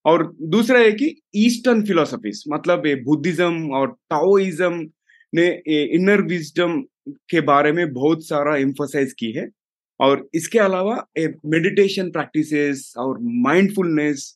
और 0.06 0.32
दूसरा 0.52 0.80
है 0.80 0.92
कि 0.92 1.16
ईस्टर्न 1.36 1.84
फिलोसफीज 1.86 2.44
मतलब 2.50 2.84
बुद्धिज्म 3.06 3.72
और 3.76 3.92
टाओइज्म 4.10 4.86
ने 5.34 5.48
इनर 5.96 6.22
विजडम 6.22 6.82
के 7.30 7.42
बारे 7.42 7.72
में 7.72 7.92
बहुत 7.94 8.28
सारा 8.28 8.56
इम्फोसाइज 8.58 9.14
की 9.20 9.32
है। 9.32 9.48
और 10.00 10.28
इसके 10.36 10.60
अलावा 10.60 10.96
मेडिटेशन 11.18 12.10
प्रैक्टिसेस 12.12 12.94
और 12.98 13.18
माइंडफुलनेस 13.46 14.36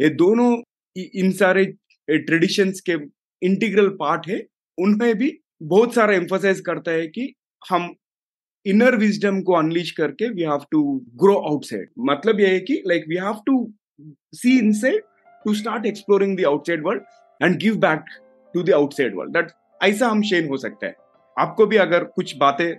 ये 0.00 0.08
दोनों 0.16 0.50
इन 0.96 1.30
सारे 1.32 1.64
ट्रेडिशंस 2.08 2.80
के 2.88 2.96
इंटीग्रल 3.42 3.88
पार्ट 4.00 4.28
है। 4.28 4.38
उनमें 4.78 5.14
भी 5.18 5.32
बहुत 5.62 5.94
सारा 5.94 6.14
एम्फोसाइज 6.14 6.60
करता 6.60 6.90
है 6.90 7.06
कि 7.06 7.32
हम 7.70 7.94
इनर 8.66 8.96
विजडम 8.96 9.40
को 9.42 9.52
अनलीश 9.52 9.90
करके 9.90 10.28
we 10.28 10.42
have 10.42 10.64
to 10.70 10.82
grow 11.22 11.34
outside 11.50 11.88
मतलब 12.08 12.40
ये 12.40 12.48
है 12.48 12.60
कि 12.60 12.82
like 12.86 13.04
we 13.08 13.16
have 13.16 13.40
to 13.46 13.56
see 14.34 14.58
inside 14.58 15.02
to 15.44 15.54
start 15.54 15.86
exploring 15.86 16.36
the 16.38 16.44
outside 16.46 16.86
world 16.86 17.02
and 17.42 17.58
give 17.60 17.76
back 17.80 18.04
to 18.54 18.62
the 18.62 18.70
outside 18.70 19.16
world 19.16 19.32
that 19.32 19.50
ऐसा 19.82 20.08
हम 20.08 20.22
शेन 20.22 20.48
हो 20.48 20.56
सकता 20.56 20.86
है। 20.86 20.94
आपको 21.36 21.66
भी 21.66 21.76
अगर 21.76 22.04
कुछ 22.06 22.36
बातें 22.36 22.74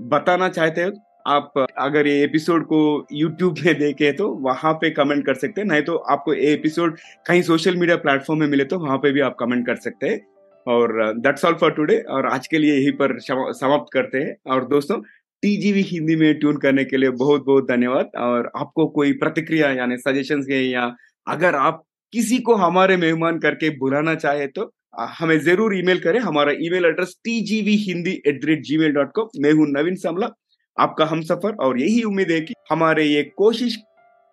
बताना 0.00 0.48
चाहते 0.48 0.82
हो, 0.82 0.90
आप 1.26 1.66
अगर 1.78 2.06
ये 2.06 2.22
एपिसोड 2.24 2.64
को 2.66 3.06
यूट्यूब 3.12 3.58
में 3.64 3.78
देखे 3.78 4.12
तो 4.12 4.28
वहाँ 4.42 4.72
पे 4.74 4.90
कमेंट 4.90 5.24
कर 5.26 5.34
सकते 5.34 5.60
हैं। 5.60 5.68
नहीं 5.68 5.82
तो 5.82 5.96
आपको 5.96 6.34
ये 6.34 6.52
एपिसोड 6.54 6.96
कहीं 7.26 7.42
सोशल 7.42 7.76
मीडिया 7.76 7.96
प्लेटफॉर्म 7.96 8.40
में 8.40 8.46
मिले 8.48 8.64
तो 8.64 8.78
वहाँ 8.78 8.98
पे 8.98 9.12
भी 9.12 9.20
आप 9.20 9.36
कमेंट 9.40 9.66
कर 9.66 9.76
सकते 9.78 10.08
हैं। 10.08 10.20
और 10.66 11.12
दैट्स 11.16 11.44
ऑल 11.44 11.54
फॉर 11.54 11.70
टुडे 11.72 11.98
और 12.10 12.26
आज 12.28 12.46
के 12.46 12.58
लिए 12.58 12.74
यहीं 12.74 12.92
पर 12.94 13.18
समाप्त 13.20 13.92
करते 13.92 14.18
हैं। 14.18 14.36
और 14.48 14.64
दोस्तों 14.68 15.00
टीजीवी 15.42 15.82
हिंदी 15.84 16.16
में 16.16 16.34
ट्यून 16.40 16.56
करने 16.58 16.84
के 16.84 16.96
लिए 16.96 17.10
बहुत 17.12 17.44
बहुत 17.46 17.68
धन्यवाद। 17.68 18.10
और 18.18 18.50
आपको 18.56 18.86
कोई 18.90 19.12
प्रतिक्रिया, 19.14 19.70
यानी 19.72 19.96
सजेशन 19.98 20.44
या 20.52 20.94
अगर 21.26 21.54
आप 21.56 21.82
किसी 22.12 22.38
को 22.40 22.54
हमारे 22.56 22.96
मेहमान 22.98 23.38
करके 23.38 23.70
बुलाना 23.78 24.14
चाहे 24.16 24.46
तो 24.48 24.72
हमें 25.10 25.38
ज़रूर 25.40 25.76
ईमेल 25.76 25.98
करें। 26.00 26.18
हमारा 26.20 26.52
email 26.60 26.84
address 26.86 27.16
T 27.24 27.40
G 27.42 27.60
V 27.62 27.76
Hindi 27.82 28.20
at 28.26 28.40
the 28.40 28.44
rate 28.46 28.62
gmail 28.78 28.92
dot 28.92 29.12
com 29.14 29.28
मैं 29.42 29.52
हूँ 29.52 29.66
नवीन 29.70 29.94
समला 29.98 30.28
आपका 30.76 31.04
हम 31.06 31.22
सफ़र। 31.22 31.54
और 31.56 31.80
यही 31.80 32.02
उम्मीद 32.04 32.30
है 32.30 32.40
कि 32.40 32.54
हमारे 32.70 33.04
ये 33.04 33.22
कोशिश 33.36 33.76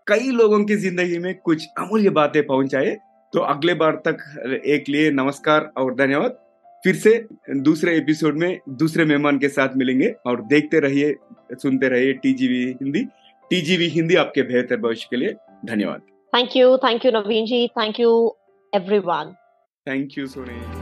कई 0.07 0.29
लोगों 0.31 0.63
की 0.65 0.75
ज़िंदगी 0.77 1.17
में 1.19 1.33
कुछ 1.35 1.65
अमूल्य 1.79 2.09
बातें 2.11 2.45
पहुँचाए। 2.45 2.97
तो 3.33 3.39
अगले 3.39 3.73
बार 3.73 3.95
तक 4.07 4.61
एक 4.65 4.89
लिए 4.89 5.09
नमस्कार 5.11 5.71
और 5.77 5.93
धन्यवाद। 5.95 6.37
फिर 6.83 6.95
से 6.95 7.13
दूसरे 7.57 7.95
एपिसोड 7.97 8.37
में 8.37 8.59
दूसरे 8.69 9.05
मेहमान 9.05 9.39
के 9.39 9.49
साथ 9.49 9.75
मिलेंगे 9.77 10.09
और 10.25 10.41
देखते 10.47 10.79
रहिए 10.79 11.15
सुनते 11.53 11.89
रहिए 11.89 12.13
टीजीवी 12.13 12.63
हिंदी। 12.81 13.03
टीजीवी 13.51 13.87
हिंदी 13.89 14.15
आपके 14.15 14.41
बेहतर 14.43 14.77
भविष्य 14.77 15.07
के 15.09 15.17
लिए। 15.17 15.33
धन्यवाद। 15.65 16.01
Thank 16.33 16.55
you 16.57 16.77
thank 16.77 17.05
you 17.05 17.11
Naveen 17.11 17.45
ji 17.45 17.67
thank 17.79 17.99
you 17.99 18.11
everyone 18.73 19.33
thank 19.87 20.17
you 20.17 20.27
Soni 20.27 20.78